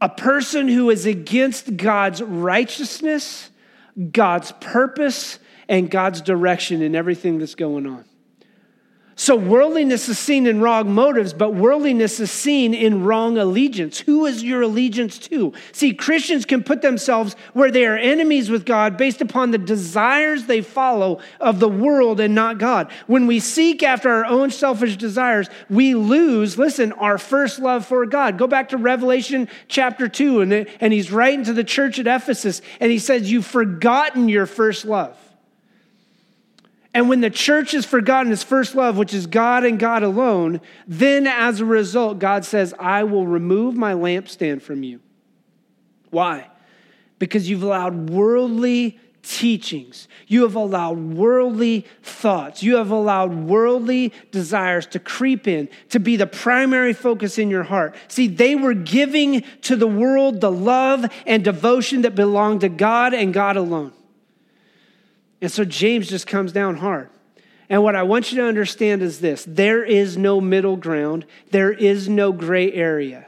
A 0.00 0.08
person 0.08 0.66
who 0.66 0.90
is 0.90 1.06
against 1.06 1.76
God's 1.76 2.20
righteousness, 2.20 3.50
God's 4.10 4.50
purpose, 4.60 5.38
and 5.68 5.88
God's 5.88 6.20
direction 6.20 6.82
in 6.82 6.96
everything 6.96 7.38
that's 7.38 7.54
going 7.54 7.86
on. 7.86 8.04
So, 9.14 9.36
worldliness 9.36 10.08
is 10.08 10.18
seen 10.18 10.46
in 10.46 10.62
wrong 10.62 10.90
motives, 10.92 11.34
but 11.34 11.54
worldliness 11.54 12.18
is 12.18 12.30
seen 12.30 12.72
in 12.72 13.04
wrong 13.04 13.36
allegiance. 13.36 14.00
Who 14.00 14.24
is 14.24 14.42
your 14.42 14.62
allegiance 14.62 15.18
to? 15.18 15.52
See, 15.72 15.92
Christians 15.92 16.46
can 16.46 16.64
put 16.64 16.80
themselves 16.80 17.36
where 17.52 17.70
they 17.70 17.84
are 17.84 17.96
enemies 17.96 18.48
with 18.48 18.64
God 18.64 18.96
based 18.96 19.20
upon 19.20 19.50
the 19.50 19.58
desires 19.58 20.46
they 20.46 20.62
follow 20.62 21.20
of 21.40 21.60
the 21.60 21.68
world 21.68 22.20
and 22.20 22.34
not 22.34 22.56
God. 22.56 22.90
When 23.06 23.26
we 23.26 23.38
seek 23.38 23.82
after 23.82 24.08
our 24.08 24.24
own 24.24 24.50
selfish 24.50 24.96
desires, 24.96 25.48
we 25.68 25.94
lose, 25.94 26.56
listen, 26.56 26.92
our 26.92 27.18
first 27.18 27.58
love 27.58 27.84
for 27.84 28.06
God. 28.06 28.38
Go 28.38 28.46
back 28.46 28.70
to 28.70 28.78
Revelation 28.78 29.46
chapter 29.68 30.08
2, 30.08 30.40
and, 30.40 30.52
and 30.80 30.92
he's 30.92 31.12
writing 31.12 31.44
to 31.44 31.52
the 31.52 31.64
church 31.64 31.98
at 31.98 32.06
Ephesus, 32.06 32.62
and 32.80 32.90
he 32.90 32.98
says, 32.98 33.30
You've 33.30 33.46
forgotten 33.46 34.30
your 34.30 34.46
first 34.46 34.86
love. 34.86 35.16
And 36.94 37.08
when 37.08 37.20
the 37.22 37.30
church 37.30 37.72
has 37.72 37.86
forgotten 37.86 38.30
its 38.32 38.42
first 38.42 38.74
love, 38.74 38.98
which 38.98 39.14
is 39.14 39.26
God 39.26 39.64
and 39.64 39.78
God 39.78 40.02
alone, 40.02 40.60
then 40.86 41.26
as 41.26 41.60
a 41.60 41.64
result, 41.64 42.18
God 42.18 42.44
says, 42.44 42.74
I 42.78 43.04
will 43.04 43.26
remove 43.26 43.76
my 43.76 43.94
lampstand 43.94 44.60
from 44.60 44.82
you. 44.82 45.00
Why? 46.10 46.48
Because 47.18 47.48
you've 47.48 47.62
allowed 47.62 48.10
worldly 48.10 48.98
teachings, 49.22 50.08
you 50.26 50.42
have 50.42 50.56
allowed 50.56 50.98
worldly 50.98 51.86
thoughts, 52.02 52.62
you 52.62 52.76
have 52.76 52.90
allowed 52.90 53.32
worldly 53.32 54.12
desires 54.32 54.84
to 54.88 54.98
creep 54.98 55.46
in, 55.46 55.68
to 55.90 56.00
be 56.00 56.16
the 56.16 56.26
primary 56.26 56.92
focus 56.92 57.38
in 57.38 57.48
your 57.48 57.62
heart. 57.62 57.94
See, 58.08 58.26
they 58.26 58.56
were 58.56 58.74
giving 58.74 59.42
to 59.62 59.76
the 59.76 59.86
world 59.86 60.40
the 60.40 60.50
love 60.50 61.06
and 61.24 61.44
devotion 61.44 62.02
that 62.02 62.16
belonged 62.16 62.62
to 62.62 62.68
God 62.68 63.14
and 63.14 63.32
God 63.32 63.56
alone. 63.56 63.92
And 65.42 65.50
so 65.50 65.64
James 65.64 66.08
just 66.08 66.26
comes 66.26 66.52
down 66.52 66.76
hard. 66.76 67.10
And 67.68 67.82
what 67.82 67.96
I 67.96 68.04
want 68.04 68.30
you 68.30 68.38
to 68.38 68.46
understand 68.46 69.02
is 69.02 69.20
this. 69.20 69.44
There 69.46 69.84
is 69.84 70.16
no 70.16 70.40
middle 70.40 70.76
ground, 70.76 71.26
there 71.50 71.72
is 71.72 72.08
no 72.08 72.32
gray 72.32 72.72
area. 72.72 73.26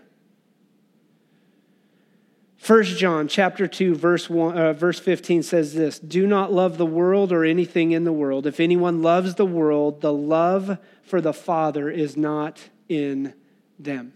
1 2.65 2.85
John 2.85 3.29
chapter 3.29 3.67
2 3.67 3.95
verse 3.95 4.31
1 4.31 4.57
uh, 4.57 4.73
verse 4.73 4.99
15 4.99 5.43
says 5.43 5.75
this. 5.75 5.99
Do 5.99 6.27
not 6.27 6.51
love 6.51 6.79
the 6.79 6.87
world 6.87 7.31
or 7.31 7.45
anything 7.45 7.93
in 7.93 8.05
the 8.05 8.13
world. 8.13 8.47
If 8.47 8.59
anyone 8.59 9.03
loves 9.03 9.35
the 9.35 9.45
world 9.45 10.01
the 10.01 10.13
love 10.13 10.79
for 11.03 11.21
the 11.21 11.35
father 11.35 11.91
is 11.91 12.17
not 12.17 12.71
in 12.89 13.35
them 13.79 14.15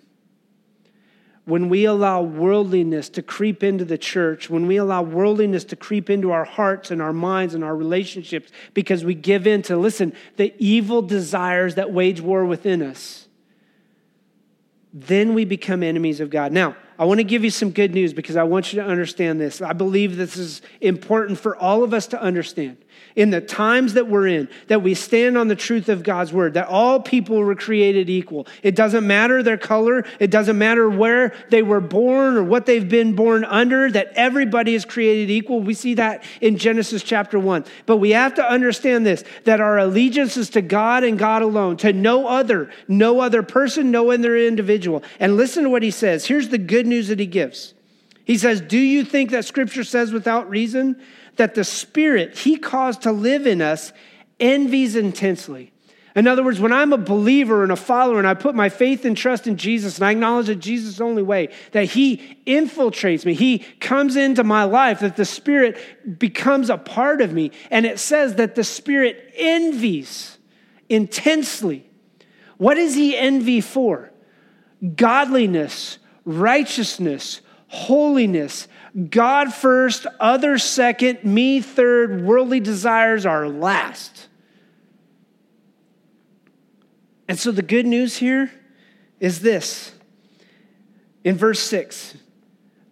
when 1.48 1.70
we 1.70 1.86
allow 1.86 2.20
worldliness 2.20 3.08
to 3.08 3.22
creep 3.22 3.62
into 3.62 3.82
the 3.82 3.96
church, 3.96 4.50
when 4.50 4.66
we 4.66 4.76
allow 4.76 5.00
worldliness 5.00 5.64
to 5.64 5.76
creep 5.76 6.10
into 6.10 6.30
our 6.30 6.44
hearts 6.44 6.90
and 6.90 7.00
our 7.00 7.12
minds 7.14 7.54
and 7.54 7.64
our 7.64 7.74
relationships, 7.74 8.52
because 8.74 9.02
we 9.02 9.14
give 9.14 9.46
in 9.46 9.62
to, 9.62 9.74
listen, 9.74 10.12
the 10.36 10.52
evil 10.58 11.00
desires 11.00 11.76
that 11.76 11.90
wage 11.90 12.20
war 12.20 12.44
within 12.44 12.82
us, 12.82 13.28
then 14.92 15.32
we 15.32 15.46
become 15.46 15.82
enemies 15.82 16.20
of 16.20 16.28
God. 16.28 16.52
Now, 16.52 16.76
I 16.98 17.04
want 17.04 17.18
to 17.18 17.24
give 17.24 17.44
you 17.44 17.50
some 17.50 17.70
good 17.70 17.94
news 17.94 18.12
because 18.12 18.36
I 18.36 18.42
want 18.42 18.72
you 18.72 18.82
to 18.82 18.86
understand 18.86 19.40
this. 19.40 19.62
I 19.62 19.72
believe 19.72 20.16
this 20.16 20.36
is 20.36 20.62
important 20.80 21.38
for 21.38 21.56
all 21.56 21.84
of 21.84 21.94
us 21.94 22.08
to 22.08 22.20
understand 22.20 22.76
in 23.16 23.30
the 23.30 23.40
times 23.40 23.94
that 23.94 24.08
we're 24.08 24.26
in, 24.26 24.48
that 24.68 24.82
we 24.82 24.94
stand 24.94 25.36
on 25.36 25.48
the 25.48 25.56
truth 25.56 25.88
of 25.88 26.02
God's 26.02 26.32
word, 26.32 26.54
that 26.54 26.68
all 26.68 27.00
people 27.00 27.38
were 27.38 27.54
created 27.54 28.08
equal. 28.08 28.46
It 28.62 28.76
doesn't 28.76 29.06
matter 29.06 29.42
their 29.42 29.58
color, 29.58 30.04
it 30.20 30.30
doesn't 30.30 30.58
matter 30.58 30.88
where 30.88 31.34
they 31.50 31.62
were 31.62 31.80
born 31.80 32.36
or 32.36 32.44
what 32.44 32.66
they've 32.66 32.88
been 32.88 33.14
born 33.14 33.44
under, 33.44 33.90
that 33.90 34.12
everybody 34.14 34.74
is 34.74 34.84
created 34.84 35.30
equal. 35.30 35.60
We 35.60 35.74
see 35.74 35.94
that 35.94 36.22
in 36.40 36.58
Genesis 36.58 37.02
chapter 37.02 37.38
1. 37.38 37.64
But 37.86 37.96
we 37.98 38.10
have 38.10 38.34
to 38.34 38.48
understand 38.48 39.04
this 39.06 39.24
that 39.44 39.60
our 39.60 39.78
allegiance 39.78 40.36
is 40.36 40.50
to 40.50 40.62
God 40.62 41.04
and 41.04 41.18
God 41.18 41.42
alone, 41.42 41.76
to 41.78 41.92
no 41.92 42.26
other, 42.26 42.70
no 42.86 43.20
other 43.20 43.42
person, 43.42 43.90
no 43.90 44.10
other 44.10 44.36
individual. 44.36 45.02
And 45.20 45.36
listen 45.36 45.64
to 45.64 45.70
what 45.70 45.82
he 45.82 45.90
says. 45.90 46.26
Here's 46.26 46.48
the 46.48 46.58
good 46.58 46.86
news 46.88 47.08
that 47.08 47.20
he 47.20 47.26
gives. 47.26 47.74
He 48.24 48.36
says, 48.36 48.60
Do 48.60 48.78
you 48.78 49.04
think 49.04 49.30
that 49.30 49.44
scripture 49.44 49.84
says 49.84 50.12
without 50.12 50.50
reason 50.50 51.00
that 51.38 51.54
the 51.54 51.64
Spirit 51.64 52.36
He 52.36 52.56
caused 52.56 53.02
to 53.02 53.12
live 53.12 53.46
in 53.46 53.62
us 53.62 53.92
envies 54.38 54.94
intensely. 54.94 55.72
In 56.14 56.26
other 56.26 56.42
words, 56.42 56.58
when 56.58 56.72
I'm 56.72 56.92
a 56.92 56.98
believer 56.98 57.62
and 57.62 57.70
a 57.70 57.76
follower 57.76 58.18
and 58.18 58.26
I 58.26 58.34
put 58.34 58.54
my 58.54 58.68
faith 58.68 59.04
and 59.04 59.16
trust 59.16 59.46
in 59.46 59.56
Jesus 59.56 59.98
and 59.98 60.06
I 60.06 60.10
acknowledge 60.10 60.48
that 60.48 60.56
Jesus 60.56 60.90
is 60.90 60.96
the 60.98 61.04
only 61.04 61.22
way, 61.22 61.48
that 61.72 61.84
He 61.84 62.38
infiltrates 62.44 63.24
me, 63.24 63.34
He 63.34 63.60
comes 63.80 64.16
into 64.16 64.42
my 64.42 64.64
life, 64.64 65.00
that 65.00 65.16
the 65.16 65.24
Spirit 65.24 66.18
becomes 66.18 66.70
a 66.70 66.76
part 66.76 67.20
of 67.20 67.32
me. 67.32 67.52
And 67.70 67.86
it 67.86 67.98
says 68.00 68.34
that 68.34 68.56
the 68.56 68.64
Spirit 68.64 69.32
envies 69.36 70.38
intensely. 70.88 71.88
What 72.56 72.74
does 72.74 72.94
He 72.94 73.16
envy 73.16 73.60
for? 73.60 74.10
Godliness, 74.96 75.98
righteousness, 76.28 77.40
holiness, 77.68 78.68
God 79.10 79.52
first, 79.52 80.06
other 80.20 80.58
second, 80.58 81.24
me 81.24 81.60
third, 81.60 82.22
worldly 82.22 82.60
desires 82.60 83.24
are 83.24 83.48
last. 83.48 84.28
And 87.26 87.38
so 87.38 87.50
the 87.50 87.62
good 87.62 87.86
news 87.86 88.16
here 88.16 88.50
is 89.20 89.40
this 89.40 89.92
in 91.24 91.36
verse 91.36 91.60
6 91.60 92.16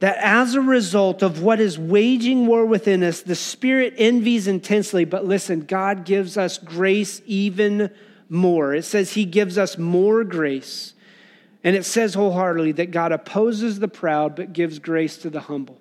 that 0.01 0.19
as 0.19 0.55
a 0.55 0.61
result 0.61 1.23
of 1.23 1.43
what 1.43 1.59
is 1.59 1.79
waging 1.79 2.47
war 2.47 2.67
within 2.67 3.03
us, 3.03 3.23
the 3.23 3.35
Spirit 3.35 3.95
envies 3.97 4.47
intensely. 4.47 5.07
But 5.07 5.25
listen, 5.25 5.61
God 5.61 6.05
gives 6.05 6.37
us 6.37 6.59
grace 6.59 7.23
even 7.25 7.91
more. 8.29 8.75
It 8.75 8.85
says 8.85 9.15
He 9.15 9.25
gives 9.25 9.57
us 9.57 9.79
more 9.79 10.23
grace. 10.23 10.93
And 11.65 11.75
it 11.75 11.85
says 11.85 12.15
wholeheartedly 12.15 12.73
that 12.73 12.91
God 12.91 13.13
opposes 13.13 13.79
the 13.79 13.89
proud 13.89 14.37
but 14.37 14.53
gives 14.53 14.79
grace 14.79 15.17
to 15.19 15.31
the 15.31 15.41
humble. 15.41 15.81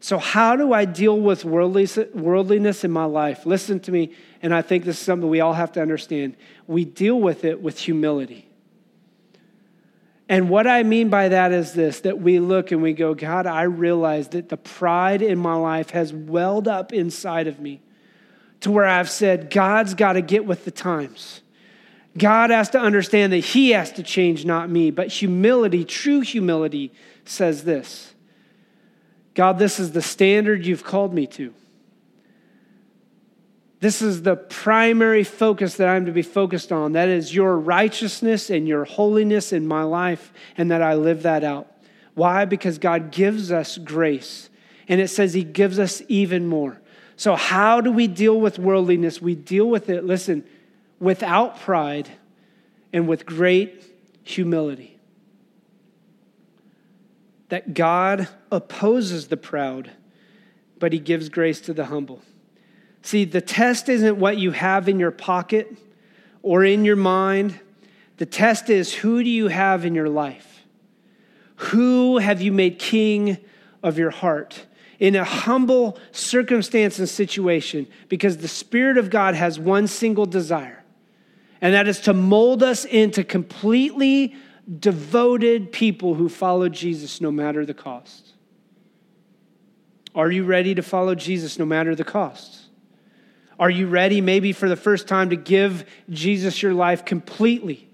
So, 0.00 0.18
how 0.18 0.56
do 0.56 0.72
I 0.72 0.84
deal 0.84 1.18
with 1.18 1.44
worldliness 1.44 2.84
in 2.84 2.90
my 2.90 3.04
life? 3.04 3.46
Listen 3.46 3.80
to 3.80 3.92
me, 3.92 4.12
and 4.42 4.54
I 4.54 4.62
think 4.62 4.84
this 4.84 5.00
is 5.00 5.04
something 5.04 5.28
we 5.28 5.40
all 5.40 5.54
have 5.54 5.72
to 5.72 5.82
understand. 5.82 6.36
We 6.66 6.84
deal 6.84 7.18
with 7.18 7.44
it 7.44 7.62
with 7.62 7.78
humility. 7.78 8.48
And 10.28 10.50
what 10.50 10.66
I 10.66 10.82
mean 10.82 11.08
by 11.08 11.28
that 11.28 11.52
is 11.52 11.72
this 11.72 12.00
that 12.00 12.20
we 12.20 12.40
look 12.40 12.72
and 12.72 12.82
we 12.82 12.92
go, 12.92 13.14
God, 13.14 13.46
I 13.46 13.62
realize 13.62 14.28
that 14.28 14.48
the 14.48 14.56
pride 14.56 15.22
in 15.22 15.38
my 15.38 15.54
life 15.54 15.90
has 15.90 16.12
welled 16.12 16.68
up 16.68 16.92
inside 16.92 17.46
of 17.46 17.60
me 17.60 17.80
to 18.60 18.70
where 18.70 18.86
I've 18.86 19.10
said, 19.10 19.50
God's 19.50 19.94
got 19.94 20.14
to 20.14 20.22
get 20.22 20.44
with 20.44 20.64
the 20.64 20.70
times. 20.70 21.42
God 22.16 22.50
has 22.50 22.70
to 22.70 22.78
understand 22.78 23.32
that 23.32 23.38
He 23.38 23.70
has 23.70 23.92
to 23.92 24.02
change, 24.02 24.44
not 24.44 24.70
me. 24.70 24.90
But 24.90 25.08
humility, 25.08 25.84
true 25.84 26.20
humility, 26.20 26.92
says 27.24 27.64
this 27.64 28.14
God, 29.34 29.58
this 29.58 29.78
is 29.78 29.92
the 29.92 30.02
standard 30.02 30.64
you've 30.64 30.84
called 30.84 31.12
me 31.12 31.26
to. 31.28 31.52
This 33.80 34.00
is 34.00 34.22
the 34.22 34.36
primary 34.36 35.22
focus 35.22 35.76
that 35.76 35.88
I'm 35.88 36.06
to 36.06 36.12
be 36.12 36.22
focused 36.22 36.72
on. 36.72 36.92
That 36.92 37.08
is 37.08 37.34
your 37.34 37.58
righteousness 37.58 38.48
and 38.48 38.66
your 38.66 38.84
holiness 38.84 39.52
in 39.52 39.66
my 39.66 39.82
life, 39.82 40.32
and 40.56 40.70
that 40.70 40.82
I 40.82 40.94
live 40.94 41.22
that 41.24 41.44
out. 41.44 41.70
Why? 42.14 42.46
Because 42.46 42.78
God 42.78 43.10
gives 43.10 43.52
us 43.52 43.76
grace, 43.76 44.48
and 44.88 45.00
it 45.00 45.08
says 45.08 45.34
He 45.34 45.44
gives 45.44 45.78
us 45.78 46.02
even 46.08 46.46
more. 46.46 46.80
So, 47.16 47.36
how 47.36 47.82
do 47.82 47.92
we 47.92 48.06
deal 48.06 48.40
with 48.40 48.58
worldliness? 48.58 49.20
We 49.20 49.34
deal 49.34 49.68
with 49.68 49.90
it, 49.90 50.04
listen, 50.04 50.44
without 50.98 51.60
pride 51.60 52.10
and 52.92 53.06
with 53.06 53.26
great 53.26 53.84
humility. 54.22 54.98
That 57.48 57.74
God 57.74 58.28
opposes 58.50 59.28
the 59.28 59.36
proud, 59.36 59.90
but 60.78 60.92
he 60.92 60.98
gives 60.98 61.28
grace 61.28 61.60
to 61.62 61.72
the 61.72 61.86
humble. 61.86 62.22
See, 63.02 63.24
the 63.24 63.40
test 63.40 63.88
isn't 63.88 64.18
what 64.18 64.36
you 64.36 64.50
have 64.50 64.88
in 64.88 64.98
your 64.98 65.12
pocket 65.12 65.76
or 66.42 66.64
in 66.64 66.84
your 66.84 66.96
mind. 66.96 67.60
The 68.16 68.26
test 68.26 68.68
is 68.68 68.94
who 68.94 69.22
do 69.22 69.30
you 69.30 69.48
have 69.48 69.84
in 69.84 69.94
your 69.94 70.08
life? 70.08 70.64
Who 71.56 72.18
have 72.18 72.42
you 72.42 72.50
made 72.50 72.78
king 72.78 73.38
of 73.82 73.98
your 73.98 74.10
heart? 74.10 74.66
In 74.98 75.14
a 75.14 75.24
humble 75.24 75.98
circumstance 76.10 76.98
and 76.98 77.08
situation, 77.08 77.86
because 78.08 78.38
the 78.38 78.48
Spirit 78.48 78.96
of 78.98 79.10
God 79.10 79.34
has 79.34 79.58
one 79.58 79.86
single 79.86 80.26
desire 80.26 80.75
and 81.60 81.74
that 81.74 81.88
is 81.88 82.00
to 82.00 82.14
mold 82.14 82.62
us 82.62 82.84
into 82.84 83.24
completely 83.24 84.34
devoted 84.78 85.72
people 85.72 86.14
who 86.14 86.28
follow 86.28 86.68
Jesus 86.68 87.20
no 87.20 87.30
matter 87.30 87.64
the 87.64 87.74
cost. 87.74 88.32
Are 90.14 90.30
you 90.30 90.44
ready 90.44 90.74
to 90.74 90.82
follow 90.82 91.14
Jesus 91.14 91.58
no 91.58 91.66
matter 91.66 91.94
the 91.94 92.04
cost? 92.04 92.62
Are 93.58 93.70
you 93.70 93.86
ready, 93.86 94.20
maybe 94.20 94.52
for 94.52 94.68
the 94.68 94.76
first 94.76 95.08
time, 95.08 95.30
to 95.30 95.36
give 95.36 95.84
Jesus 96.10 96.62
your 96.62 96.74
life 96.74 97.04
completely, 97.04 97.88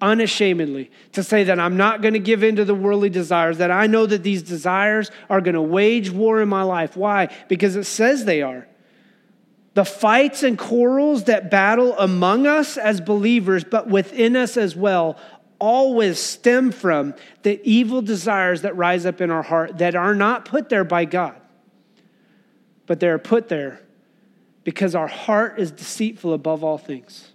unashamedly, 0.00 0.90
to 1.12 1.22
say 1.22 1.44
that 1.44 1.58
I'm 1.58 1.76
not 1.76 2.02
going 2.02 2.14
to 2.14 2.20
give 2.20 2.42
in 2.42 2.56
to 2.56 2.64
the 2.64 2.74
worldly 2.74 3.08
desires, 3.08 3.58
that 3.58 3.70
I 3.70 3.86
know 3.86 4.04
that 4.06 4.22
these 4.22 4.42
desires 4.42 5.10
are 5.30 5.40
going 5.40 5.54
to 5.54 5.62
wage 5.62 6.10
war 6.10 6.42
in 6.42 6.48
my 6.48 6.62
life? 6.62 6.96
Why? 6.96 7.34
Because 7.48 7.76
it 7.76 7.84
says 7.84 8.24
they 8.24 8.42
are. 8.42 8.66
The 9.76 9.84
fights 9.84 10.42
and 10.42 10.56
quarrels 10.56 11.24
that 11.24 11.50
battle 11.50 11.94
among 11.98 12.46
us 12.46 12.78
as 12.78 12.98
believers, 13.02 13.62
but 13.62 13.86
within 13.86 14.34
us 14.34 14.56
as 14.56 14.74
well, 14.74 15.18
always 15.58 16.18
stem 16.18 16.72
from 16.72 17.12
the 17.42 17.60
evil 17.62 18.00
desires 18.00 18.62
that 18.62 18.74
rise 18.74 19.04
up 19.04 19.20
in 19.20 19.30
our 19.30 19.42
heart 19.42 19.76
that 19.76 19.94
are 19.94 20.14
not 20.14 20.46
put 20.46 20.70
there 20.70 20.82
by 20.82 21.04
God, 21.04 21.38
but 22.86 23.00
they're 23.00 23.18
put 23.18 23.50
there 23.50 23.82
because 24.64 24.94
our 24.94 25.08
heart 25.08 25.60
is 25.60 25.72
deceitful 25.72 26.32
above 26.32 26.64
all 26.64 26.78
things. 26.78 27.32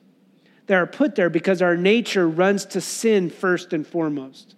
They 0.65 0.73
are 0.73 0.87
put 0.87 1.13
there 1.13 1.29
because 1.29 1.61
our 1.61 1.77
nature 1.77 2.27
runs 2.27 2.65
to 2.65 2.81
sin 2.81 3.29
first 3.29 3.71
and 3.71 3.85
foremost. 3.85 4.55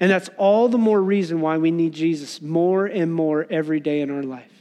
And 0.00 0.10
that's 0.10 0.30
all 0.38 0.70
the 0.70 0.78
more 0.78 1.02
reason 1.02 1.42
why 1.42 1.58
we 1.58 1.70
need 1.70 1.92
Jesus 1.92 2.40
more 2.40 2.86
and 2.86 3.12
more 3.12 3.46
every 3.50 3.80
day 3.80 4.00
in 4.00 4.10
our 4.10 4.22
life. 4.22 4.55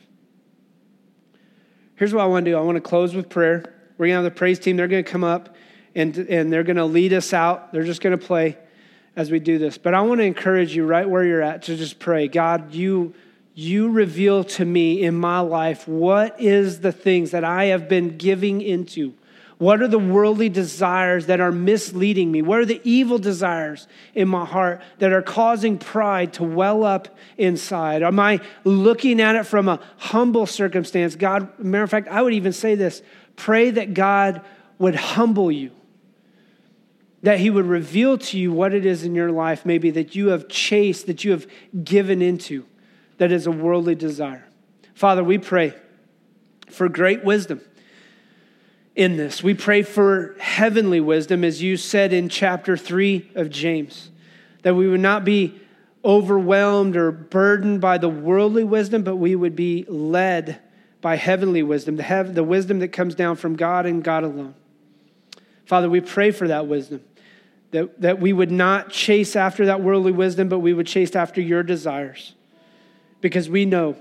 Here's 1.95 2.13
what 2.13 2.23
I 2.23 2.27
want 2.27 2.45
to 2.45 2.51
do 2.51 2.57
I 2.57 2.61
want 2.61 2.75
to 2.75 2.81
close 2.81 3.15
with 3.15 3.29
prayer. 3.29 3.73
We're 3.97 4.07
going 4.07 4.17
to 4.17 4.23
have 4.23 4.23
the 4.25 4.31
praise 4.31 4.59
team. 4.59 4.75
They're 4.75 4.87
going 4.87 5.03
to 5.03 5.09
come 5.09 5.23
up 5.23 5.55
and, 5.95 6.15
and 6.17 6.51
they're 6.51 6.63
going 6.63 6.75
to 6.75 6.85
lead 6.85 7.13
us 7.13 7.33
out. 7.33 7.71
They're 7.71 7.83
just 7.83 8.01
going 8.01 8.17
to 8.17 8.23
play 8.23 8.57
as 9.15 9.31
we 9.31 9.39
do 9.39 9.57
this. 9.57 9.77
But 9.77 9.93
I 9.93 10.01
want 10.01 10.19
to 10.19 10.25
encourage 10.25 10.75
you 10.75 10.85
right 10.85 11.07
where 11.07 11.23
you're 11.23 11.41
at 11.41 11.63
to 11.63 11.77
just 11.77 11.99
pray 11.99 12.27
God, 12.27 12.73
you, 12.73 13.13
you 13.53 13.91
reveal 13.91 14.43
to 14.43 14.65
me 14.65 15.03
in 15.03 15.15
my 15.15 15.39
life 15.39 15.87
what 15.87 16.39
is 16.41 16.81
the 16.81 16.91
things 16.91 17.31
that 17.31 17.45
I 17.45 17.65
have 17.65 17.87
been 17.87 18.17
giving 18.17 18.61
into 18.61 19.13
what 19.57 19.81
are 19.81 19.87
the 19.87 19.99
worldly 19.99 20.49
desires 20.49 21.27
that 21.27 21.39
are 21.39 21.51
misleading 21.51 22.31
me? 22.31 22.41
What 22.41 22.59
are 22.59 22.65
the 22.65 22.81
evil 22.83 23.17
desires 23.17 23.87
in 24.13 24.27
my 24.27 24.45
heart 24.45 24.81
that 24.99 25.13
are 25.13 25.21
causing 25.21 25.77
pride 25.77 26.33
to 26.33 26.43
well 26.43 26.83
up 26.83 27.17
inside? 27.37 28.03
Am 28.03 28.19
I 28.19 28.41
looking 28.65 29.21
at 29.21 29.35
it 29.35 29.45
from 29.45 29.69
a 29.69 29.79
humble 29.97 30.45
circumstance? 30.45 31.15
God, 31.15 31.57
matter 31.57 31.83
of 31.83 31.89
fact, 31.89 32.09
I 32.09 32.21
would 32.21 32.33
even 32.33 32.51
say 32.51 32.75
this 32.75 33.01
pray 33.37 33.69
that 33.69 33.93
God 33.93 34.41
would 34.77 34.95
humble 34.95 35.49
you, 35.49 35.71
that 37.23 37.39
He 37.39 37.49
would 37.49 37.65
reveal 37.65 38.17
to 38.17 38.37
you 38.37 38.51
what 38.51 38.73
it 38.73 38.85
is 38.85 39.05
in 39.05 39.15
your 39.15 39.31
life, 39.31 39.65
maybe 39.65 39.89
that 39.91 40.15
you 40.15 40.29
have 40.29 40.49
chased, 40.49 41.07
that 41.07 41.23
you 41.23 41.31
have 41.31 41.47
given 41.81 42.21
into, 42.21 42.65
that 43.19 43.31
is 43.31 43.47
a 43.47 43.51
worldly 43.51 43.95
desire. 43.95 44.45
Father, 44.93 45.23
we 45.23 45.37
pray 45.37 45.73
for 46.69 46.89
great 46.89 47.23
wisdom 47.23 47.61
in 48.95 49.17
this. 49.17 49.43
We 49.43 49.53
pray 49.53 49.81
for 49.81 50.35
heavenly 50.39 51.01
wisdom, 51.01 51.43
as 51.43 51.61
you 51.61 51.77
said 51.77 52.13
in 52.13 52.29
chapter 52.29 52.77
3 52.77 53.31
of 53.35 53.49
James, 53.49 54.09
that 54.61 54.75
we 54.75 54.87
would 54.87 55.01
not 55.01 55.25
be 55.25 55.59
overwhelmed 56.03 56.95
or 56.95 57.11
burdened 57.11 57.81
by 57.81 57.97
the 57.97 58.09
worldly 58.09 58.63
wisdom, 58.63 59.03
but 59.03 59.17
we 59.17 59.35
would 59.35 59.55
be 59.55 59.85
led 59.87 60.61
by 61.01 61.15
heavenly 61.15 61.63
wisdom, 61.63 61.97
the, 61.97 62.03
hev- 62.03 62.35
the 62.35 62.43
wisdom 62.43 62.79
that 62.79 62.89
comes 62.89 63.15
down 63.15 63.35
from 63.35 63.55
God 63.55 63.85
and 63.85 64.03
God 64.03 64.23
alone. 64.23 64.55
Father, 65.65 65.89
we 65.89 65.99
pray 65.99 66.31
for 66.31 66.47
that 66.47 66.67
wisdom, 66.67 67.03
that, 67.71 67.99
that 68.01 68.19
we 68.19 68.31
would 68.31 68.51
not 68.51 68.91
chase 68.91 69.35
after 69.35 69.65
that 69.65 69.81
worldly 69.81 70.11
wisdom, 70.11 70.47
but 70.47 70.59
we 70.59 70.73
would 70.73 70.87
chase 70.87 71.15
after 71.15 71.41
your 71.41 71.63
desires. 71.63 72.33
Because 73.19 73.49
we 73.49 73.65
know 73.65 73.95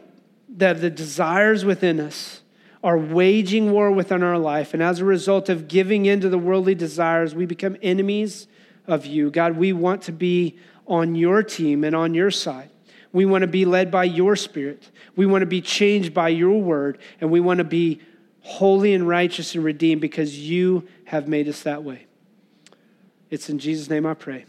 that 0.56 0.80
the 0.80 0.90
desires 0.90 1.64
within 1.64 1.98
us, 2.00 2.42
are 2.84 2.98
waging 2.98 3.72
war 3.72 3.90
within 3.90 4.22
our 4.22 4.38
life. 4.38 4.74
And 4.74 4.82
as 4.82 5.00
a 5.00 5.06
result 5.06 5.48
of 5.48 5.68
giving 5.68 6.04
in 6.04 6.20
to 6.20 6.28
the 6.28 6.38
worldly 6.38 6.74
desires, 6.74 7.34
we 7.34 7.46
become 7.46 7.78
enemies 7.82 8.46
of 8.86 9.06
you. 9.06 9.30
God, 9.30 9.56
we 9.56 9.72
want 9.72 10.02
to 10.02 10.12
be 10.12 10.58
on 10.86 11.14
your 11.14 11.42
team 11.42 11.82
and 11.82 11.96
on 11.96 12.12
your 12.12 12.30
side. 12.30 12.68
We 13.10 13.24
want 13.24 13.40
to 13.40 13.48
be 13.48 13.64
led 13.64 13.90
by 13.90 14.04
your 14.04 14.36
spirit. 14.36 14.90
We 15.16 15.24
want 15.24 15.40
to 15.40 15.46
be 15.46 15.62
changed 15.62 16.12
by 16.12 16.28
your 16.28 16.60
word. 16.60 16.98
And 17.22 17.30
we 17.30 17.40
want 17.40 17.58
to 17.58 17.64
be 17.64 18.02
holy 18.42 18.92
and 18.92 19.08
righteous 19.08 19.54
and 19.54 19.64
redeemed 19.64 20.02
because 20.02 20.38
you 20.38 20.86
have 21.06 21.26
made 21.26 21.48
us 21.48 21.62
that 21.62 21.82
way. 21.82 22.06
It's 23.30 23.48
in 23.48 23.58
Jesus' 23.58 23.88
name 23.88 24.04
I 24.04 24.12
pray. 24.12 24.44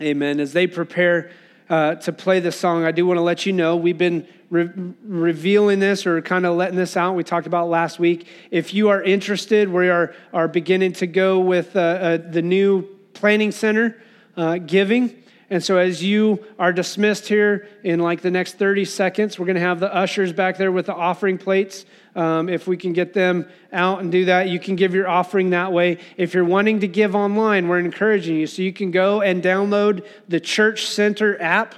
Amen. 0.00 0.38
As 0.38 0.52
they 0.52 0.68
prepare 0.68 1.32
uh, 1.72 1.94
to 1.94 2.12
play 2.12 2.38
this 2.38 2.60
song, 2.60 2.84
I 2.84 2.90
do 2.92 3.06
want 3.06 3.16
to 3.16 3.22
let 3.22 3.46
you 3.46 3.52
know 3.54 3.76
we've 3.76 3.96
been 3.96 4.28
re- 4.50 4.68
revealing 5.02 5.78
this 5.78 6.06
or 6.06 6.20
kind 6.20 6.44
of 6.44 6.54
letting 6.54 6.76
this 6.76 6.98
out. 6.98 7.14
We 7.14 7.24
talked 7.24 7.46
about 7.46 7.70
last 7.70 7.98
week. 7.98 8.26
If 8.50 8.74
you 8.74 8.90
are 8.90 9.02
interested, 9.02 9.70
we 9.70 9.88
are, 9.88 10.14
are 10.34 10.48
beginning 10.48 10.92
to 10.94 11.06
go 11.06 11.40
with 11.40 11.74
uh, 11.74 11.80
uh, 11.80 12.16
the 12.18 12.42
new 12.42 12.82
planning 13.14 13.52
center 13.52 13.96
uh, 14.36 14.58
giving. 14.58 15.22
And 15.48 15.64
so, 15.64 15.78
as 15.78 16.04
you 16.04 16.44
are 16.58 16.74
dismissed 16.74 17.26
here 17.26 17.66
in 17.82 18.00
like 18.00 18.20
the 18.20 18.30
next 18.30 18.58
30 18.58 18.84
seconds, 18.84 19.38
we're 19.38 19.46
going 19.46 19.56
to 19.56 19.62
have 19.62 19.80
the 19.80 19.94
ushers 19.94 20.30
back 20.34 20.58
there 20.58 20.72
with 20.72 20.84
the 20.84 20.94
offering 20.94 21.38
plates. 21.38 21.86
Um, 22.14 22.50
if 22.50 22.66
we 22.66 22.76
can 22.76 22.92
get 22.92 23.14
them 23.14 23.48
out 23.72 24.00
and 24.00 24.12
do 24.12 24.26
that, 24.26 24.48
you 24.48 24.60
can 24.60 24.76
give 24.76 24.94
your 24.94 25.08
offering 25.08 25.50
that 25.50 25.72
way. 25.72 25.98
If 26.18 26.34
you're 26.34 26.44
wanting 26.44 26.80
to 26.80 26.88
give 26.88 27.14
online, 27.14 27.68
we're 27.68 27.78
encouraging 27.78 28.36
you. 28.36 28.46
So, 28.46 28.60
you 28.60 28.72
can 28.72 28.90
go 28.90 29.22
and 29.22 29.42
download 29.42 30.06
the 30.28 30.38
Church 30.38 30.86
Center 30.86 31.40
app 31.40 31.74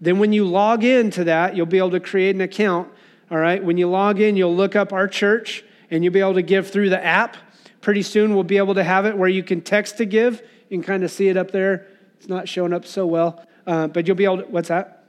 Then 0.00 0.18
when 0.18 0.32
you 0.32 0.44
log 0.44 0.84
into 0.84 1.24
that, 1.24 1.56
you'll 1.56 1.66
be 1.66 1.78
able 1.78 1.92
to 1.92 2.00
create 2.00 2.34
an 2.34 2.40
account. 2.42 2.90
All 3.30 3.38
right. 3.38 3.62
When 3.62 3.78
you 3.78 3.88
log 3.88 4.20
in, 4.20 4.36
you'll 4.36 4.54
look 4.54 4.76
up 4.76 4.92
our 4.92 5.08
church 5.08 5.64
and 5.90 6.04
you'll 6.04 6.12
be 6.12 6.20
able 6.20 6.34
to 6.34 6.42
give 6.42 6.70
through 6.70 6.90
the 6.90 7.02
app. 7.02 7.36
Pretty 7.80 8.02
soon, 8.02 8.34
we'll 8.34 8.44
be 8.44 8.58
able 8.58 8.74
to 8.74 8.84
have 8.84 9.06
it 9.06 9.16
where 9.16 9.28
you 9.28 9.42
can 9.42 9.60
text 9.60 9.98
to 9.98 10.04
give. 10.04 10.42
You 10.68 10.78
can 10.78 10.82
kind 10.82 11.04
of 11.04 11.10
see 11.10 11.28
it 11.28 11.36
up 11.36 11.50
there. 11.50 11.86
It's 12.18 12.28
not 12.28 12.48
showing 12.48 12.72
up 12.72 12.84
so 12.84 13.06
well, 13.06 13.44
uh, 13.66 13.88
but 13.88 14.06
you'll 14.06 14.16
be 14.16 14.24
able 14.24 14.38
to. 14.38 14.44
What's 14.44 14.68
that? 14.68 15.03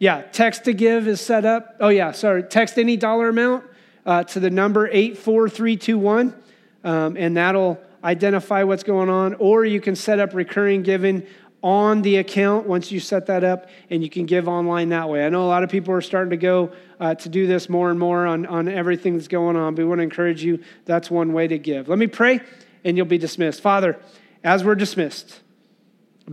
Yeah, 0.00 0.22
text 0.22 0.64
to 0.64 0.72
give 0.72 1.06
is 1.06 1.20
set 1.20 1.44
up. 1.44 1.76
Oh, 1.78 1.90
yeah, 1.90 2.12
sorry. 2.12 2.42
Text 2.42 2.78
any 2.78 2.96
dollar 2.96 3.28
amount 3.28 3.66
uh, 4.06 4.24
to 4.24 4.40
the 4.40 4.48
number 4.48 4.88
84321, 4.88 6.34
um, 6.84 7.16
and 7.18 7.36
that'll 7.36 7.78
identify 8.02 8.62
what's 8.62 8.82
going 8.82 9.10
on. 9.10 9.34
Or 9.34 9.66
you 9.66 9.78
can 9.78 9.94
set 9.94 10.18
up 10.18 10.32
recurring 10.32 10.82
giving 10.82 11.26
on 11.62 12.00
the 12.00 12.16
account 12.16 12.66
once 12.66 12.90
you 12.90 12.98
set 12.98 13.26
that 13.26 13.44
up, 13.44 13.68
and 13.90 14.02
you 14.02 14.08
can 14.08 14.24
give 14.24 14.48
online 14.48 14.88
that 14.88 15.06
way. 15.10 15.22
I 15.26 15.28
know 15.28 15.44
a 15.44 15.48
lot 15.48 15.62
of 15.62 15.68
people 15.68 15.92
are 15.92 16.00
starting 16.00 16.30
to 16.30 16.38
go 16.38 16.72
uh, 16.98 17.14
to 17.16 17.28
do 17.28 17.46
this 17.46 17.68
more 17.68 17.90
and 17.90 17.98
more 17.98 18.26
on, 18.26 18.46
on 18.46 18.68
everything 18.68 19.16
that's 19.16 19.28
going 19.28 19.54
on, 19.54 19.74
but 19.74 19.82
we 19.82 19.88
want 19.88 19.98
to 19.98 20.04
encourage 20.04 20.42
you 20.42 20.60
that's 20.86 21.10
one 21.10 21.34
way 21.34 21.46
to 21.46 21.58
give. 21.58 21.90
Let 21.90 21.98
me 21.98 22.06
pray, 22.06 22.40
and 22.84 22.96
you'll 22.96 23.04
be 23.04 23.18
dismissed. 23.18 23.60
Father, 23.60 24.00
as 24.42 24.64
we're 24.64 24.76
dismissed, 24.76 25.40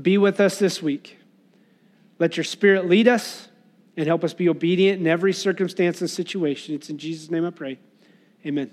be 0.02 0.18
with 0.18 0.40
us 0.40 0.58
this 0.58 0.82
week. 0.82 1.18
Let 2.18 2.38
your 2.38 2.46
spirit 2.46 2.88
lead 2.88 3.10
us 3.10 3.47
and 3.98 4.08
help 4.08 4.24
us 4.24 4.34
be 4.34 4.48
obedient 4.48 5.02
in 5.02 5.08
every 5.08 5.34
circumstance 5.34 6.00
and 6.02 6.10
situation. 6.10 6.76
It's 6.76 6.90
in 6.90 6.98
Jesus' 6.98 7.30
name 7.32 7.46
I 7.46 7.50
pray. 7.50 7.80
Amen. 8.46 8.72